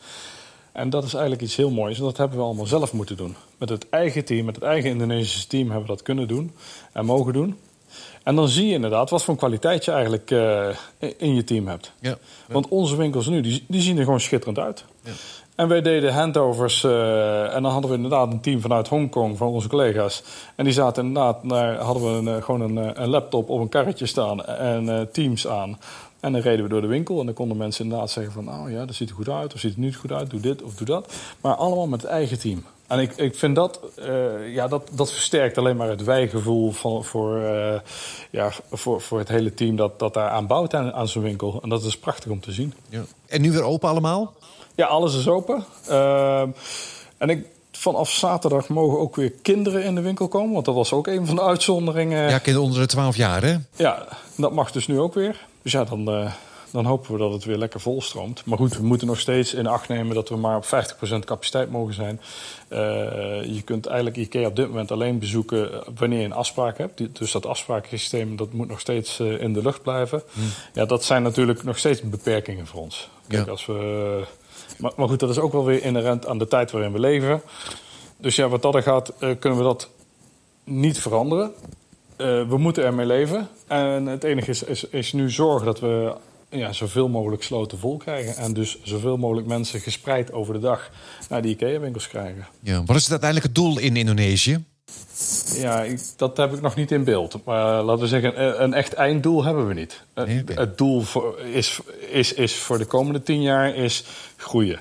En 0.72 0.90
dat 0.90 1.04
is 1.04 1.12
eigenlijk 1.12 1.42
iets 1.42 1.56
heel 1.56 1.70
moois. 1.70 1.98
En 1.98 2.04
dat 2.04 2.16
hebben 2.16 2.38
we 2.38 2.44
allemaal 2.44 2.66
zelf 2.66 2.92
moeten 2.92 3.16
doen. 3.16 3.36
Met 3.56 3.68
het 3.68 3.88
eigen 3.88 4.24
team, 4.24 4.44
met 4.44 4.54
het 4.54 4.64
eigen 4.64 4.90
Indonesische 4.90 5.46
team 5.46 5.64
hebben 5.64 5.86
we 5.86 5.94
dat 5.94 6.02
kunnen 6.02 6.28
doen 6.28 6.52
en 6.92 7.04
mogen 7.04 7.32
doen. 7.32 7.56
En 8.22 8.34
dan 8.34 8.48
zie 8.48 8.66
je 8.66 8.74
inderdaad 8.74 9.10
wat 9.10 9.24
voor 9.24 9.36
kwaliteit 9.36 9.84
je 9.84 9.90
eigenlijk 9.90 10.30
uh, 10.30 10.68
in 11.16 11.34
je 11.34 11.44
team 11.44 11.68
hebt. 11.68 11.92
Ja, 12.00 12.18
Want 12.48 12.68
onze 12.68 12.96
winkels 12.96 13.26
nu, 13.26 13.40
die, 13.40 13.64
die 13.68 13.80
zien 13.80 13.98
er 13.98 14.04
gewoon 14.04 14.20
schitterend 14.20 14.58
uit. 14.58 14.84
Ja. 15.04 15.12
En 15.54 15.68
wij 15.68 15.80
deden 15.80 16.12
handovers 16.12 16.82
uh, 16.82 17.54
en 17.54 17.62
dan 17.62 17.72
hadden 17.72 17.90
we 17.90 17.96
inderdaad 17.96 18.32
een 18.32 18.40
team 18.40 18.60
vanuit 18.60 18.88
Hongkong, 18.88 19.36
van 19.36 19.48
onze 19.48 19.68
collega's. 19.68 20.22
En 20.54 20.64
die 20.64 20.72
zaten 20.72 21.06
inderdaad, 21.06 21.36
hadden 21.80 22.02
we 22.02 22.08
een, 22.08 22.36
eh, 22.36 22.42
gewoon 22.42 22.60
een, 22.60 23.02
een, 23.02 23.08
laptop 23.08 23.48
op 23.48 23.60
een 23.60 23.68
karretje 23.68 24.06
staan 24.06 24.44
en 24.44 24.84
uh, 24.84 25.00
teams 25.00 25.46
aan. 25.46 25.78
En 26.20 26.32
dan 26.32 26.40
reden 26.40 26.62
we 26.62 26.70
door 26.70 26.80
de 26.80 26.86
winkel 26.86 27.20
en 27.20 27.26
dan 27.26 27.34
konden 27.34 27.56
mensen 27.56 27.84
inderdaad 27.84 28.10
zeggen 28.10 28.32
van... 28.32 28.44
nou 28.44 28.72
ja, 28.72 28.84
dat 28.84 28.94
ziet 28.94 29.08
er 29.08 29.14
goed 29.14 29.28
uit 29.28 29.54
of 29.54 29.60
ziet 29.60 29.70
het 29.70 29.80
niet 29.80 29.96
goed 29.96 30.12
uit, 30.12 30.30
doe 30.30 30.40
dit 30.40 30.62
of 30.62 30.74
doe 30.74 30.86
dat. 30.86 31.14
Maar 31.40 31.54
allemaal 31.54 31.86
met 31.86 32.02
het 32.02 32.10
eigen 32.10 32.38
team. 32.38 32.64
En 32.86 32.98
ik, 32.98 33.16
ik 33.16 33.34
vind 33.34 33.54
dat, 33.54 33.80
uh, 33.98 34.54
ja, 34.54 34.68
dat, 34.68 34.88
dat 34.92 35.12
versterkt 35.12 35.58
alleen 35.58 35.76
maar 35.76 35.88
het 35.88 36.04
wijgevoel 36.04 36.72
van, 36.72 37.04
voor, 37.04 37.38
uh, 37.38 37.74
ja, 38.30 38.50
voor, 38.70 39.00
voor 39.00 39.18
het 39.18 39.28
hele 39.28 39.54
team 39.54 39.76
dat, 39.76 39.98
dat 39.98 40.14
daar 40.14 40.30
aan 40.30 40.46
bouwt 40.46 40.74
aan, 40.74 40.92
aan 40.92 41.08
zo'n 41.08 41.22
winkel. 41.22 41.58
En 41.62 41.68
dat 41.68 41.84
is 41.84 41.98
prachtig 41.98 42.30
om 42.30 42.40
te 42.40 42.52
zien. 42.52 42.74
Ja. 42.88 43.02
En 43.26 43.40
nu 43.40 43.52
weer 43.52 43.62
open 43.62 43.88
allemaal? 43.88 44.34
Ja, 44.74 44.86
alles 44.86 45.16
is 45.16 45.28
open. 45.28 45.64
Uh, 45.88 46.40
en 47.18 47.28
ik, 47.28 47.46
vanaf 47.72 48.10
zaterdag 48.10 48.68
mogen 48.68 48.98
ook 48.98 49.16
weer 49.16 49.32
kinderen 49.42 49.84
in 49.84 49.94
de 49.94 50.00
winkel 50.00 50.28
komen. 50.28 50.52
Want 50.52 50.64
dat 50.64 50.74
was 50.74 50.92
ook 50.92 51.06
een 51.06 51.26
van 51.26 51.34
de 51.34 51.42
uitzonderingen. 51.42 52.30
Ja, 52.30 52.38
kinderen 52.38 52.68
onder 52.68 52.80
de 52.80 52.86
12 52.86 53.16
jaar, 53.16 53.42
hè? 53.42 53.56
Ja, 53.76 54.06
dat 54.36 54.52
mag 54.52 54.72
dus 54.72 54.86
nu 54.86 54.98
ook 54.98 55.14
weer. 55.14 55.48
Dus 55.62 55.72
ja, 55.72 55.84
dan, 55.84 56.10
uh, 56.14 56.32
dan 56.70 56.84
hopen 56.84 57.12
we 57.12 57.18
dat 57.18 57.32
het 57.32 57.44
weer 57.44 57.56
lekker 57.56 57.80
volstroomt. 57.80 58.44
Maar 58.44 58.58
goed, 58.58 58.76
we 58.76 58.82
moeten 58.82 59.06
nog 59.06 59.20
steeds 59.20 59.54
in 59.54 59.66
acht 59.66 59.88
nemen 59.88 60.14
dat 60.14 60.28
we 60.28 60.36
maar 60.36 60.56
op 60.56 60.64
50% 60.64 60.68
capaciteit 61.24 61.70
mogen 61.70 61.94
zijn. 61.94 62.20
Uh, 62.68 62.78
je 63.54 63.62
kunt 63.64 63.86
eigenlijk 63.86 64.16
IKEA 64.16 64.46
op 64.46 64.56
dit 64.56 64.68
moment 64.68 64.90
alleen 64.90 65.18
bezoeken 65.18 65.82
wanneer 65.98 66.18
je 66.18 66.24
een 66.24 66.32
afspraak 66.32 66.78
hebt. 66.78 67.18
Dus 67.18 67.32
dat 67.32 67.46
afsprakensysteem 67.46 68.36
dat 68.36 68.52
moet 68.52 68.68
nog 68.68 68.80
steeds 68.80 69.20
uh, 69.20 69.40
in 69.40 69.52
de 69.52 69.62
lucht 69.62 69.82
blijven. 69.82 70.22
Hmm. 70.32 70.44
Ja, 70.72 70.84
dat 70.84 71.04
zijn 71.04 71.22
natuurlijk 71.22 71.62
nog 71.62 71.78
steeds 71.78 72.02
beperkingen 72.02 72.66
voor 72.66 72.80
ons. 72.80 73.08
Kijk, 73.28 73.44
ja. 73.44 73.50
als 73.50 73.66
we, 73.66 74.24
maar, 74.78 74.92
maar, 74.96 75.08
goed, 75.08 75.20
dat 75.20 75.30
is 75.30 75.38
ook 75.38 75.52
wel 75.52 75.64
weer 75.64 75.82
inherent 75.82 76.26
aan 76.26 76.38
de 76.38 76.48
tijd 76.48 76.70
waarin 76.70 76.92
we 76.92 77.00
leven. 77.00 77.42
Dus 78.16 78.36
ja, 78.36 78.48
wat 78.48 78.62
dat 78.62 78.74
er 78.74 78.82
gaat, 78.82 79.12
kunnen 79.18 79.58
we 79.58 79.64
dat 79.64 79.88
niet 80.64 81.00
veranderen. 81.00 81.52
We 82.48 82.56
moeten 82.58 82.84
ermee 82.84 83.06
leven. 83.06 83.48
En 83.66 84.06
het 84.06 84.24
enige 84.24 84.50
is, 84.50 84.62
is, 84.62 84.84
is 84.84 85.12
nu 85.12 85.30
zorgen 85.30 85.66
dat 85.66 85.80
we 85.80 86.14
ja, 86.50 86.72
zoveel 86.72 87.08
mogelijk 87.08 87.42
sloten 87.42 87.78
vol 87.78 87.96
krijgen. 87.96 88.36
En 88.36 88.52
dus 88.52 88.78
zoveel 88.82 89.16
mogelijk 89.16 89.46
mensen 89.46 89.80
gespreid 89.80 90.32
over 90.32 90.54
de 90.54 90.60
dag 90.60 90.90
naar 91.28 91.42
die 91.42 91.50
IKEA-winkels 91.50 92.08
krijgen. 92.08 92.46
Ja, 92.62 92.84
wat 92.84 92.96
is 92.96 93.02
het 93.02 93.10
uiteindelijk 93.10 93.46
het 93.46 93.64
doel 93.64 93.78
in 93.78 93.96
Indonesië? 93.96 94.64
Ja, 95.54 95.82
ik, 95.82 96.00
dat 96.16 96.36
heb 96.36 96.52
ik 96.52 96.60
nog 96.60 96.74
niet 96.74 96.90
in 96.90 97.04
beeld. 97.04 97.44
Maar 97.44 97.82
laten 97.82 98.02
we 98.02 98.08
zeggen, 98.08 98.62
een 98.62 98.74
echt 98.74 98.92
einddoel 98.92 99.44
hebben 99.44 99.66
we 99.66 99.74
niet. 99.74 100.02
Nee, 100.14 100.44
Het 100.54 100.78
doel 100.78 101.00
voor, 101.00 101.40
is, 101.40 101.80
is, 102.10 102.32
is 102.32 102.54
voor 102.54 102.78
de 102.78 102.84
komende 102.84 103.22
tien 103.22 103.42
jaar 103.42 103.74
is 103.74 104.04
groeien. 104.36 104.80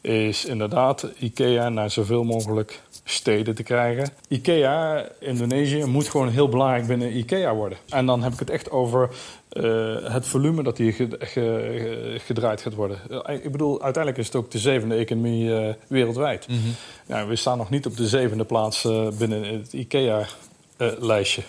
Is 0.00 0.44
inderdaad 0.44 1.06
IKEA 1.18 1.68
naar 1.68 1.90
zoveel 1.90 2.24
mogelijk 2.24 2.80
steden 3.10 3.54
te 3.54 3.62
krijgen. 3.62 4.08
IKEA, 4.28 5.08
Indonesië, 5.18 5.84
moet 5.84 6.08
gewoon 6.08 6.28
heel 6.28 6.48
belangrijk 6.48 6.86
binnen 6.86 7.16
IKEA 7.16 7.54
worden. 7.54 7.78
En 7.88 8.06
dan 8.06 8.22
heb 8.22 8.32
ik 8.32 8.38
het 8.38 8.50
echt 8.50 8.70
over 8.70 9.08
uh, 9.52 10.12
het 10.12 10.26
volume 10.26 10.62
dat 10.62 10.78
hier 10.78 10.92
ge, 10.92 11.08
ge, 11.18 12.16
gedraaid 12.18 12.62
gaat 12.62 12.74
worden. 12.74 12.98
Uh, 13.10 13.20
ik 13.44 13.52
bedoel, 13.52 13.82
uiteindelijk 13.82 14.22
is 14.22 14.26
het 14.26 14.36
ook 14.36 14.50
de 14.50 14.58
zevende 14.58 14.94
economie 14.94 15.44
uh, 15.44 15.68
wereldwijd. 15.86 16.48
Mm 16.48 16.60
-hmm. 16.62 16.74
ja, 17.06 17.26
we 17.26 17.36
staan 17.36 17.58
nog 17.58 17.70
niet 17.70 17.86
op 17.86 17.96
de 17.96 18.08
zevende 18.08 18.44
plaats 18.44 18.82
binnen 19.18 19.44
het 19.44 19.72
IKEA-lijstje. 19.72 21.42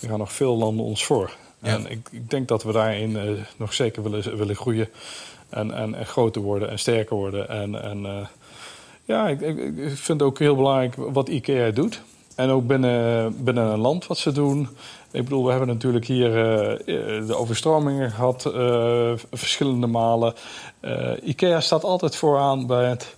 er 0.00 0.08
gaan 0.08 0.18
nog 0.18 0.32
veel 0.32 0.56
landen 0.56 0.84
ons 0.84 1.04
voor. 1.04 1.36
Ja. 1.58 1.68
En 1.68 1.90
ik, 1.90 2.08
ik, 2.10 2.30
denk 2.30 2.48
dat 2.48 2.62
we 2.62 2.72
daarin 2.72 3.44
nog 3.56 3.74
zeker 3.74 4.02
willen, 4.02 4.36
willen 4.36 4.56
groeien. 4.56 4.88
En, 5.48 5.74
en, 5.74 5.94
en, 5.94 6.06
groter 6.06 6.42
worden 6.42 6.70
en 6.70 6.78
sterker 6.78 7.16
worden. 7.16 7.48
En, 7.48 7.82
en 7.82 8.28
ja, 9.04 9.28
ik, 9.28 9.40
ik, 9.40 9.72
vind 9.76 10.20
het 10.20 10.22
ook 10.22 10.38
heel 10.38 10.56
belangrijk 10.56 10.94
wat 10.96 11.28
IKEA 11.28 11.70
doet. 11.70 12.02
En 12.36 12.50
ook 12.50 12.66
binnen, 12.66 13.44
binnen 13.44 13.64
een 13.64 13.78
land 13.78 14.06
wat 14.06 14.18
ze 14.18 14.32
doen. 14.32 14.68
Ik 15.10 15.24
bedoel, 15.24 15.44
we 15.44 15.50
hebben 15.50 15.68
natuurlijk 15.68 16.04
hier 16.04 16.28
uh, 16.28 17.26
de 17.26 17.34
overstromingen 17.36 18.10
gehad, 18.10 18.52
uh, 18.54 19.12
verschillende 19.32 19.86
malen. 19.86 20.34
IKEA 21.22 21.60
staat 21.60 21.84
altijd 21.84 22.16
vooraan 22.16 22.66
bij 22.66 22.88
het, 22.88 23.14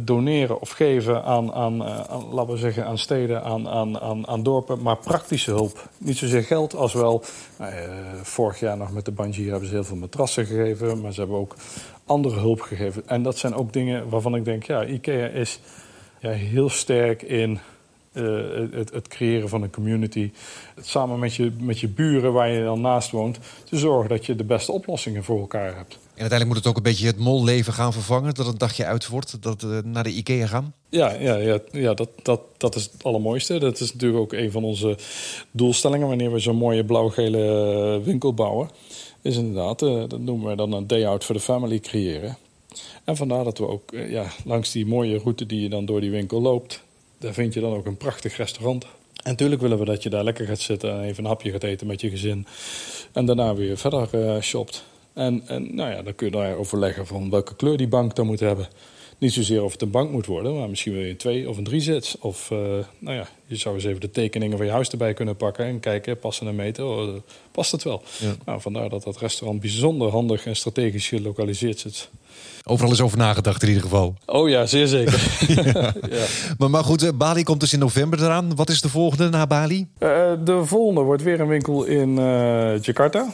doneren 0.00 0.60
of 0.60 0.70
geven 0.70 1.24
aan, 1.24 1.52
aan, 1.52 1.84
aan, 1.84 2.24
laten 2.32 2.52
we 2.52 2.58
zeggen, 2.58 2.86
aan 2.86 2.98
steden, 2.98 3.42
aan, 3.42 3.68
aan, 3.68 4.00
aan, 4.00 4.28
aan 4.28 4.42
dorpen, 4.42 4.82
maar 4.82 4.96
praktische 4.96 5.50
hulp. 5.50 5.88
Niet 5.98 6.16
zozeer 6.16 6.42
geld 6.42 6.74
als 6.76 6.92
wel. 6.92 7.22
vorig 8.22 8.60
jaar 8.60 8.76
nog 8.76 8.92
met 8.92 9.04
de 9.04 9.12
Banji 9.12 9.50
hebben 9.50 9.68
ze 9.68 9.74
heel 9.74 9.84
veel 9.84 9.96
matrassen 9.96 10.46
gegeven, 10.46 11.00
maar 11.00 11.12
ze 11.12 11.20
hebben 11.20 11.38
ook 11.38 11.54
andere 12.06 12.40
hulp 12.40 12.60
gegeven. 12.60 13.08
En 13.08 13.22
dat 13.22 13.38
zijn 13.38 13.54
ook 13.54 13.72
dingen 13.72 14.08
waarvan 14.08 14.34
ik 14.34 14.44
denk, 14.44 14.64
ja, 14.64 14.84
IKEA 14.84 15.26
is 15.26 15.60
ja, 16.20 16.30
heel 16.30 16.68
sterk 16.68 17.22
in 17.22 17.60
uh, 18.12 18.72
het, 18.72 18.92
het, 18.92 19.08
creëren 19.08 19.48
van 19.48 19.62
een 19.62 19.70
community. 19.70 20.30
Samen 20.80 21.18
met 21.18 21.34
je, 21.34 21.52
met 21.58 21.80
je 21.80 21.88
buren 21.88 22.32
waar 22.32 22.50
je 22.50 22.64
dan 22.64 22.80
naast 22.80 23.10
woont, 23.10 23.38
te 23.64 23.78
zorgen 23.78 24.08
dat 24.08 24.26
je 24.26 24.36
de 24.36 24.44
beste 24.44 24.72
oplossingen 24.72 25.24
voor 25.24 25.40
elkaar 25.40 25.76
hebt. 25.76 25.98
En 26.14 26.20
uiteindelijk 26.20 26.48
moet 26.48 26.56
het 26.56 26.66
ook 26.66 26.76
een 26.76 26.92
beetje 26.92 27.06
het 27.06 27.18
molleven 27.18 27.72
gaan 27.72 27.92
vervangen, 27.92 28.34
dat 28.34 28.46
het 28.46 28.58
dagje 28.58 28.84
uit 28.84 29.08
wordt, 29.08 29.42
dat 29.42 29.62
uh, 29.62 29.78
naar 29.84 30.02
de 30.02 30.10
IKEA 30.10 30.46
gaan. 30.46 30.74
Ja, 30.88 31.12
ja, 31.12 31.36
ja, 31.36 31.58
ja 31.70 31.94
dat, 31.94 32.08
dat, 32.22 32.40
dat 32.56 32.74
is 32.74 32.82
het 32.92 33.04
allermooiste. 33.04 33.58
Dat 33.58 33.80
is 33.80 33.92
natuurlijk 33.92 34.20
ook 34.20 34.32
een 34.32 34.50
van 34.50 34.64
onze 34.64 34.98
doelstellingen 35.50 36.08
wanneer 36.08 36.32
we 36.32 36.38
zo'n 36.38 36.56
mooie 36.56 36.84
blauw-gele 36.84 38.00
winkel 38.04 38.34
bouwen. 38.34 38.70
Is 39.22 39.36
inderdaad, 39.36 39.82
uh, 39.82 40.04
dat 40.08 40.20
noemen 40.20 40.48
we 40.48 40.56
dan 40.56 40.72
een 40.72 40.86
day 40.86 41.06
out 41.06 41.24
for 41.24 41.34
the 41.34 41.40
family 41.40 41.78
creëren. 41.78 42.36
En 43.04 43.16
vandaar 43.16 43.44
dat 43.44 43.58
we 43.58 43.68
ook 43.68 43.90
ja, 43.92 44.26
langs 44.44 44.72
die 44.72 44.86
mooie 44.86 45.18
route 45.18 45.46
die 45.46 45.60
je 45.60 45.68
dan 45.68 45.84
door 45.84 46.00
die 46.00 46.10
winkel 46.10 46.40
loopt, 46.40 46.82
daar 47.18 47.32
vind 47.32 47.54
je 47.54 47.60
dan 47.60 47.72
ook 47.72 47.86
een 47.86 47.96
prachtig 47.96 48.36
restaurant. 48.36 48.84
En 48.84 49.30
natuurlijk 49.30 49.60
willen 49.60 49.78
we 49.78 49.84
dat 49.84 50.02
je 50.02 50.10
daar 50.10 50.24
lekker 50.24 50.46
gaat 50.46 50.60
zitten 50.60 50.92
en 50.92 51.02
even 51.02 51.24
een 51.24 51.30
hapje 51.30 51.50
gaat 51.50 51.62
eten 51.62 51.86
met 51.86 52.00
je 52.00 52.10
gezin. 52.10 52.46
En 53.12 53.26
daarna 53.26 53.54
weer 53.54 53.78
verder 53.78 54.08
uh, 54.14 54.40
shopt. 54.40 54.84
En, 55.12 55.42
en 55.46 55.74
nou 55.74 55.90
ja, 55.90 56.02
dan 56.02 56.14
kun 56.14 56.26
je 56.26 56.32
daar 56.32 56.56
overleggen 56.56 57.06
van 57.06 57.30
welke 57.30 57.56
kleur 57.56 57.76
die 57.76 57.88
bank 57.88 58.14
dan 58.16 58.26
moet 58.26 58.40
hebben. 58.40 58.68
Niet 59.22 59.32
zozeer 59.32 59.62
of 59.62 59.72
het 59.72 59.82
een 59.82 59.90
bank 59.90 60.10
moet 60.10 60.26
worden, 60.26 60.54
maar 60.58 60.68
misschien 60.68 60.92
wil 60.92 61.02
je 61.02 61.10
een 61.10 61.16
twee 61.16 61.48
of 61.48 61.56
een 61.56 61.64
drie 61.64 61.80
zit. 61.80 62.16
Of 62.20 62.50
nou 62.98 63.16
ja, 63.16 63.28
je 63.46 63.56
zou 63.56 63.74
eens 63.74 63.84
even 63.84 64.00
de 64.00 64.10
tekeningen 64.10 64.56
van 64.56 64.66
je 64.66 64.72
huis 64.72 64.90
erbij 64.90 65.14
kunnen 65.14 65.36
pakken 65.36 65.64
en 65.64 65.80
kijken, 65.80 66.18
passen 66.18 66.46
en 66.46 66.54
meten, 66.54 66.88
oh, 66.88 67.14
past 67.52 67.72
het 67.72 67.82
wel. 67.82 68.02
Ja. 68.18 68.34
Nou, 68.44 68.60
vandaar 68.60 68.88
dat 68.88 69.02
dat 69.02 69.18
restaurant 69.18 69.60
bijzonder 69.60 70.10
handig 70.10 70.46
en 70.46 70.56
strategisch 70.56 71.08
gelokaliseerd 71.08 71.78
zit. 71.78 72.10
Overal 72.64 72.92
is 72.92 73.00
over 73.00 73.18
nagedacht 73.18 73.62
in 73.62 73.68
ieder 73.68 73.82
geval. 73.82 74.14
Oh 74.26 74.48
ja, 74.48 74.66
zeer 74.66 74.86
zeker. 74.86 75.46
ja. 76.10 76.26
Maar, 76.58 76.70
maar 76.70 76.84
goed, 76.84 77.02
eh, 77.02 77.10
Bali 77.14 77.42
komt 77.42 77.60
dus 77.60 77.72
in 77.72 77.78
november 77.78 78.22
eraan. 78.22 78.54
Wat 78.54 78.70
is 78.70 78.80
de 78.80 78.88
volgende 78.88 79.28
na 79.28 79.46
Bali? 79.46 79.88
Uh, 79.98 80.08
de 80.44 80.64
volgende 80.64 81.00
wordt 81.00 81.22
weer 81.22 81.40
een 81.40 81.48
winkel 81.48 81.84
in 81.84 82.08
uh, 82.08 82.78
Jakarta. 82.80 83.32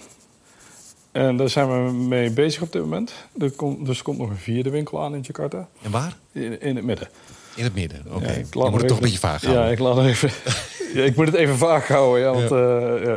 En 1.19 1.37
daar 1.37 1.49
zijn 1.49 1.69
we 1.69 1.93
mee 1.93 2.31
bezig 2.31 2.63
op 2.63 2.73
dit 2.73 2.83
moment. 2.83 3.13
Er 3.39 3.51
komt, 3.51 3.87
dus 3.87 3.99
er 3.99 4.05
komt 4.05 4.19
nog 4.19 4.31
een 4.31 4.37
vierde 4.37 4.71
winkel 4.71 5.03
aan 5.03 5.15
in 5.15 5.21
Jakarta. 5.21 5.69
En 5.83 5.91
waar? 5.91 6.17
In, 6.33 6.61
in 6.61 6.77
het 6.77 6.85
midden. 6.85 7.09
In 7.55 7.65
het 7.65 7.75
midden, 7.75 8.03
oké. 8.07 8.17
Okay. 8.17 8.45
Ja, 8.51 8.71
moet 8.71 8.81
het 8.81 8.89
toch 8.89 8.97
een 8.97 9.03
beetje 9.03 9.19
vaag 9.19 9.43
houden. 9.43 9.65
Ja, 9.65 9.71
ik, 9.71 9.79
laat 9.79 9.99
even, 9.99 10.31
ja, 10.99 11.03
ik 11.03 11.17
moet 11.17 11.27
het 11.27 11.35
even 11.35 11.57
vaag 11.57 11.89
houden, 11.89 12.21
ja, 12.21 12.33
want 12.33 12.49
ja. 12.49 12.57
Uh, 12.57 13.11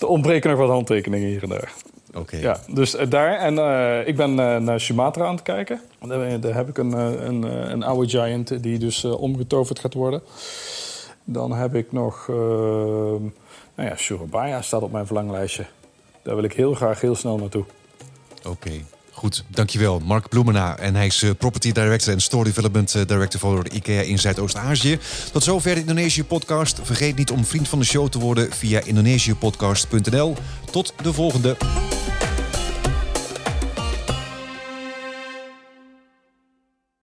er 0.00 0.06
ontbreken 0.06 0.50
nog 0.50 0.58
wat 0.58 0.68
handtekeningen 0.68 1.28
hier 1.28 1.42
en 1.42 1.48
daar. 1.48 1.72
Oké. 2.14 2.36
Ja, 2.36 2.60
dus 2.68 2.94
uh, 2.94 3.10
daar. 3.10 3.38
En 3.38 3.54
uh, 3.54 4.06
ik 4.06 4.16
ben 4.16 4.34
naar 4.64 4.80
Sumatra 4.80 5.24
aan 5.24 5.34
het 5.34 5.42
kijken. 5.42 5.80
Daar, 6.06 6.40
daar 6.40 6.54
heb 6.54 6.68
ik 6.68 6.78
een, 6.78 6.92
een, 7.26 7.42
een, 7.72 7.82
oude 7.82 8.08
giant 8.08 8.62
die 8.62 8.78
dus 8.78 9.04
omgetoverd 9.04 9.78
gaat 9.78 9.94
worden. 9.94 10.22
Dan 11.24 11.52
heb 11.52 11.74
ik 11.74 11.92
nog... 11.92 12.26
nou 12.26 13.88
ja, 13.88 13.96
Surabaya 13.96 14.62
staat 14.62 14.82
op 14.82 14.92
mijn 14.92 15.06
verlanglijstje. 15.06 15.64
Daar 16.22 16.34
wil 16.34 16.44
ik 16.44 16.52
heel 16.52 16.74
graag 16.74 17.00
heel 17.00 17.14
snel 17.14 17.38
naartoe. 17.38 17.64
Oké. 18.38 18.48
Okay. 18.48 18.84
Goed, 19.10 19.44
dankjewel. 19.48 20.00
Mark 20.00 20.28
Bloemena. 20.28 20.78
En 20.78 20.94
hij 20.94 21.06
is 21.06 21.24
Property 21.38 21.72
Director 21.72 22.12
en 22.12 22.20
Store 22.20 22.44
Development 22.44 23.08
Director 23.08 23.40
voor 23.40 23.68
IKEA 23.68 24.00
in 24.00 24.18
Zuidoost-Azië. 24.18 24.98
Tot 25.32 25.42
zover 25.42 25.74
de 25.74 25.80
Indonesië-podcast. 25.80 26.80
Vergeet 26.82 27.16
niet 27.16 27.30
om 27.30 27.44
vriend 27.44 27.68
van 27.68 27.78
de 27.78 27.84
show 27.84 28.08
te 28.08 28.18
worden 28.18 28.52
via 28.52 28.80
indonesiëpodcast.nl. 28.80 30.36
Tot 30.70 30.94
de 31.02 31.12
volgende. 31.12 31.56